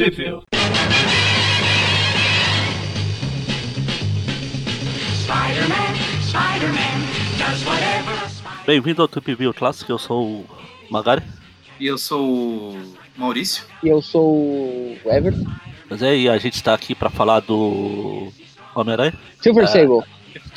[0.00, 0.42] Review.
[8.66, 10.46] Bem-vindo ao Trip View Classic, eu sou o
[10.90, 11.22] Magari.
[11.78, 13.64] E eu sou o Maurício.
[13.82, 15.44] E eu sou o Everton.
[15.88, 18.28] Mas é, e a gente está aqui para falar do
[18.74, 19.66] Homem-Aranha, Silver É.
[19.66, 20.02] Sable.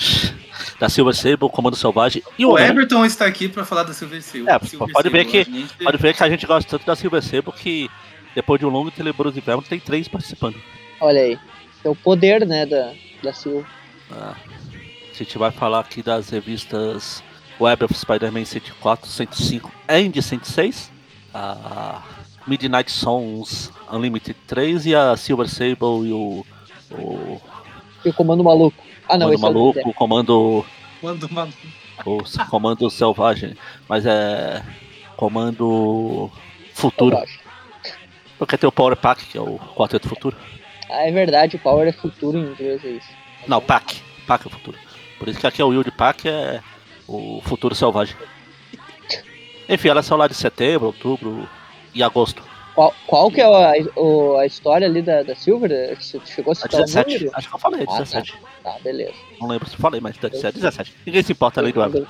[0.79, 2.59] da Silver Sable, Comando Selvagem e o O.
[2.59, 4.49] Everton está aqui para falar da Silver Sable.
[4.49, 6.85] É, Silver pode ver Sable, que- a gente- Pode ver que a gente gosta tanto
[6.85, 7.89] da Silver Sable que
[8.35, 10.55] depois de um longo Telebros Inverno tem três participando.
[10.99, 11.39] Olha aí.
[11.83, 13.65] É o poder, né, da, da Silver.
[14.11, 14.35] Ah,
[15.11, 17.23] a gente vai falar aqui das revistas
[17.59, 20.91] Web of Spider-Man 104, 105 e 106.
[21.33, 22.01] A
[22.45, 26.45] Midnight Sons Unlimited 3 e a Silver Sable e o,
[26.91, 27.41] o
[28.03, 28.77] E o Comando Maluco.
[29.07, 30.65] Ah, não, Comando esse é o Maluco, Comando,
[31.01, 31.49] Quando uma...
[32.05, 33.55] o Comando Selvagem,
[33.87, 34.63] mas é
[35.15, 36.29] Comando
[36.73, 37.42] Futuro, Selvagem.
[38.45, 40.35] Porque tem o Power Pack, que é o Quarteto Futuro.
[40.89, 43.07] Ah, é verdade, o Power é futuro em inglês, é isso.
[43.47, 44.77] Não, Pack, Pack é o Futuro.
[45.19, 46.61] Por isso que aqui é o Wild Pack, é
[47.07, 48.15] o Futuro Selvagem.
[49.67, 51.47] Enfim, elas são lá de setembro, outubro
[51.93, 52.43] e agosto.
[52.75, 55.95] Qual, qual que é a, o- a história ali da, da Silver?
[55.99, 57.31] Você chegou a A citar o 17, número?
[57.35, 57.93] acho que eu falei, Ah, tá.
[57.99, 58.33] 17.
[58.63, 59.13] Tá, beleza.
[59.39, 60.93] Não lembro se falei, mas deve ser 17.
[61.05, 62.05] Ninguém se importa além do.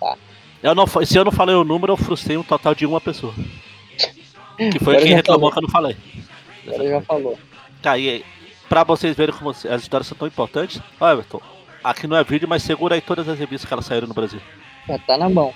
[0.00, 0.16] Tá.
[0.62, 3.32] Eu não, se eu não falei o número, eu frustrei um total de uma pessoa.
[4.56, 5.52] Que foi Agora quem reclamou falou.
[5.52, 5.96] que eu não falei.
[6.66, 7.38] Agora já falou.
[7.80, 8.24] Tá, e aí,
[8.68, 11.40] pra vocês verem como as histórias são tão importantes, ó, Everton,
[11.82, 14.40] aqui não é vídeo, mas segura aí todas as revistas que elas saíram no Brasil.
[14.86, 15.52] Já tá na mão.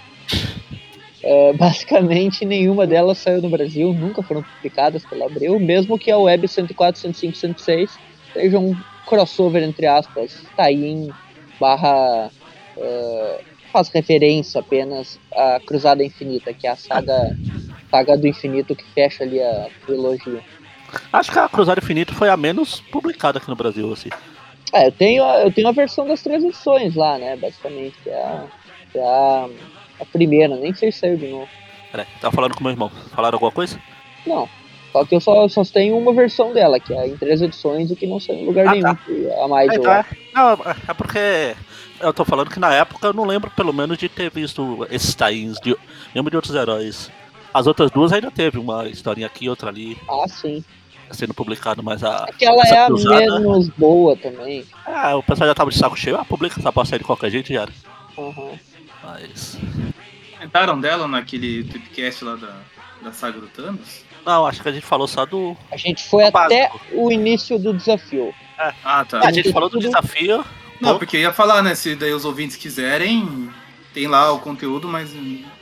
[1.22, 6.18] É, basicamente, nenhuma delas saiu no Brasil, nunca foram publicadas pela Abril, mesmo que a
[6.18, 7.98] Web 104, 105, 106
[8.32, 11.10] seja um crossover, entre aspas, tie-in
[11.58, 12.30] barra...
[12.76, 13.40] é,
[13.72, 17.36] faz referência apenas à Cruzada Infinita, que é a saga,
[17.90, 20.40] saga do infinito que fecha ali a trilogia.
[21.12, 24.08] Acho que a Cruzado Infinito foi a menos publicada aqui no Brasil, assim.
[24.72, 28.10] É, eu tenho, a- eu tenho a versão das três edições lá, né, basicamente, que
[28.10, 28.44] é a,
[28.92, 29.48] que é a,
[30.00, 31.48] a primeira, nem sei se saiu de novo.
[31.90, 32.90] Peraí, tava falando com meu irmão.
[33.14, 33.80] Falaram alguma coisa?
[34.26, 34.48] Não.
[34.92, 37.96] Só que eu só, só tenho uma versão dela, que é em três edições e
[37.96, 38.82] que não saiu em lugar Ah, nenhum.
[38.94, 38.98] tá.
[39.44, 40.16] A mais É, então é, acho.
[40.34, 41.54] não, é- porque
[42.00, 45.14] eu tô falando que na época eu não lembro pelo menos de ter visto esses
[45.14, 45.76] tains, de,
[46.14, 47.10] mesmo de outros heróis.
[47.56, 50.62] As outras duas ainda teve uma historinha aqui, outra ali, Ah, sim.
[51.10, 52.24] sendo publicado, mas a.
[52.24, 54.64] Aquela é a cruzada- menos boa também.
[54.84, 57.30] Ah, o pessoal já tava de saco cheio, ah, publica essa bosta aí de qualquer
[57.30, 57.72] jeito já era.
[58.16, 58.58] Uhum.
[59.02, 59.56] Mas.
[60.34, 62.56] Comentaram dela naquele podcast lá da,
[63.02, 64.04] da saga do Thanos?
[64.24, 65.56] Não, acho que a gente falou só do.
[65.72, 68.34] A gente foi até o início do desafio.
[68.84, 69.20] Ah, tá.
[69.26, 70.44] a gente falou do desafio.
[70.80, 71.74] Não, porque eu ia falar, né?
[71.74, 73.48] Se daí os ouvintes quiserem,
[73.96, 75.10] tem lá o conteúdo, mas.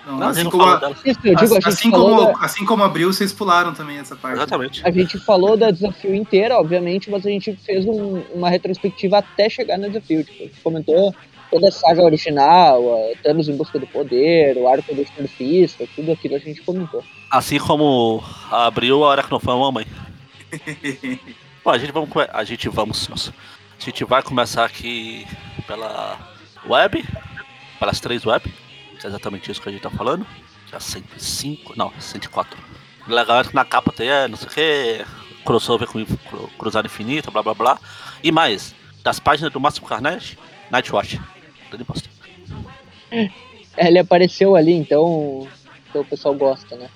[0.05, 3.73] Não, Não, assim, como a, digo, a assim, como, da, assim como abriu, vocês pularam
[3.73, 4.39] também essa parte.
[4.39, 4.83] Exatamente.
[4.85, 9.49] a gente falou da desafio inteira, obviamente, mas a gente fez um- uma retrospectiva até
[9.49, 10.25] chegar no desafio.
[10.25, 11.15] Tipo, a gente comentou
[11.49, 16.11] toda a saga original, a Thanos em busca do poder, o arco do surfista, tudo
[16.11, 17.05] aquilo a gente comentou.
[17.31, 18.21] Assim como
[18.51, 19.87] abriu a hora que não foi a mamãe.
[21.65, 22.11] Bom, a gente vamos.
[22.33, 23.31] A gente vamos.
[23.81, 25.25] A gente vai começar aqui
[25.69, 26.19] pela
[26.69, 27.05] web.
[27.79, 28.53] Pelas três web.
[29.01, 30.27] Que é exatamente isso que a gente tá falando.
[30.71, 31.75] Já 105.
[31.77, 32.59] Não, 104.
[33.07, 35.05] O Legal é que na capa tem, é, não sei o que.
[35.45, 37.79] Crossover com cru- Cruzada Infinita, blá blá blá.
[38.23, 40.39] E mais, das páginas do Máximo Carnage,
[40.71, 41.21] Nightwatch.
[43.11, 43.29] É,
[43.77, 45.47] Ele apareceu ali, então,
[45.89, 46.89] então o pessoal gosta, né?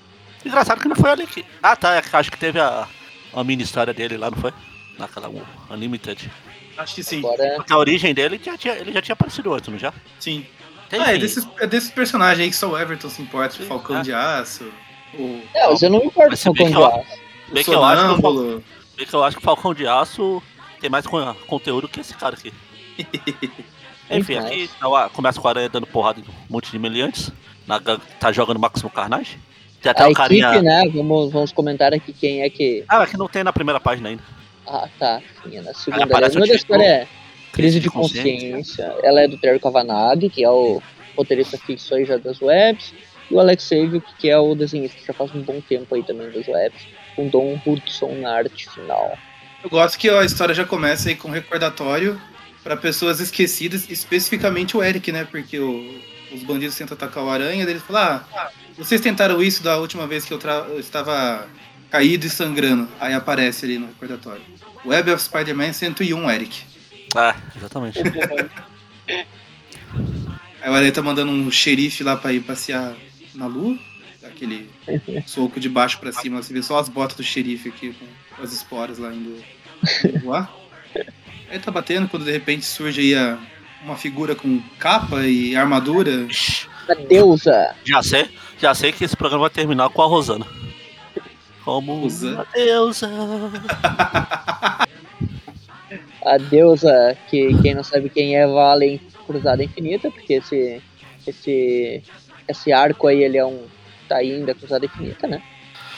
[0.45, 1.45] Engraçado que não foi ali que.
[1.61, 2.87] Ah tá, é acho que teve a,
[3.33, 4.53] a mini história dele lá, não foi?
[4.97, 6.29] Naquela um, Unlimited.
[6.77, 7.19] Acho que sim.
[7.19, 9.93] Agora, Porque a origem dele já tinha, ele já tinha aparecido antes, não já?
[10.19, 10.45] Sim.
[10.89, 11.19] Tem, Ah, é enfim.
[11.21, 14.01] desses, é desses personagens aí que só o Everton se importa, Sim, o Falcão é.
[14.01, 14.71] de Aço,
[15.13, 16.99] o, não, mas eu não me importo com Falcão que de Aço.
[17.49, 18.21] o Bem que eu acho que
[18.97, 20.43] bem que eu acho que o Falcão de Aço
[20.81, 22.53] tem mais con- conteúdo que esse cara aqui.
[24.11, 27.31] Enfim, Muito aqui tá começa com a aranha dando porrada em um monte de meliantes.
[27.67, 27.79] Na,
[28.19, 29.37] tá jogando Máximo Carnage.
[29.81, 30.47] Tem até A o carinha.
[30.49, 30.81] equipe, né?
[30.93, 32.83] Vamos, vamos comentar aqui quem é que.
[32.87, 34.23] Ah, aqui não tem na primeira página ainda.
[34.65, 35.21] Ah, tá.
[35.43, 36.03] Sim, é na segunda.
[36.05, 37.07] aparece A o da história título, é
[37.51, 38.95] Crise de Consciência.
[39.03, 40.81] Ela é do Terry Kavanagh, que é o
[41.17, 42.93] roteirista fixo aí já das webs.
[43.29, 46.03] E o Alex Savio, que é o desenhista que já faz um bom tempo aí
[46.03, 46.81] também das webs.
[47.15, 49.17] Com Don Hudson na arte final.
[49.63, 52.19] Eu gosto que a história já começa aí com um recordatório
[52.63, 55.27] pra pessoas esquecidas, especificamente o Eric, né?
[55.29, 55.99] Porque o-
[56.33, 60.07] os bandidos tentam atacar o aranha, daí ele fala: Ah, vocês tentaram isso da última
[60.07, 61.45] vez que eu, tra- eu estava
[61.89, 62.87] caído e sangrando.
[62.99, 64.41] Aí aparece ali no recordatório.
[64.85, 66.61] Web of Spider-Man 101, Eric.
[67.15, 67.99] Ah, exatamente.
[70.61, 72.93] Aí o Aranha tá mandando um xerife lá pra ir passear
[73.33, 73.77] na lua.
[74.23, 74.69] aquele
[75.25, 76.41] soco de baixo pra cima.
[76.43, 77.93] Você vê só as botas do xerife aqui
[78.35, 79.41] com as esporas lá indo
[80.21, 80.53] voar.
[81.49, 83.37] Aí tá batendo quando de repente surge aí a-
[83.83, 86.27] uma figura com capa e armadura.
[86.89, 87.73] A deusa.
[87.85, 88.29] Já sei,
[88.59, 90.45] já sei que esse programa vai terminar com a Rosana.
[91.63, 92.35] Como Rosana.
[92.35, 93.09] uma deusa.
[96.25, 100.81] A deusa, que quem não sabe quem é, vale em Cruzada Infinita, porque esse,
[101.25, 102.03] esse,
[102.47, 103.63] esse arco aí, ele é um.
[104.07, 105.41] tá aí da Cruzada Infinita, né?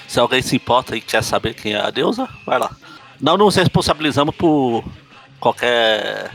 [0.07, 2.75] Se alguém se importa e quer saber quem é a deusa, vai lá.
[3.19, 4.83] Não nos responsabilizamos por
[5.39, 6.31] qualquer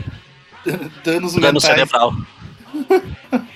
[1.03, 2.13] Danos dano cerebral.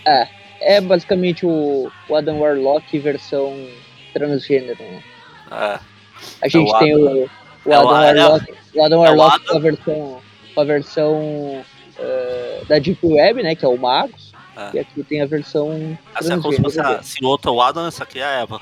[0.64, 3.68] É basicamente o, o Adam Warlock versão
[4.14, 5.04] transgênero, né?
[5.52, 5.80] É,
[6.44, 7.30] A gente o tem o, o é
[7.66, 10.22] o Adam Adam- Warlock, o Adam é Warlock com a versão,
[10.56, 11.66] com a versão
[12.00, 13.56] eh, da Deep Web, né?
[13.56, 14.32] Que é o Magus.
[14.58, 14.78] É.
[14.78, 17.54] E aqui tem a versão essa é como se fosse a, se o outro é
[17.54, 18.60] o Adam, essa aqui é a Eva.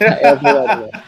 [0.00, 0.98] Eva Warlock.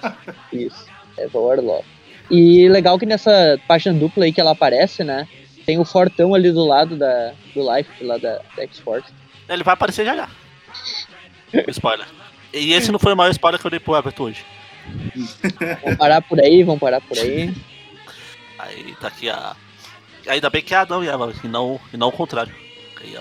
[0.52, 0.86] Isso,
[1.16, 1.84] Eva Warlock.
[2.30, 5.26] E legal que nessa página dupla aí que ela aparece, né?
[5.66, 9.12] Tem o Fortão ali do lado da, do Life, lá da, da X-Force.
[9.48, 10.28] Ele vai aparecer já já.
[11.68, 12.06] Spoiler.
[12.52, 14.44] E esse não foi o maior spoiler que eu dei pro Everton hoje.
[15.82, 17.52] Vamos parar por aí, vamos parar por aí.
[18.58, 19.56] Aí tá aqui a.
[20.28, 22.52] Ainda bem que é Adão e Eva, e não, e não o contrário.
[23.00, 23.14] Aí.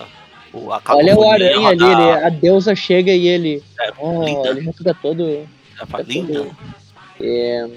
[0.52, 3.62] O, a Olha o aranha ali, ele- a deusa chega e ele.
[3.80, 4.48] É, Oh, linda.
[4.50, 5.48] ele já fica todo.
[5.80, 6.46] Eva, linda.
[7.20, 7.68] É,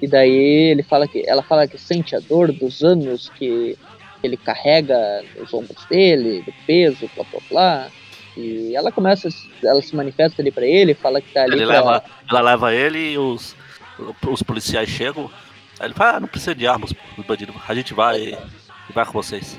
[0.00, 3.76] e daí ele fala que ela fala que sente a dor dos anos que
[4.22, 7.88] ele carrega nos ombros dele, do peso, blá blá blá.
[8.40, 9.28] E ela começa,
[9.62, 12.74] ela se manifesta ali pra ele, fala que tá ali Ele pra, leva, ela leva
[12.74, 13.54] ele e os,
[14.28, 15.30] os policiais chegam.
[15.78, 17.54] Aí ele fala, ah, não precisa de armas, os bandidos.
[17.68, 18.36] A gente vai
[18.94, 19.56] vai com vocês.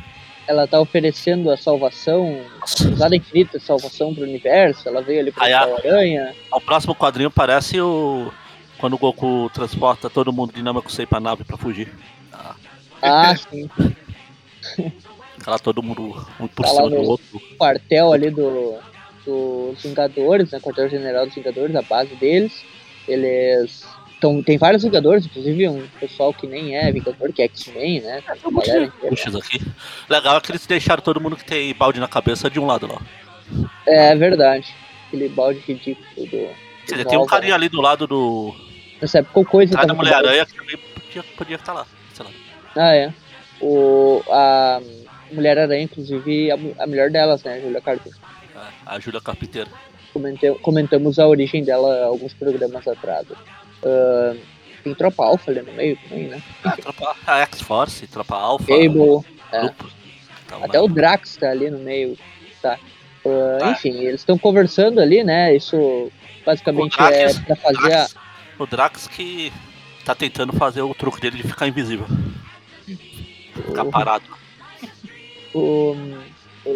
[0.48, 4.88] ela tá oferecendo a salvação, a cruzada infinita, a salvação pro universo.
[4.90, 6.34] Ela veio ali pra Aí a- aranha.
[6.52, 8.32] O próximo quadrinho parece o.
[8.78, 11.92] Quando o Goku transporta todo mundo de Namekusei pra nave pra fugir.
[13.02, 13.70] Ah, sim.
[15.46, 17.42] Lá todo mundo um por Tá cima do outro.
[17.58, 18.78] quartel ali do,
[19.26, 20.60] dos Vingadores, né?
[20.60, 22.64] Quartel-General dos Vingadores, a base deles.
[23.08, 23.86] Eles.
[24.18, 28.22] Então, tem vários Vingadores, inclusive um pessoal que nem é Vingador, que é X-Men, né?
[28.22, 29.62] Tem um monte aqui.
[30.08, 32.88] Legal é que eles deixaram todo mundo que tem balde na cabeça de um lado
[32.88, 33.02] lá.
[33.88, 34.74] É verdade.
[35.08, 36.30] Aquele balde ridículo do.
[36.30, 38.54] Quer do dizer, tem um carinha ali do lado do.
[39.02, 39.94] Nessa época, coisa Atrás da.
[39.96, 41.88] Mulher-Aranha que também podia, podia estar lá.
[42.14, 42.32] Sei lá.
[42.76, 43.12] Ah, é.
[43.60, 44.80] O, a
[45.32, 47.60] Mulher-Aranha, inclusive, a, a melhor delas, né?
[47.62, 48.12] Julia Carter.
[48.86, 49.70] A Júlia Carpinteira.
[50.14, 53.26] Comente- comentamos a origem dela alguns programas atrás.
[53.84, 54.36] Ah,
[54.84, 56.42] tem Tropa Alpha ali no meio também, né?
[56.64, 58.66] A, tropa, a X-Force, Tropa Alpha.
[58.68, 59.66] Cable, é.
[60.46, 62.18] Então, até o Drax tá ali no meio,
[62.62, 62.78] tá?
[63.26, 63.72] Ah, Tá.
[63.72, 65.56] Enfim, eles estão conversando ali, né?
[65.56, 66.12] Isso
[66.46, 68.16] basicamente Drax- é pra fazer a, Drax,
[68.60, 69.54] o Drax que
[70.04, 72.08] tá tentando fazer o truque dele de ficar invisível.
[73.54, 74.26] Ficar parado.
[75.54, 75.96] O,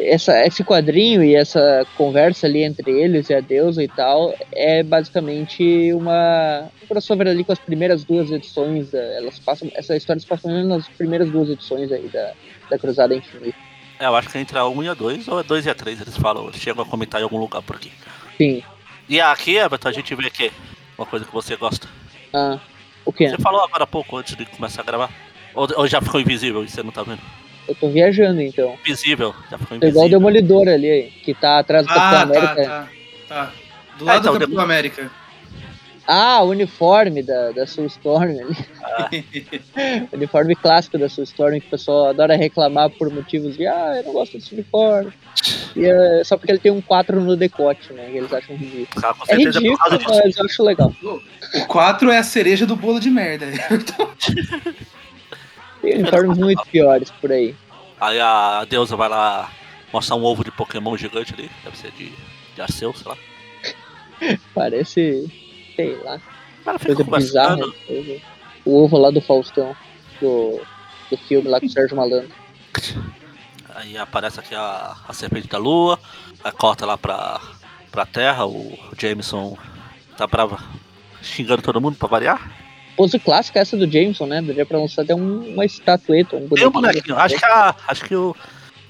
[0.02, 4.82] essa, esse quadrinho e essa conversa ali entre eles e a deusa e tal é
[4.84, 8.92] basicamente uma um crossover ali com as primeiras duas edições.
[8.92, 12.34] da- elas passam, essa história se passa nas primeiras duas edições aí da,
[12.70, 13.58] da Cruzada Infinita.
[14.00, 15.76] É, eu acho que entre a 1 e a 2, ou é 2 e a
[15.76, 17.92] 3, eles falam, eles chegam a comentar em algum lugar por aqui.
[18.38, 18.62] Sim.
[19.08, 20.52] E aqui, Everton, a gente vê que
[20.98, 21.88] uma coisa que você gosta.
[22.34, 22.60] Ah,
[23.06, 23.30] o que?
[23.30, 25.10] Você falou agora há pouco, antes de começar a gravar.
[25.54, 27.22] Ou, ou já ficou invisível e você não tá vendo?
[27.68, 28.78] Eu tô viajando então.
[28.86, 30.20] Invisível, já ficou Tô igual o invisível.
[30.20, 32.66] Demolidor ali, que tá atrás do Capitão Ah, tá, América.
[32.66, 32.88] tá,
[33.28, 33.54] tá.
[33.98, 35.12] Do Ah, lado então, do Capitão América.
[36.08, 38.56] Ah, o uniforme da, da Soul Storm ali.
[40.12, 43.94] O uniforme clássico da Soul Storm que o pessoal adora reclamar por motivos de ah,
[43.98, 45.12] eu não gosto desse uniforme.
[45.76, 48.08] E é só porque ele tem um 4 no decote, né?
[48.12, 49.04] Que eles acham ridículo.
[49.04, 50.22] Ah, com É certeza é por ridículo, causa disso.
[50.24, 50.94] mas eu acho legal.
[51.56, 53.48] O 4 é a cereja do bolo de merda.
[55.86, 57.56] Tem uniformes muito piores por aí.
[58.02, 59.52] Aí a deusa vai lá
[59.94, 62.12] mostrar um ovo de Pokémon gigante ali, deve ser de,
[62.56, 63.18] de Arceus, sei lá.
[64.54, 65.32] Parece,
[65.76, 66.20] sei lá,
[66.80, 67.58] fica coisa bizarra.
[67.88, 68.22] coisa.
[68.66, 69.76] O ovo lá do Faustão,
[70.20, 70.60] do,
[71.12, 72.34] do filme lá com o Sérgio Malandro.
[73.76, 76.00] Aí aparece aqui a, a serpente da lua,
[76.44, 77.40] aí corta lá pra,
[77.92, 79.56] pra terra, o, Jameson
[80.18, 80.58] tá bravo,
[81.22, 82.65] xingando todo mundo pra variar.
[82.96, 84.42] Pose clássica essa do Jameson, né?
[84.42, 87.18] Daria pra lançar até um- uma estatueta, um Tem um bonequinho.
[87.18, 88.36] acho que, a, acho que o,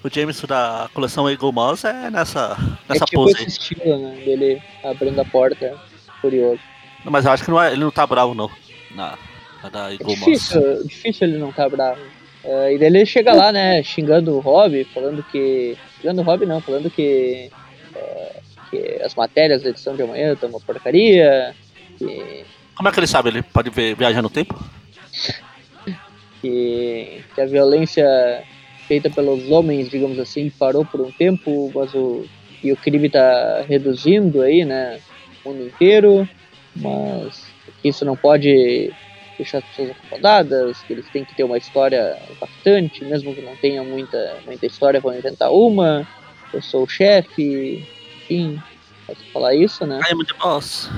[0.04, 2.56] o Jameson da coleção Eagle Mouse é nessa,
[2.90, 4.16] É nessa tipo pose esse estilo, né?
[4.24, 5.76] Dele abrindo a porta,
[6.22, 6.60] curioso.
[7.04, 8.50] Mas eu acho que não é- ele não tá bravo não,
[8.96, 9.18] na,
[9.64, 10.24] na da É Eagle Mouse.
[10.26, 12.02] difícil, difícil ele não tá bravo.
[12.44, 15.76] É, e daí ele chega lá, né, xingando o Rob, falando que.
[16.00, 17.50] Xingando o Rob não, falando que.
[17.96, 18.36] é,
[18.70, 21.56] que as matérias da edição de amanhã estão uma porcaria,
[21.98, 22.46] que,
[22.76, 23.30] Como é que ele sabe?
[23.30, 24.60] Ele pode ver, viajar no tempo?
[26.46, 28.44] que, que a violência
[28.88, 32.26] feita pelos homens, digamos assim, parou por um tempo, mas o,
[32.64, 35.00] e o crime está reduzindo aí, né,
[35.44, 36.30] no mundo inteiro,
[36.76, 37.44] mas
[37.84, 38.94] isso não pode
[39.38, 43.56] deixar as pessoas acomodadas, que eles têm que ter uma história impactante, mesmo que não
[43.56, 46.08] tenha muita, muita história, vão inventar uma,
[46.54, 47.84] eu sou o chefe,
[48.18, 48.62] enfim,
[49.08, 50.00] pode falar isso, né?
[50.08, 50.90] I am the boss.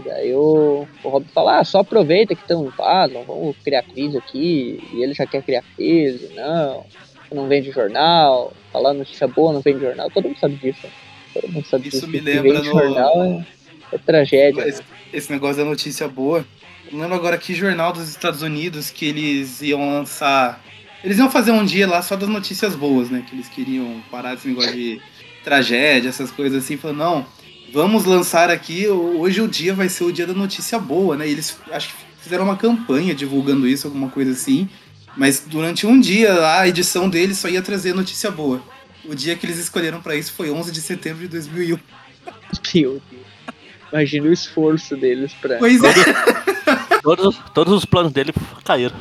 [0.00, 3.56] E daí o, o Rob fala, ah, só aproveita que estão em paz, não vamos
[3.64, 4.82] criar crise aqui.
[4.92, 6.84] E ele já quer criar crise, não.
[7.32, 10.86] Não vende jornal, falar notícia boa não vende jornal, todo mundo sabe disso.
[11.32, 12.08] Todo mundo sabe Isso disso.
[12.08, 13.46] me lembra no- jornal é,
[13.92, 14.66] é tragédia.
[14.66, 16.44] Esse, esse negócio da notícia boa.
[16.90, 20.60] Eu lembro agora que jornal dos Estados Unidos que eles iam lançar.
[21.04, 23.24] Eles iam fazer um dia lá só das notícias boas, né?
[23.28, 25.00] Que eles queriam parar desse negócio de
[25.44, 26.76] tragédia, essas coisas assim.
[26.76, 27.26] Falando, não,
[27.72, 28.86] vamos lançar aqui.
[28.88, 31.28] Hoje o dia vai ser o dia da notícia boa, né?
[31.28, 34.68] E eles acho que fizeram uma campanha divulgando isso, alguma coisa assim.
[35.16, 38.62] Mas durante um dia lá, a edição deles só ia trazer notícia boa.
[39.04, 41.68] O dia que eles escolheram pra isso foi 11 de setembro de 2001.
[41.76, 41.80] Meu
[42.72, 43.02] Deus.
[43.92, 45.58] Imagina o esforço deles pra.
[45.58, 45.92] Pois é.
[47.02, 48.32] Todos, todos os planos dele
[48.64, 48.94] caíram.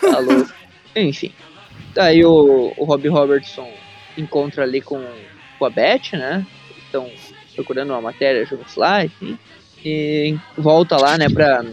[0.00, 0.52] Tá louco.
[0.94, 1.32] Enfim.
[1.94, 3.70] Daí o, o Rob Robertson
[4.16, 5.02] encontra ali com,
[5.62, 6.44] com a Beth, né?
[6.84, 7.08] Estão
[7.54, 9.38] procurando uma matéria juntos lá, enfim.
[9.84, 11.64] E volta lá, né, pra.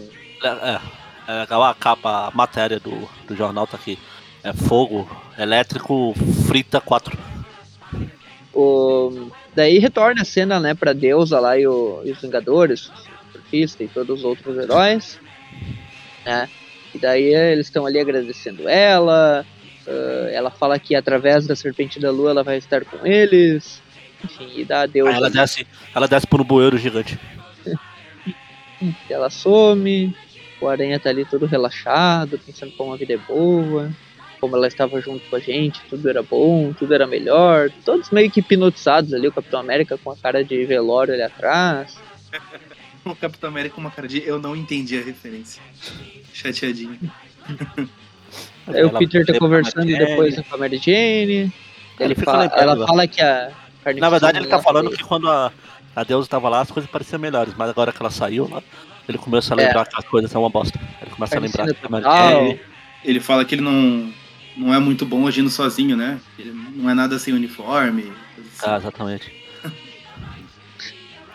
[0.42, 0.80] É, é,
[1.26, 3.98] é legal a capa, a matéria do, do jornal tá aqui.
[4.44, 6.14] É fogo elétrico
[6.46, 7.18] frita 4.
[8.54, 9.30] O...
[9.54, 12.90] Daí retorna a cena, né, pra deusa lá e, o- e os Vingadores,
[13.32, 15.18] Surfista e todos os outros heróis,
[16.24, 16.48] né?
[16.94, 19.44] E daí eles estão ali agradecendo ela,
[19.86, 23.82] ah, ela fala que através da Serpente da Lua ela vai estar com eles,
[24.24, 25.10] enfim, e dá a deusa.
[25.10, 27.18] Aí ela desce, ela desce por um bueiro gigante.
[29.10, 30.16] Ela some,
[30.58, 33.92] o Aranha tá ali todo relaxado, pensando como a vida é boa,
[34.40, 38.30] como ela estava junto com a gente, tudo era bom, tudo era melhor, todos meio
[38.30, 41.98] que hipnotizados ali, o Capitão América com a cara de velório ali atrás.
[43.02, 45.62] O Capitão América com uma cara de eu não entendi a referência.
[46.34, 46.98] Chateadinho.
[48.66, 51.52] Aí o Peter tá conversando depois com a Mary Jane.
[51.98, 53.50] Ele fala, ela fala que a
[53.98, 55.52] Na verdade, ele tá falando que quando a,
[55.94, 58.62] a deusa tava lá, as coisas pareciam melhores, mas agora que ela saiu lá,
[59.08, 59.66] ele começa a É.
[59.66, 60.78] lembrar que as coisas são uma bosta.
[61.02, 62.04] Ele começa a lembrar que a Mary.
[62.04, 62.60] Jane-
[63.04, 64.12] Ele fala que ele não,
[64.56, 66.20] não é muito bom agindo sozinho, né?
[66.38, 68.12] Ele não é nada sem uniforme.
[68.38, 68.70] assim.
[68.70, 69.32] Ah, exatamente.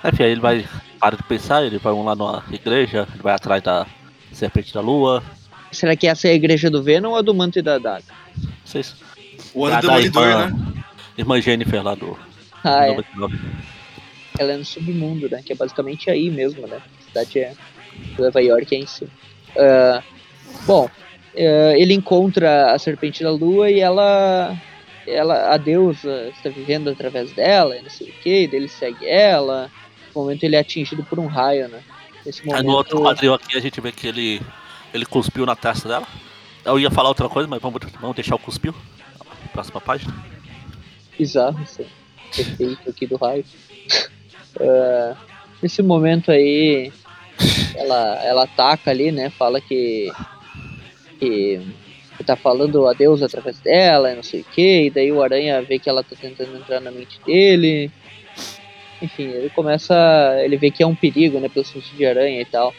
[0.03, 0.65] Enfim, aí ele vai,
[0.99, 3.85] para de pensar, ele vai lá na igreja, ele vai atrás da
[4.31, 5.23] Serpente da Lua,
[5.75, 8.03] Será que essa é a igreja do Venom ou a do Manto e da Daga?
[8.63, 8.95] vocês.
[9.53, 10.83] O Ah, ano do da Demolidor, irmã, né?
[11.17, 12.17] Irmã Jennifer lá do
[12.63, 12.89] Ah, é.
[12.89, 13.39] 99.
[14.37, 15.41] Ela é no submundo, né?
[15.45, 16.77] Que é basicamente aí mesmo, né?
[16.77, 17.53] A cidade é.
[18.19, 19.07] Nova York é em si.
[19.57, 20.01] Ah,
[20.65, 20.89] bom,
[21.37, 24.55] ah, ele encontra a Serpente da Lua e ela.
[25.07, 29.69] ela a deusa está vivendo através dela, e não sei o que, ele segue ela.
[30.13, 31.81] No momento ele é atingido por um raio, né?
[32.25, 32.65] Nesse Aí momento.
[32.65, 34.41] no outro quadril aqui a gente vê que ele,
[34.95, 36.07] ele cuspiu na testa dela.
[36.63, 38.73] Eu ia falar outra coisa, mas vamos, vamos deixar o cuspil.
[39.51, 40.13] Próxima página.
[41.17, 41.85] bizarro esse
[42.37, 43.45] efeito aqui do raio.
[44.57, 45.17] Ah,
[45.61, 46.89] nesse momento aí,
[47.75, 49.29] ela, ela ataca ali, né?
[49.29, 50.09] Fala que,
[51.19, 51.61] que
[52.15, 55.21] que tá falando a Deus através dela, e não sei o que, e daí o
[55.21, 57.91] Aranha vê que ela tá tentando entrar na mente dele.
[59.01, 59.93] Enfim, ele começa.
[60.41, 61.49] Ele vê que é um perigo, né?
[61.49, 62.73] Pelo sentido de aranha e tal.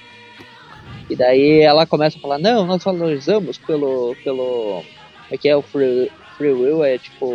[1.08, 4.16] E daí ela começa a falar, não, nós valorizamos pelo.
[4.24, 4.82] pelo.
[4.82, 6.84] Como é que é o free, free will?
[6.84, 7.26] É tipo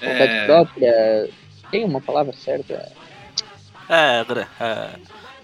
[0.00, 1.28] vontade É, própria.
[1.70, 2.90] Tem uma palavra certa?
[3.88, 4.88] É, André, é.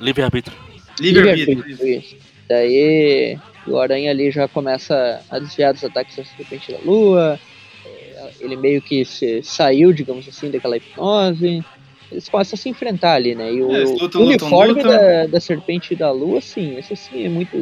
[0.00, 0.56] Livre-arbítrio.
[1.00, 1.98] livre-arbítrio.
[1.98, 2.16] Isso.
[2.48, 7.38] Daí o Aranha ali já começa a desviar dos ataques da Serpente da Lua.
[7.84, 11.64] É, Ele meio que se saiu, digamos assim, daquela hipnose.
[12.10, 13.52] Eles começam a se enfrentar ali, né?
[13.52, 14.90] E o, É, lutam, o lutam, uniforme lutam.
[14.90, 17.56] Da, da Serpente da Lua, sim, esse sim é muito,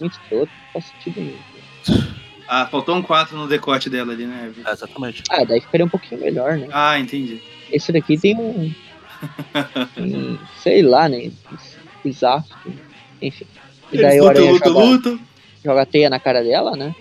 [0.00, 2.06] muito todo, não faz sentido nenhum.
[2.48, 4.52] Ah, faltou um 4 no decote dela ali, né?
[4.64, 5.22] É, exatamente.
[5.30, 6.68] Ah, daí ficaria um pouquinho melhor, né?
[6.72, 7.40] Ah, entendi.
[7.70, 8.72] Esse daqui tem um.
[9.98, 11.30] um, sei lá, né?
[12.04, 12.44] Bizarro.
[13.20, 13.46] Enfim.
[13.92, 15.20] E daí o lutam, joga, lutam.
[15.64, 16.94] joga a teia na cara dela, né?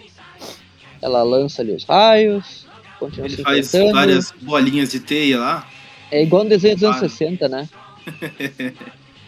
[1.02, 2.66] Ela lança ali os raios.
[3.00, 5.68] Continua Ele se faz várias bolinhas de teia lá.
[6.12, 7.10] É igual no desenho dos anos Ah.
[7.10, 7.68] 60, né?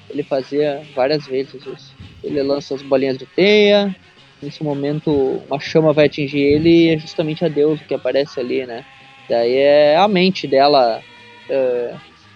[0.10, 1.94] Ele fazia várias vezes isso.
[2.24, 3.96] Ele lança as bolinhas de teia.
[4.42, 8.66] Nesse momento, uma chama vai atingir ele e é justamente a Deus que aparece ali,
[8.66, 8.86] né?
[9.28, 11.02] Daí é a mente dela,
[11.50, 11.96] é,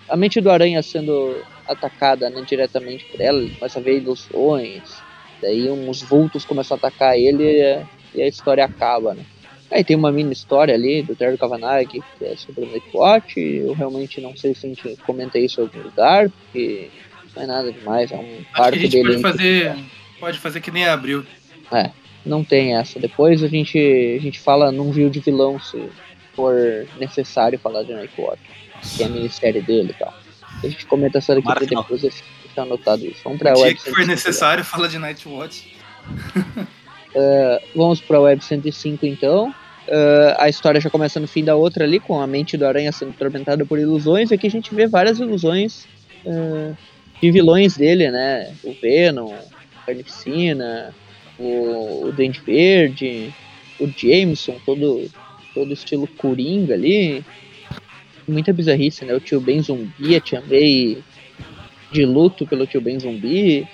[0.09, 1.35] a mente do Aranha sendo
[1.67, 4.81] atacada né, diretamente por ela, ele começa a ver ilusões,
[5.41, 9.23] daí uns vultos começam a atacar ele e, e a história acaba, né.
[9.71, 13.73] Aí tem uma mini história ali do Terry Kavanagh, que é sobre o Nightwatch, eu
[13.73, 16.89] realmente não sei se a gente comenta isso em algum lugar, porque
[17.35, 19.07] não é nada demais, é um Acho parto que a gente dele.
[19.07, 19.75] pode fazer,
[20.19, 21.25] pode fazer que nem abriu.
[21.71, 21.89] É,
[22.25, 22.99] não tem essa.
[22.99, 25.89] Depois a gente, a gente fala num view de vilão se
[26.35, 28.41] for necessário falar de Nightwatch,
[28.97, 30.13] que é a minissérie dele e tal.
[30.63, 32.23] A gente comenta essa daqui pra que depois deixar
[32.57, 33.21] anotado isso.
[33.23, 35.73] Vamos pra O dia web que for 105 necessário, fala de Nightwatch.
[37.15, 37.61] agora.
[37.73, 39.53] Vamos pra web 105 então.
[39.91, 42.93] Uh, a história já começa no fim da outra ali, com a mente do Aranha
[42.93, 44.31] sendo atormentada por ilusões.
[44.31, 45.85] E aqui a gente vê várias ilusões
[46.25, 46.77] uh,
[47.21, 48.55] de vilões dele, né?
[48.63, 50.95] O Venom, a Carnificina,
[51.37, 53.33] o, o Dente Verde,
[53.81, 55.11] o Jameson, todo,
[55.53, 57.21] todo estilo Coringa ali.
[58.25, 59.13] Muita bizarrice, né?
[59.13, 61.03] O tio Ben Zumbi, a Tia May
[61.91, 63.67] de luto pelo tio Ben Zumbi.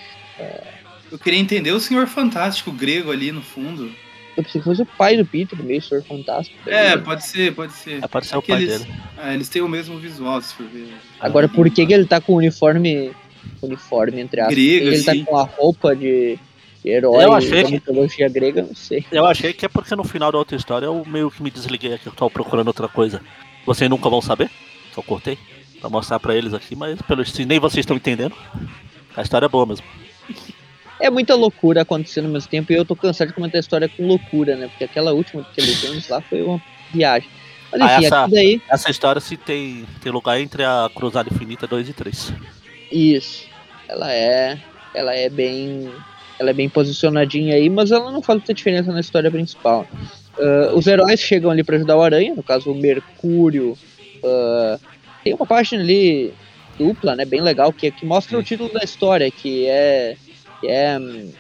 [1.12, 3.92] Eu queria entender o Senhor Fantástico grego ali no fundo.
[4.38, 6.58] Eu pensei que fosse o pai do Peter, meio Senhor Fantástico.
[6.70, 8.04] É, pode ser, pode ser.
[8.04, 8.94] É, pode ser o que pai eles- dele.
[9.18, 10.94] Ah, eles têm o mesmo visual, se for ver.
[11.20, 13.12] Agora, por que, que ele tá com o uniforme.
[13.62, 14.56] Uniforme, entre aspas?
[14.56, 15.24] Grego, ele assim.
[15.24, 16.38] tá com a roupa de
[16.86, 19.04] herói Eu achei da que- mitologia grega, não sei.
[19.12, 21.94] Eu achei que é porque no final da outra história eu meio que me desliguei
[21.96, 23.20] aqui, eu tava procurando outra coisa.
[23.66, 24.52] Vocês nunca vão saber?
[24.94, 25.38] Só cortei
[25.80, 28.36] pra mostrar pra eles aqui, mas pelo se nem vocês estão entendendo.
[29.16, 29.86] A história é boa mesmo.
[31.00, 33.88] É muita loucura acontecendo ao mesmo tempo e eu tô cansado de comentar a história
[33.90, 34.68] com loucura, né?
[34.68, 36.60] Porque aquela última que ele fez lá foi uma
[36.94, 37.30] viagem.
[37.72, 38.62] Mas Ah, enfim, essa- aqui daí.
[38.70, 42.34] Essa história se tem, tem lugar entre a Cruzada Infinita 2 e 3.
[42.92, 43.46] Isso.
[43.88, 44.58] Ela é.
[44.96, 45.92] Ela é bem.
[46.40, 49.88] Ela é bem posicionadinha aí, mas ela não faz muita diferença na história principal.
[50.40, 53.78] Ah, os heróis chegam ali pra ajudar o Aranha, no caso o Mercúrio.
[54.24, 54.80] ah,
[55.24, 56.34] tem uma página ali
[56.78, 57.26] dupla, né?
[57.26, 60.16] Bem legal, que, que mostra o título da história, que é.
[60.60, 60.98] Que é.
[60.98, 61.32] hum,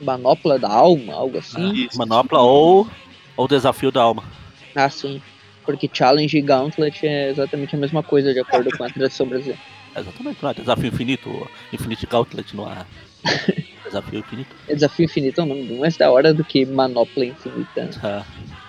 [0.00, 1.72] Manopla da Alma, algo assim.
[1.72, 1.98] Isso.
[1.98, 2.88] Manopla ou
[3.36, 4.24] ou Desafio da Alma.
[4.74, 5.20] Ah, sim.
[5.64, 9.60] Porque Challenge e Gauntlet é exatamente a mesma coisa, de acordo com a tradição brasileira.
[9.96, 12.86] Exatamente, não é Desafio Infinito, Infinite Gauntlet não é.
[13.84, 14.54] Desafio Infinito.
[14.68, 17.90] É Desafio Infinito é um nome mais da hora do que Manopla Infinita.
[18.02, 18.22] É.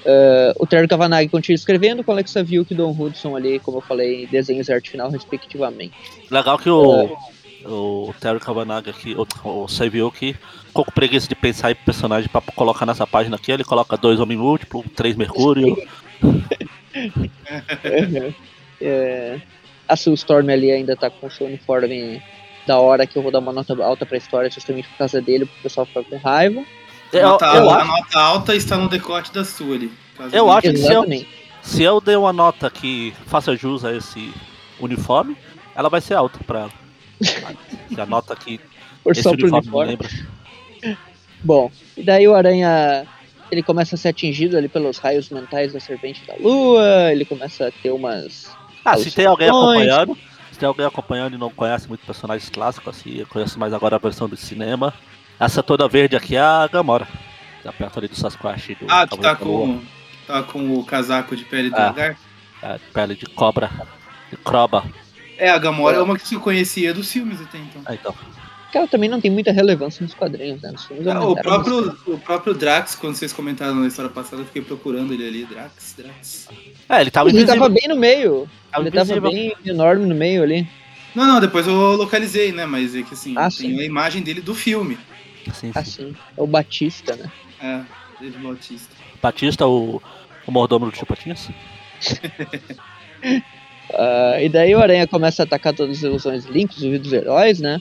[0.00, 3.82] Uh, o Terry Kavanagh continua escrevendo com Alexa Vilk e Don Hudson ali, como eu
[3.82, 5.92] falei, desenhos e arte final, respectivamente.
[6.30, 7.14] Legal que o,
[7.64, 9.26] o Terry Kavanagh aqui, o,
[9.64, 10.34] o Savio que
[10.66, 14.20] ficou com preguiça de pensar em personagem pra colocar nessa página aqui, ele coloca dois
[14.20, 15.76] homens múltiplos, três Mercúrio.
[18.82, 19.38] É,
[19.86, 22.22] a Sue Storm ali ainda tá com seu uniforme
[22.66, 25.44] da hora, que eu vou dar uma nota alta pra história justamente por causa dele,
[25.44, 26.64] pro pessoal ficar com raiva.
[27.12, 29.92] Eu, nota, eu a acho, nota alta está no decote da sua ali.
[30.32, 31.28] Eu ele- acho que se eu, Exatamente.
[31.60, 34.32] se eu der uma nota que faça jus a esse
[34.78, 35.36] uniforme,
[35.74, 36.72] ela vai ser alta pra ela.
[37.98, 38.60] A nota que
[39.02, 40.28] Por esse só pro uniforme me uniforme.
[40.82, 40.98] lembra.
[41.44, 43.06] Bom, e daí o Aranha
[43.50, 47.66] ele começa a ser atingido ali pelos raios mentais da Serpente da Lua, ele começa
[47.68, 48.54] a ter umas.
[48.84, 50.16] Ah, se tem alguém acompanhando,
[50.52, 53.96] se tem alguém acompanhando e não conhece muito personagens clássicos, assim, eu conheço mais agora
[53.96, 54.94] a versão do cinema.
[55.38, 57.08] Essa toda verde aqui é a Gamora.
[57.62, 59.80] Tá perto ali do Sasquatch do Ah, que tá com,
[60.26, 61.86] tá com o casaco de pele de Ah.
[61.86, 62.20] lagarto.
[62.62, 63.70] É, pele de cobra.
[64.30, 64.84] De croba.
[65.40, 67.82] É, a Gamora é uma que eu conhecia dos filmes até então.
[67.86, 68.14] Ah, então.
[68.70, 70.70] Que ela também não tem muita relevância nos quadrinhos, né?
[70.70, 71.42] Nos filmes Ah, o, bastante.
[71.42, 75.44] próprio, o próprio Drax, quando vocês comentaram na história passada, eu fiquei procurando ele ali.
[75.44, 76.48] Drax, Drax.
[76.88, 77.60] É, ele tava Ele invisível.
[77.62, 78.48] tava bem no meio.
[78.70, 80.68] Tava ele tava bem enorme no meio ali.
[81.16, 82.64] Não, não, depois eu localizei, né?
[82.66, 83.80] Mas é que assim, Ah, tem sim.
[83.80, 84.96] a imagem dele do filme.
[85.46, 85.72] Sim, sim.
[85.74, 86.16] Assim.
[86.36, 87.32] É o Batista, né?
[87.60, 87.80] É,
[88.20, 88.94] Dave Bautista.
[89.20, 90.00] Batista, o,
[90.46, 91.48] o mordomo do Tio Patinhas.
[94.02, 97.60] Ah, e daí o Aranha começa a atacar todas as ilusões ali, inclusive dos heróis,
[97.60, 97.78] né?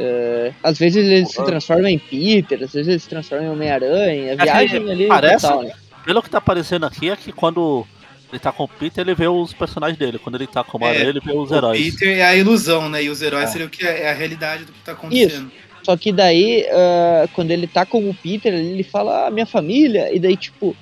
[0.00, 1.44] Ah, às vezes ele se Uhum.
[1.46, 4.32] transforma em Peter, às vezes ele se transforma em Homem-Aranha.
[4.32, 5.72] A que viagem ali parece- total, né?
[6.04, 7.86] Pelo que tá aparecendo aqui é que quando
[8.32, 10.18] ele tá com o Peter, ele vê os personagens dele.
[10.18, 11.94] Quando ele tá com o Mario, É, ele vê os O heróis.
[11.94, 13.02] Peter é a ilusão, né?
[13.04, 13.52] E os heróis É.
[13.52, 15.50] seriam o que é é a realidade do que tá acontecendo.
[15.84, 20.12] Só que daí, ah, quando ele tá com o Peter, ele fala, ah, minha família,
[20.14, 20.74] e daí, tipo,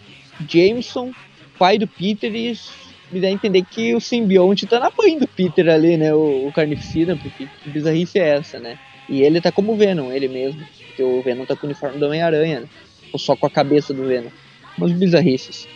[0.48, 1.12] Jameson,
[1.59, 2.72] pai do Peter, e isso
[3.11, 6.14] me dá a entender que o simbionte tá na mãe do Peter ali, né?
[6.14, 8.79] O, o carnificina, porque que bizarrice é essa, né?
[9.09, 10.61] E ele tá como Venom, ele mesmo.
[10.87, 12.66] Porque o Venom tá com o uniforme do Homem-Aranha, né?
[13.12, 14.29] Ou só com a cabeça do Venom.
[14.77, 15.66] Umas bizarrices.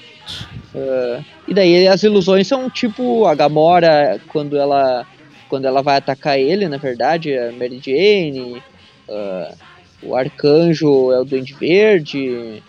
[0.74, 5.06] Ah, e daí as ilusões são tipo a Gamora quando ela
[5.48, 8.62] quando ela vai atacar ele, na verdade, a Mary Jane,
[9.08, 9.54] ah,
[10.02, 12.62] o Arcanjo é o Duende Verde, e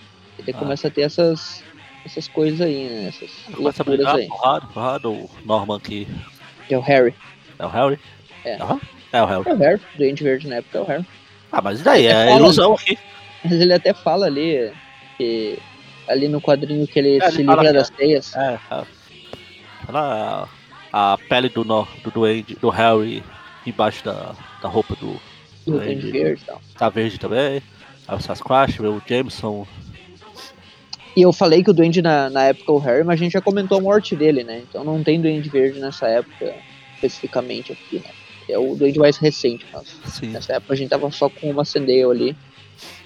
[0.45, 0.59] daí Ah.
[0.59, 1.62] começa a ter essas
[2.05, 3.07] essas coisas aí, né?
[3.09, 4.27] Essas Começa a brigar, aí.
[4.27, 6.07] porrada, porrada, o Norman aqui.
[6.69, 7.13] É o Harry.
[7.59, 7.99] É o Harry?
[8.45, 8.55] É.
[8.61, 8.79] Aham.
[9.11, 9.43] É o Harry.
[9.49, 9.81] É o Harry.
[9.93, 11.05] O Duende Verde na época é o Harry.
[11.51, 12.07] Ah, mas e daí?
[12.07, 12.97] É ilusão aqui.
[13.43, 14.71] Mas ele até fala ali
[15.17, 15.59] que
[16.07, 18.35] ali no quadrinho que ele É, se ele livra que- das teias.
[18.35, 18.83] É, é.
[19.87, 20.47] Ela,
[20.91, 23.23] a pele do, no, do Duende, do Harry,
[23.65, 25.13] embaixo da, da roupa do.
[25.65, 25.77] do.
[25.79, 26.61] Duende Verde e tal.
[26.77, 27.61] Tá verde também.
[28.07, 29.67] Aí o Sasquatch, o Jameson.
[31.15, 33.33] E eu falei que o Duende na, na época é o Harry, mas a gente
[33.33, 34.63] já comentou a morte dele, né?
[34.67, 36.53] Então não tem Duende Verde nessa época
[36.95, 38.09] especificamente aqui, né?
[38.49, 40.27] É o Duende mais recente, mas Sim.
[40.27, 42.35] nessa época a gente tava só com o Macendale ali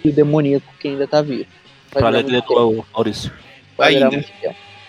[0.03, 1.45] e o demoníaco que ainda tá vivo.
[1.91, 3.31] Pra alegria do Maurício.
[3.79, 4.25] Ainda.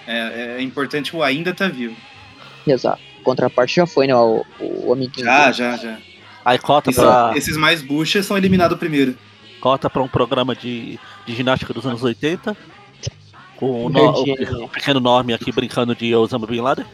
[0.06, 1.96] É, é importante o ainda tá vivo.
[2.66, 3.00] Exato.
[3.22, 4.14] Contraparte já foi, né?
[4.14, 5.26] O, o amiguinho.
[5.26, 5.52] Já, dele.
[5.54, 5.98] já, já.
[6.44, 9.16] Aí cota Isso- pra, esses mais buchas são eliminados primeiro.
[9.60, 12.56] cota pra um programa de, de ginástica dos anos 80.
[13.58, 16.86] Com o, no- o- o pequeno Norme aqui brincando de Osama Bin Laden.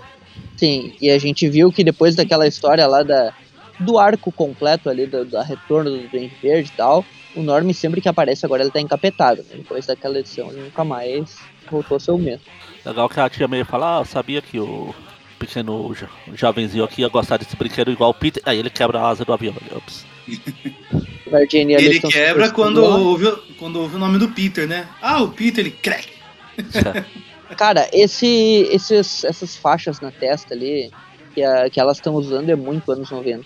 [0.56, 3.32] Sim, e a gente viu que depois daquela história lá da,
[3.78, 7.04] do arco completo ali, do, da retorno do Duende Verde e tal,
[7.36, 9.56] o Norm sempre que aparece agora ele tá encapetado, né?
[9.56, 11.36] Depois daquela edição ele nunca mais
[11.70, 12.44] voltou a ser o mesmo.
[12.84, 14.94] Legal que a tia meio fala, ah, eu sabia que o
[15.38, 18.42] pequeno jo- jovenzinho aqui ia gostar desse brinquedo igual o Peter.
[18.46, 19.54] Aí ele quebra a asa do avião.
[19.60, 20.06] Ele, Ops.
[20.26, 24.86] E Ele quebra quando ouve, quando ouve o nome do Peter, né?
[25.02, 26.13] Ah, o Peter, ele crack.
[27.56, 28.26] Cara, esse,
[28.72, 30.90] esses, essas faixas na testa ali,
[31.34, 33.44] que, a- que elas estão usando é muito anos 90.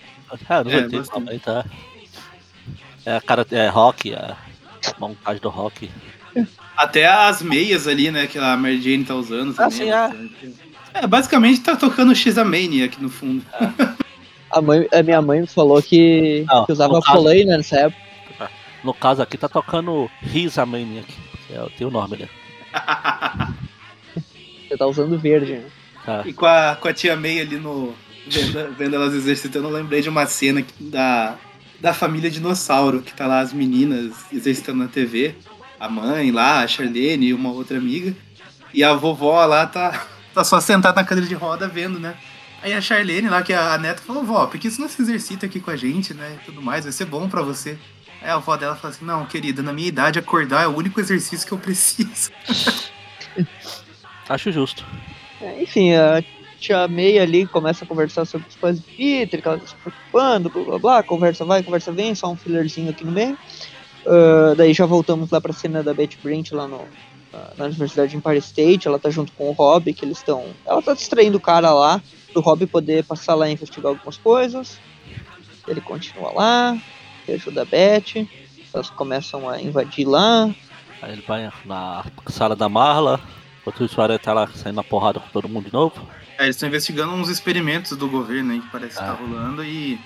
[0.49, 1.09] É, não É, vai ter bastante.
[1.11, 1.65] também, tá?
[3.05, 4.37] É a cara, é rock, é a
[4.99, 5.89] montagem do rock.
[6.77, 9.51] Até as meias ali, né, que a Mary Jane tá usando.
[9.57, 10.53] Ah, também, sim, né?
[10.93, 13.43] É, basicamente tá tocando X-Mania aqui no fundo.
[14.51, 18.49] A, mãe, a minha mãe falou que, Não, que usava caso- polaina nessa época.
[18.83, 21.05] No caso aqui tá tocando Risa Maniac,
[21.45, 22.27] que é, tem o nome, né?
[24.67, 25.65] Você tá usando verde, né?
[26.05, 26.23] Tá.
[26.25, 27.93] E com a, com a tia May ali no.
[28.27, 31.35] Vendo, vendo elas exercitando, eu lembrei de uma cena da,
[31.79, 35.35] da família dinossauro, que tá lá as meninas exercitando na TV.
[35.79, 38.15] A mãe lá, a Charlene e uma outra amiga.
[38.73, 42.15] E a vovó lá tá, tá só sentada na cadeira de roda vendo, né?
[42.61, 45.01] Aí a Charlene lá, que é a neta, falou, vó, por que você não se
[45.01, 46.37] exercita aqui com a gente, né?
[46.41, 47.77] E tudo mais, vai ser bom pra você.
[48.21, 50.99] Aí a avó dela falou assim, não, querida, na minha idade acordar é o único
[50.99, 52.31] exercício que eu preciso.
[54.27, 54.85] Acho justo.
[55.41, 56.23] É, enfim, a
[56.59, 59.75] tia May ali começa a conversar sobre os pais do Peter, que ela tá se
[59.75, 63.37] preocupando, blá blá blá, conversa vai, conversa vem, só um fillerzinho aqui no meio.
[64.05, 66.85] Ah, daí já voltamos lá pra cena da Betty Brant lá no,
[67.31, 70.45] na, na Universidade de Empire State, ela tá junto com o Rob, que eles estão.
[70.65, 72.01] Ela tá distraindo o cara lá,
[72.31, 74.79] pro Rob poder passar lá e investigar algumas coisas.
[75.67, 76.77] Ele continua lá,
[77.29, 78.27] ele ajuda a Betty,
[78.73, 80.49] elas começam a invadir lá.
[81.01, 83.19] Aí ele vai na sala da Marla,
[83.61, 86.07] enquanto o Aranha tá lá saindo na porrada com todo mundo de novo.
[86.37, 89.07] É, eles estão investigando uns experimentos do governo aí que parece que Ah.
[89.07, 89.99] tá rolando e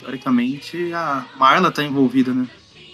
[0.00, 2.46] teoricamente a Marla tá envolvida, né?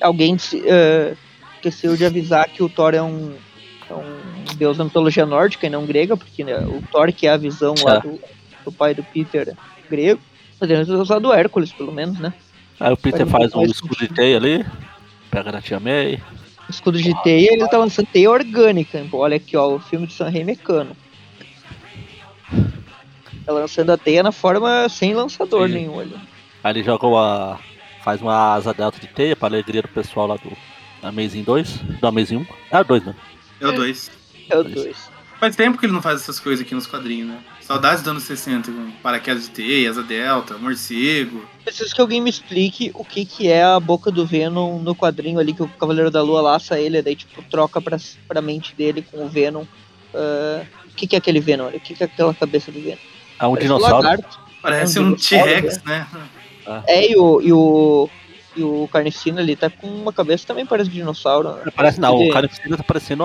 [0.03, 1.15] alguém eh,
[1.57, 3.35] esqueceu de avisar que o Thor é um,
[3.91, 7.31] é um deus da mitologia nórdica e não grega, porque né, o Thor, que é
[7.33, 8.01] a visão lá É.
[8.01, 8.19] do,
[8.65, 9.55] do pai do Peter
[9.91, 10.19] grego,
[10.59, 12.33] podemos ter usado o Hércules, pelo menos, né?
[12.81, 14.65] Aí o Peter Faz um faz um escudo de teia ali,
[15.31, 16.21] pega na tia May.
[16.67, 19.07] O escudo de teia, ele tá lançando teia orgânica.
[19.13, 20.57] Olha aqui, ó, o filme de Sam Raimi é.
[23.45, 25.75] Tá lançando a teia na forma sem lançador Sim.
[25.75, 26.17] nenhum ali.
[26.65, 27.61] Aí ele joga uma.
[28.03, 30.53] faz uma asa delta de teia pra alegria do pessoal lá do
[31.03, 32.47] Amazing 2, do Amazing 1.
[32.71, 33.15] É o 2, né?
[33.61, 34.11] É o 2.
[34.49, 34.75] É o Pois.
[34.75, 35.11] 2.
[35.39, 37.39] Faz tempo que ele não faz essas coisas aqui nos quadrinhos, né?
[37.71, 41.47] Saudades dos anos 60, com paraquedas de teia, asa delta, morcego.
[41.65, 45.39] Preciso que alguém me explique o que que é a boca do Venom no quadrinho
[45.39, 49.03] ali que o Cavaleiro da Lua laça ele, daí tipo troca pra, pra mente dele
[49.09, 49.63] com o Venom.
[50.13, 51.69] Ah, o que que é aquele Venom?
[51.69, 51.77] ali?
[51.77, 52.97] O que que é aquela cabeça do Venom?
[53.39, 53.95] É um Parece dinossauro.
[54.05, 54.41] lagarto.
[54.61, 56.09] Parece É um um T-Rex, né?
[56.89, 58.11] É, e o, e o,
[58.57, 61.53] e o Carnificina ali tá com uma cabeça também parece dinossauro.
[61.53, 61.73] né?
[61.77, 63.23] Parece não, o cara precisa tá parecendo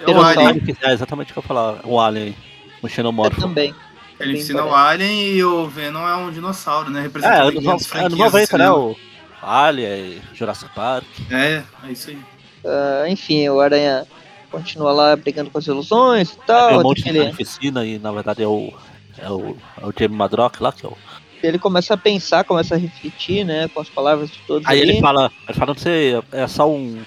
[0.00, 0.48] É o Dinossauro.
[0.50, 0.76] Alien.
[0.82, 2.36] É exatamente o que eu falar, um alien,
[2.86, 3.40] um É xenomorfo.
[3.40, 3.74] também.
[4.18, 4.74] Ele Bem ensina o.
[4.74, 7.00] Alien e o Venom é um dinossauro, né?
[7.00, 8.70] É, Representa as anos franquias do 90, né?
[8.70, 8.96] O
[9.42, 11.04] Alien, Jurassic Park.
[11.30, 12.18] É, é isso aí.
[12.64, 14.06] Ah, enfim, o Aranha
[14.50, 16.70] continua lá brigando com as ilusões e Tem tal.
[16.70, 18.72] um até monte de carnificina e na verdade é o.
[19.18, 20.96] É o, é o Jamie Madrock lá, que é o.
[21.42, 24.90] ele começa a pensar, começa a refletir, né, com as palavras de todos Aí ali.
[24.92, 27.00] ele fala, ele fala, não sei, é só um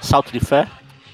[0.00, 0.66] salto de fé,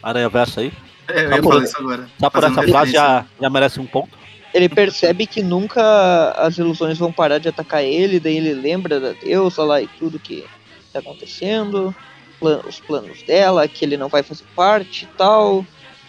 [0.03, 0.73] Aranha Verso aí.
[1.15, 1.51] É, eu Tá ia bom.
[1.51, 2.09] falar isso agora.
[2.21, 4.11] Só por essa frase já, já merece um ponto.
[4.53, 9.13] ele percebe que nunca as ilusões vão parar de atacar ele, daí ele lembra da
[9.13, 10.45] deusa lá e tudo que
[10.93, 11.95] tá acontecendo,
[12.41, 15.65] plan- os planos dela, que ele não vai fazer parte e tal.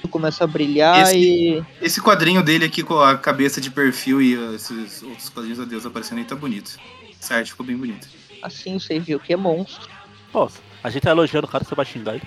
[0.10, 1.64] começa a brilhar Esse- e.
[1.82, 5.66] Esse quadrinho dele aqui com a cabeça de perfil e uh, esses outros quadrinhos da
[5.66, 6.78] Deus aparecendo aí tá bonito.
[7.22, 8.08] Essa arte ficou bem bonita.
[8.42, 9.88] Assim você viu que é monstro.
[10.32, 10.50] Pô,
[10.84, 12.24] a gente tá elogiando o cara, você vai xingar ele.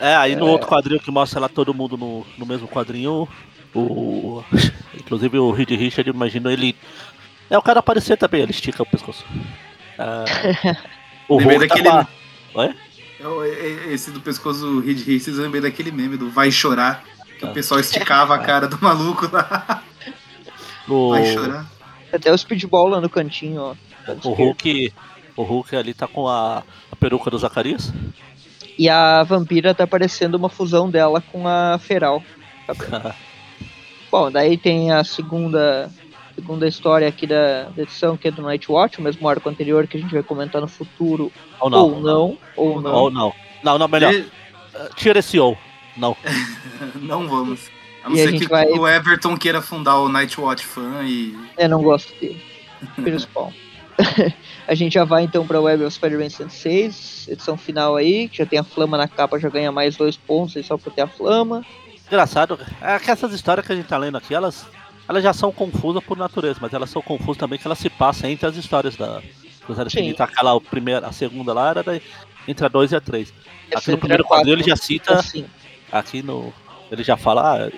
[0.00, 3.28] É, aí no outro quadrinho que mostra lá todo mundo no, no mesmo quadrinho,
[3.74, 4.42] o.
[4.94, 6.76] Inclusive o Reed Richard, imagino ele.
[7.50, 9.24] É o cara aparecer também, ele estica o pescoço.
[9.98, 10.76] É,
[11.28, 12.08] o Hulk daquele- tava-
[12.54, 12.66] Oi?
[13.20, 16.50] É é- é- Esse do pescoço do Reed Richards, eu lembrei daquele meme do Vai
[16.52, 17.02] Chorar,
[17.38, 17.50] que Ah.
[17.50, 19.82] o pessoal esticava a cara do maluco lá.
[20.88, 21.66] O, Vai chorar.
[22.12, 23.74] Até o speedball lá no cantinho, ó.
[24.24, 24.92] o Hulk.
[25.36, 27.92] O Hulk ali tá com a, a peruca do Zacarias.
[28.78, 32.22] E a vampira tá parecendo uma fusão dela com a feral.
[34.10, 35.90] Bom, daí tem a segunda
[36.34, 39.88] segunda história aqui da, da edição, que é do Night Watch, o mesmo arco anterior
[39.88, 41.32] que a gente vai comentar no futuro.
[41.60, 41.80] ou não.
[41.80, 42.94] Ou não, ou não.
[42.94, 43.32] Ou não.
[43.64, 44.14] Não, não, melhor.
[44.14, 44.26] E-
[44.68, 45.58] Uh, Tira esse ou.
[45.96, 46.14] Não.
[47.02, 47.68] Não vamos.
[48.04, 51.02] A não E a ser gente que vai- o Everton queira fundar o Nightwatch fan
[51.04, 51.36] e.
[51.56, 52.40] Eu não gosto dele.
[53.18, 53.50] Spawn.
[54.66, 58.46] a gente já vai então pra Web of Spider-Man 106, edição final aí, que já
[58.46, 61.06] tem a flama na capa, já ganha mais dois pontos aí só por ter a
[61.06, 61.64] flama.
[62.06, 64.66] Engraçado, é que essas histórias que a gente tá lendo aqui, elas,
[65.08, 68.30] elas já são confusas por natureza, mas elas são confusas também que elas se passam
[68.30, 69.22] entre as histórias da
[69.68, 69.88] Cruzada.
[69.88, 70.24] Infinita.
[70.24, 72.00] Aquela, a primeira, a segunda lá era da,
[72.46, 73.34] entre a 2 e a 3.
[73.74, 75.44] Aqui no primeiro quadrinho ele já cita, Assim,
[75.92, 76.52] aqui no.
[76.90, 77.70] Ele já fala, ah,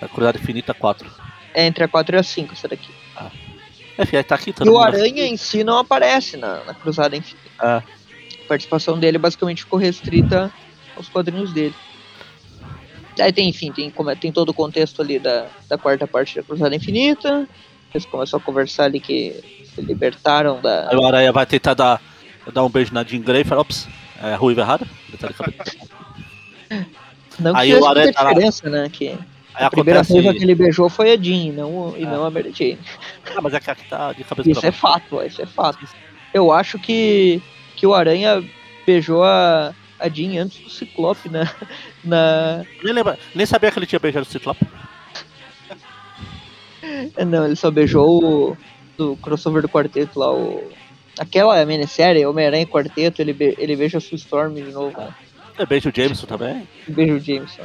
[0.00, 1.06] a Cruzada Infinita 4.
[1.52, 2.90] é entre a 4 e a 5 essa daqui.
[3.98, 7.48] Aí tá aqui E todo o Aranha em si não aparece na, na Cruzada Infinita.
[7.62, 7.66] É.
[7.66, 7.82] A
[8.48, 10.52] participação dele basicamente ficou restrita
[10.96, 11.74] aos quadrinhos dele.
[13.20, 16.42] Aí tem, enfim, tem, como- tem todo o contexto ali da, da quarta parte da
[16.42, 17.48] Cruzada Infinita.
[17.94, 20.88] Eles começam a conversar ali que se libertaram da.
[20.90, 22.02] Aí o Aranha vai tentar dar,
[22.52, 23.86] dar um beijo na Jean Grey e fala, ops,
[24.20, 24.86] é ruiva errada.
[25.16, 25.28] Tá.
[27.38, 28.32] Não Aí que o fizesse Aranha tá lá.
[28.70, 28.88] né?
[28.88, 29.18] Que Aí
[29.54, 32.10] a primeira ruiva que ele beijou foi a Jean, e não, e Ah.
[32.10, 32.78] não a Mary Jane.
[33.36, 35.86] Ah, mas é que tá de cabeça Isso é fato, isso é fato.
[36.32, 37.40] Eu acho que,
[37.76, 38.42] que o Aranha
[38.86, 41.48] beijou a, a Jean antes do Ciclope, né?
[42.04, 42.64] Na...
[42.82, 44.66] Nem, lembra, nem sabia que ele tinha beijado o Ciclope.
[47.26, 48.56] Não, ele só beijou o
[48.96, 50.70] do crossover do quarteto lá, o.
[51.18, 53.54] Aquela minissérie, Homem-Aranha e Quarteto, ele, be...
[53.56, 54.98] ele beija a Sue Storm de novo.
[54.98, 55.14] né?
[55.56, 56.66] É, Beijo o Jameson também.
[56.88, 57.62] Beijo o Jameson.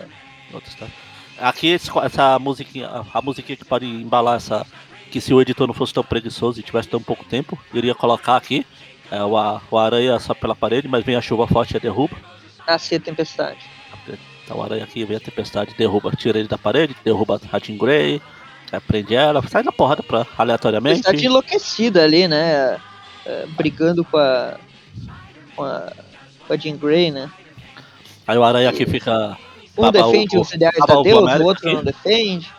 [0.54, 0.94] Outra história.
[1.42, 1.74] Aqui
[2.04, 4.66] essa musiquinha, a- musiquinha que pode embalar essa.
[5.12, 7.96] Que se o editor não fosse tão preguiçoso e tivesse tão pouco tempo, eu iria
[7.96, 8.66] colocar aqui.
[9.12, 11.80] É, o, a- o aranha só pela parede, mas vem a chuva forte e a
[11.80, 12.16] derruba.
[12.68, 13.58] Nasce a tempestade.
[14.46, 17.78] Então o aranha aqui vem a tempestade, derruba, tira ele da parede, derruba a Jean
[17.78, 18.20] Grey,
[18.72, 20.98] é, prende ela, sai na porrada pra, aleatoriamente.
[21.02, 22.80] Tempestade enlouquecida ali, né?
[23.26, 24.56] É, brigando com a.
[25.56, 25.92] com a.
[26.48, 27.30] com a Jean Grey, né?
[28.28, 29.38] Aí o aranha aqui fica.
[29.80, 32.50] Um Baba defende os ideais baba da Deus, América o outro não defende.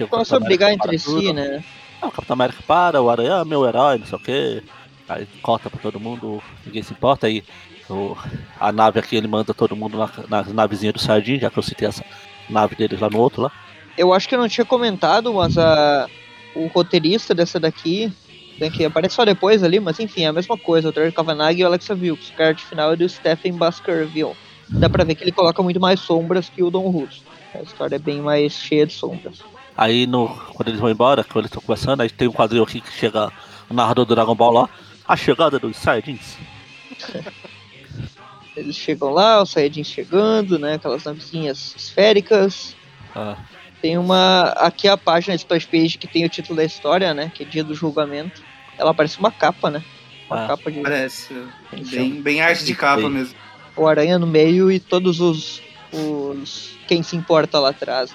[0.00, 1.32] O Começou a brigar entre si, tudo.
[1.34, 1.64] né?
[2.00, 4.62] Ah, o Capitão América para, o Aranha é meu herói, não sei o que.
[5.08, 7.26] Aí corta pra todo mundo, ninguém se importa.
[7.26, 7.42] Aí
[7.90, 8.16] o-
[8.60, 11.62] a nave aqui ele manda todo mundo na, na navezinha do Sardinha, já que eu
[11.62, 12.04] citei essa
[12.48, 13.52] nave deles lá no outro lá.
[13.98, 16.06] Eu acho que eu não tinha comentado, mas a,
[16.54, 18.10] o roteirista dessa daqui,
[18.58, 20.88] né, que aparece só depois ali, mas enfim, é a mesma coisa.
[20.88, 22.30] O Trevor Kavanagh e o Alexa Wilkes.
[22.30, 24.34] O card final é do Stephen Baskerville.
[24.72, 27.22] Dá pra ver que ele coloca muito mais sombras que o Don Russo.
[27.54, 29.40] A história é bem mais cheia de sombras.
[29.76, 32.80] Aí no, quando eles vão embora, quando eles estão conversando, aí tem um quadril aqui
[32.80, 33.30] que chega
[33.68, 34.68] o narrador do Dragon Ball lá.
[35.06, 36.36] A chegada dos Saiyajins.
[38.56, 40.74] Eles chegam lá, os Saiyajins chegando, né?
[40.74, 42.76] Aquelas navezinhas esféricas.
[43.14, 43.36] Ah,
[43.80, 44.50] Tem uma.
[44.58, 47.32] Aqui a página splash page que tem o título da história, né?
[47.34, 48.42] Que é Dia do Julgamento.
[48.78, 49.82] Ela parece uma capa, né?
[50.28, 50.48] Uma Ah.
[50.48, 51.34] capa de Parece.
[51.90, 53.34] Bem, bem arte de capa mesmo.
[53.76, 55.62] O aranha no meio e todos os.
[55.92, 58.12] os quem se importa lá atrás.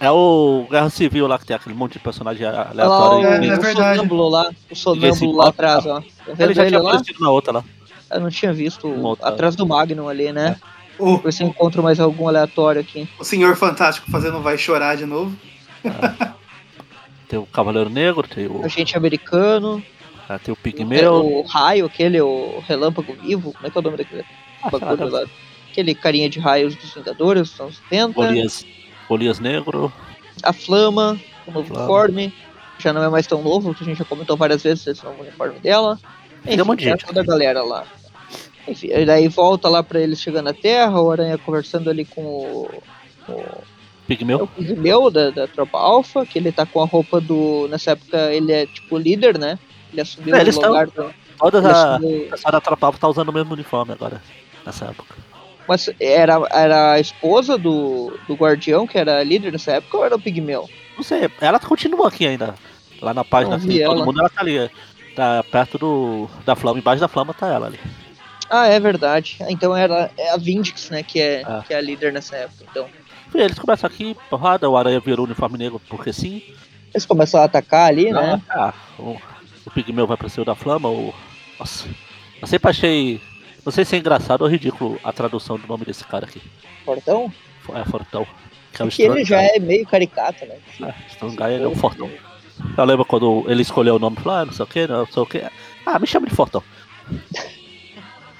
[0.00, 3.18] é o Guerra Civil lá que tem aquele monte de personagem Olha lá aleatório.
[3.18, 3.96] o, é, é o verdade.
[3.96, 6.02] sonâmbulo lá, o sonâmbulo lá atrás, ó.
[6.38, 6.90] Ele já ele tinha lá?
[6.90, 7.64] aparecido na outra lá.
[8.10, 9.28] Eu não tinha visto outra.
[9.28, 10.56] atrás do Magnum ali, né?
[10.98, 13.08] O, Ver se eu encontro mais algum aleatório aqui.
[13.18, 15.36] o Senhor Fantástico fazendo Vai Chorar de novo.
[17.28, 19.82] Tem o Cavaleiro Negro, tem o, Agente americano,
[20.28, 21.12] ah, tem o Pigmeu.
[21.26, 24.26] o raio, aquele, o relâmpago vivo, como é que é o nome daquele lá,
[24.70, 25.24] bagulho lá?
[25.70, 28.12] Aquele carinha de raios dos Vingadores, dos anos 70.
[28.14, 28.66] Golias,
[29.08, 29.92] Golias Negro.
[30.42, 31.82] A Flama, o novo Flama.
[31.84, 32.34] uniforme.
[32.78, 35.22] Já não é mais tão novo, que a gente já comentou várias vezes esse novo
[35.22, 35.98] uniforme dela.
[36.46, 37.06] Um Enfim, monte de tá gente.
[37.06, 37.84] toda a galera lá.
[38.68, 42.20] Enfim, aí daí volta lá pra eles chegando na Terra, o Aranha conversando ali com
[42.22, 42.70] o,
[43.28, 43.44] o, é
[44.06, 44.42] Pigmeu.
[44.42, 47.66] o Pigmeu da, da tropa Alpha, que ele tá com a roupa do.
[47.68, 49.58] Nessa época ele é tipo líder, né?
[49.92, 51.14] Ele assumiu É, o tão- lugar do.
[51.38, 54.20] Todas a assumiu, a Tropa Alpha tá usando o mesmo uniforme agora,
[54.66, 55.14] nessa época.
[55.68, 60.14] Mas era, era a esposa do, do guardião, que era líder nessa época, ou era
[60.14, 60.68] o Pigmeu?
[60.96, 62.54] Não sei, ela continua aqui ainda.
[63.00, 64.70] Lá na página Não assim, todo mundo ela tá ali.
[65.14, 67.80] Tá perto do, da flama, embaixo da flama tá ela ali.
[68.48, 69.38] Ah, é verdade.
[69.40, 71.64] Ah, Então era é a Vindix, né, que é, Ah.
[71.66, 72.64] que é a líder nessa época.
[72.70, 72.86] Então,
[73.34, 76.42] eles começam aqui, porrada, o aranha virou o uniforme negro porque sim.
[76.94, 78.40] eles começam a atacar ali, né?
[78.48, 79.16] Ah, o,
[79.66, 81.12] o pigmeu vai pra cima da flama, o.
[81.58, 81.86] Nossa.
[82.40, 83.20] Eu sempre achei.
[83.66, 86.40] Não sei se é engraçado ou ridículo a tradução do nome desse cara aqui.
[86.84, 87.32] Fortão.
[87.74, 88.24] É Fortão.
[88.72, 90.56] Que é o Que ele já é meio caricato, né?
[90.80, 92.08] É, Guy ele é um Fortão.
[92.78, 95.20] Eu lembro quando ele escolheu o nome, falou, ah, não sei o que, não sei
[95.20, 95.42] o que.
[95.84, 96.62] Ah, me chama de Fortão.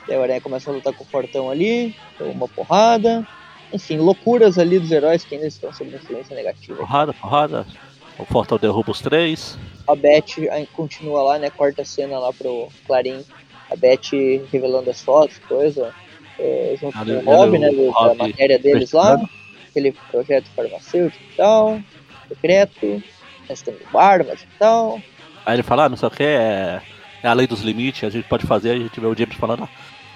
[0.07, 3.27] Daí o Aranha começa a lutar com o Fortão ali, deu uma porrada.
[3.73, 6.79] Enfim, loucuras ali dos heróis que ainda estão sob influência negativa.
[6.79, 7.67] Porrada, porrada.
[8.17, 9.59] O Fortão derruba os três.
[9.89, 11.51] A Beth continua lá, né?
[11.51, 13.25] Corta a cena lá pro Clarim.
[13.70, 14.11] A Beth
[14.52, 15.92] revelando as fotos, coisa.
[16.38, 17.70] é, junto Ali- com o Rob, né?
[17.70, 19.18] do- da matéria deles lá.
[19.70, 21.81] Aquele projeto farmacêutico e tal.
[22.29, 23.02] Secreto.
[23.48, 25.00] Testando armas e tal.
[25.46, 26.83] Aí ele fala, ah, não sei o que, é,
[27.22, 29.62] é a lei dos limites, a gente pode fazer, a gente vê o James falando,
[29.64, 29.68] ah,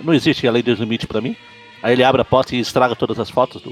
[0.03, 1.37] não existe a lei dos limites pra mim.
[1.83, 3.71] Aí ele abre a porta e estraga todas as fotos do.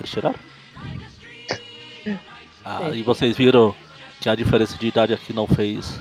[0.00, 0.34] Eles tiraram?
[2.64, 2.96] Ah, É.
[2.96, 3.74] e vocês viram
[4.20, 6.00] que a diferença de idade aqui não fez.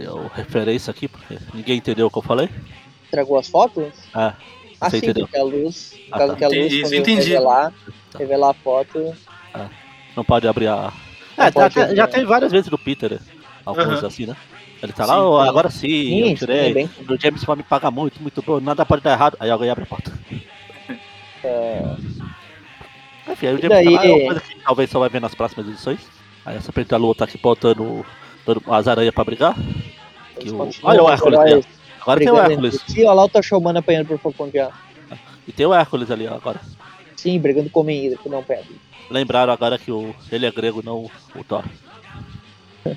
[0.00, 2.48] Deu referência aqui, porque ninguém entendeu o que eu falei.
[3.10, 3.92] Tragou as fotos?
[4.14, 4.34] Ah,
[4.80, 5.26] Ah, Você sim, entendeu?
[5.26, 6.38] porque a luz, por Ah, causa tá.
[6.38, 7.28] que a luz, Entendi, entendi.
[7.28, 7.72] revelar,
[8.10, 8.18] Tá.
[8.18, 9.14] revelar a foto,
[10.16, 10.90] não pode abrir a.
[11.36, 13.18] Não É, já, abrir, já tem várias vezes do Peter, né?
[13.66, 14.34] alguns assim, né?
[14.82, 15.48] Ele tá lá, Sim, "Oh, sim.
[15.50, 16.72] agora sim, Sim, eu tirei.
[16.72, 19.36] bem- O James vai me pagar muito, muito bom, nada pode dar errado.
[19.38, 20.10] Aí alguém abre a porta.
[21.44, 21.82] é,
[23.30, 25.20] Enfim, aí o James daí- fala, "Ah, é uma coisa que talvez só vai ver
[25.20, 26.00] nas próximas edições.
[26.46, 28.04] Aí essa Serpente da Lua tá aqui botando
[28.70, 29.54] as aranhas pra brigar.
[30.38, 31.64] Que o- Olha o Hércules ali.
[32.00, 32.80] Agora tem o Hércules.
[32.86, 33.00] si.
[33.04, 34.72] Olha lá o Tachomana apanhando por Falcão de Aço.
[35.46, 36.60] E tem o Hércules ali ó, agora.
[37.16, 38.70] Sim, brigando com o Menino, que não perde.
[39.10, 41.64] Lembraram agora que o, ele é grego, não o Thor.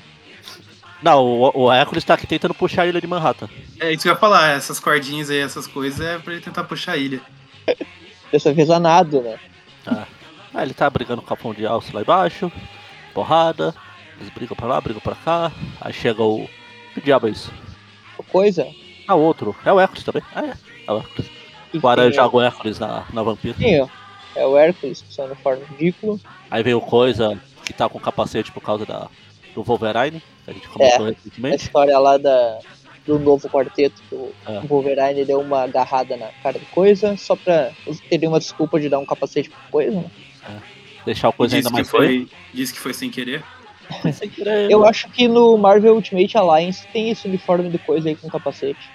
[1.02, 3.50] Não, o, o Hércules tá aqui tentando puxar a ilha de Manhattan.
[3.78, 6.64] É isso que eu ia falar, essas cordinhas aí, essas coisas, é pra ele tentar
[6.64, 7.20] puxar a ilha.
[8.32, 9.38] Dessa vez a nado, né?
[9.86, 10.06] Ah.
[10.54, 12.50] Aí ele tá brigando com o capão de alça lá embaixo.
[13.14, 13.76] Porrada.
[14.20, 15.52] Eles brigam pra lá, brigam pra cá.
[15.82, 16.48] Aí chega o.
[16.94, 17.52] Que diabo é isso?
[18.32, 18.68] Coisa.
[19.08, 19.56] Ah, outro.
[19.66, 20.22] É o Hércules também.
[20.36, 20.54] Ah, é.
[20.88, 21.30] É o Hércules.
[21.82, 23.56] O Aranha joga o Hércules na, na vampira.
[23.58, 23.88] Sim, ó.
[24.36, 26.20] É o Hércules, que no forma ridículo.
[26.50, 29.08] Aí vem o Coisa, que tá com capacete por causa da,
[29.54, 31.64] do Wolverine, que a gente comentou A recentemente.
[31.64, 32.60] história lá da,
[33.06, 34.60] do novo quarteto, que o É.
[34.62, 37.72] Wolverine deu uma agarrada na cara do Coisa, só pra
[38.10, 40.12] terem uma desculpa de dar um capacete pro Coisa, né?
[41.06, 42.04] Deixar o Coisa Disse ainda mais feio.
[42.04, 43.44] foi, disse que foi sem querer.
[44.34, 44.70] Querer.
[44.72, 48.90] Eu acho que no Marvel Ultimate Alliance tem esse uniforme do Coisa aí com capacete.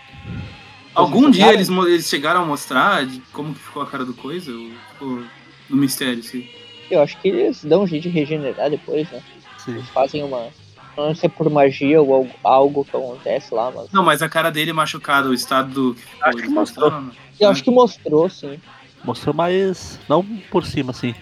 [0.94, 4.50] Algum dia eles, eles chegaram a mostrar de como que ficou a cara do coisa?
[4.50, 5.22] Ou ficou
[5.70, 6.48] no mistério, sim.
[6.90, 9.22] Eu acho que eles dão um jeito de regenerar depois, né?
[9.58, 9.72] Sim.
[9.76, 10.48] Eles fazem uma.
[10.96, 13.92] Não sei se é por magia ou algo, algo que acontece lá, mas.
[13.92, 15.96] Não, mas a cara dele machucado, o estado do.
[16.20, 16.90] Acho que mostrou.
[16.90, 17.10] né?
[17.38, 18.58] Eu acho que mostrou, sim.
[19.04, 20.00] Mostrou mais.
[20.08, 21.14] Não por cima, assim.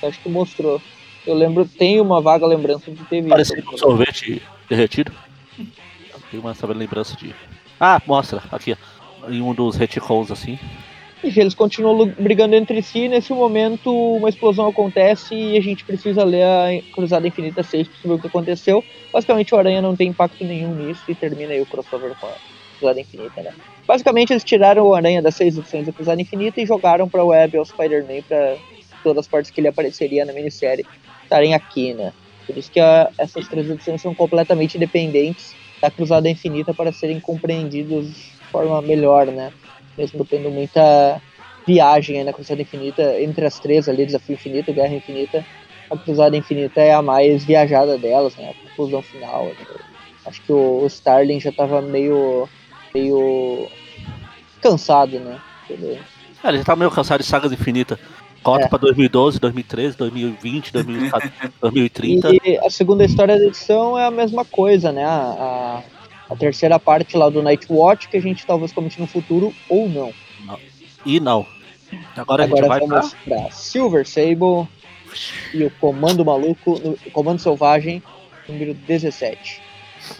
[0.00, 0.80] Eu acho que mostrou.
[1.26, 3.30] Eu lembro, tenho uma vaga lembrança de ter visto.
[3.30, 5.12] Parecia um sorvete derretido.
[6.30, 7.34] Tem uma essa lembrança de.
[7.80, 9.28] Ah, mostra, aqui, ó.
[9.28, 10.58] Em um dos retcons assim.
[11.24, 15.84] Enfim, eles continuam brigando entre si e nesse momento uma explosão acontece e a gente
[15.84, 18.84] precisa ler a Cruzada Infinita 6 para saber o que aconteceu.
[19.12, 22.32] Basicamente o Aranha não tem impacto nenhum nisso e termina aí o crossover com a
[22.78, 23.52] Cruzada Infinita, né?
[23.86, 27.28] Basicamente eles tiraram o Aranha das seis edições da Cruzada Infinita e jogaram para o
[27.28, 28.56] Web ao Spider-Man para
[29.02, 30.86] todas as partes que ele apareceria na minissérie
[31.26, 32.12] estarem aqui, né?
[32.46, 37.20] Por isso que a- essas três edições são completamente independentes da Cruzada Infinita para serem
[37.20, 39.52] compreendidos de forma melhor, né?
[39.98, 41.20] Mesmo tendo muita
[41.66, 45.44] viagem na Cruzada Infinita, entre as três ali, Desafio Infinito Guerra Infinita,
[45.90, 48.50] a Cruzada Infinita é a mais viajada delas, né?
[48.50, 49.46] A conclusão final.
[49.46, 49.54] né?
[50.26, 52.48] Acho que o o Starling já tava meio.
[52.94, 53.68] meio.
[54.60, 55.38] cansado, né?
[55.70, 55.98] Ele-
[56.42, 57.98] Ah, ele já tá meio cansado de sagas infinitas.
[58.46, 58.68] Cota É.
[58.68, 62.30] pra 2012, 2013, 2020, 2014, 2030.
[62.44, 65.04] E a segunda história da edição é a mesma coisa, né?
[65.04, 65.82] A,
[66.28, 69.88] a, a terceira parte lá do Nightwatch, que a gente talvez comente no futuro ou
[69.88, 70.12] não.
[71.04, 71.44] E não.
[72.16, 74.68] Agora, a gente Agora vai vamos pra Silver Sable
[75.52, 78.00] e o Comando Maluco, no- o Comando Selvagem,
[78.48, 79.60] número 17.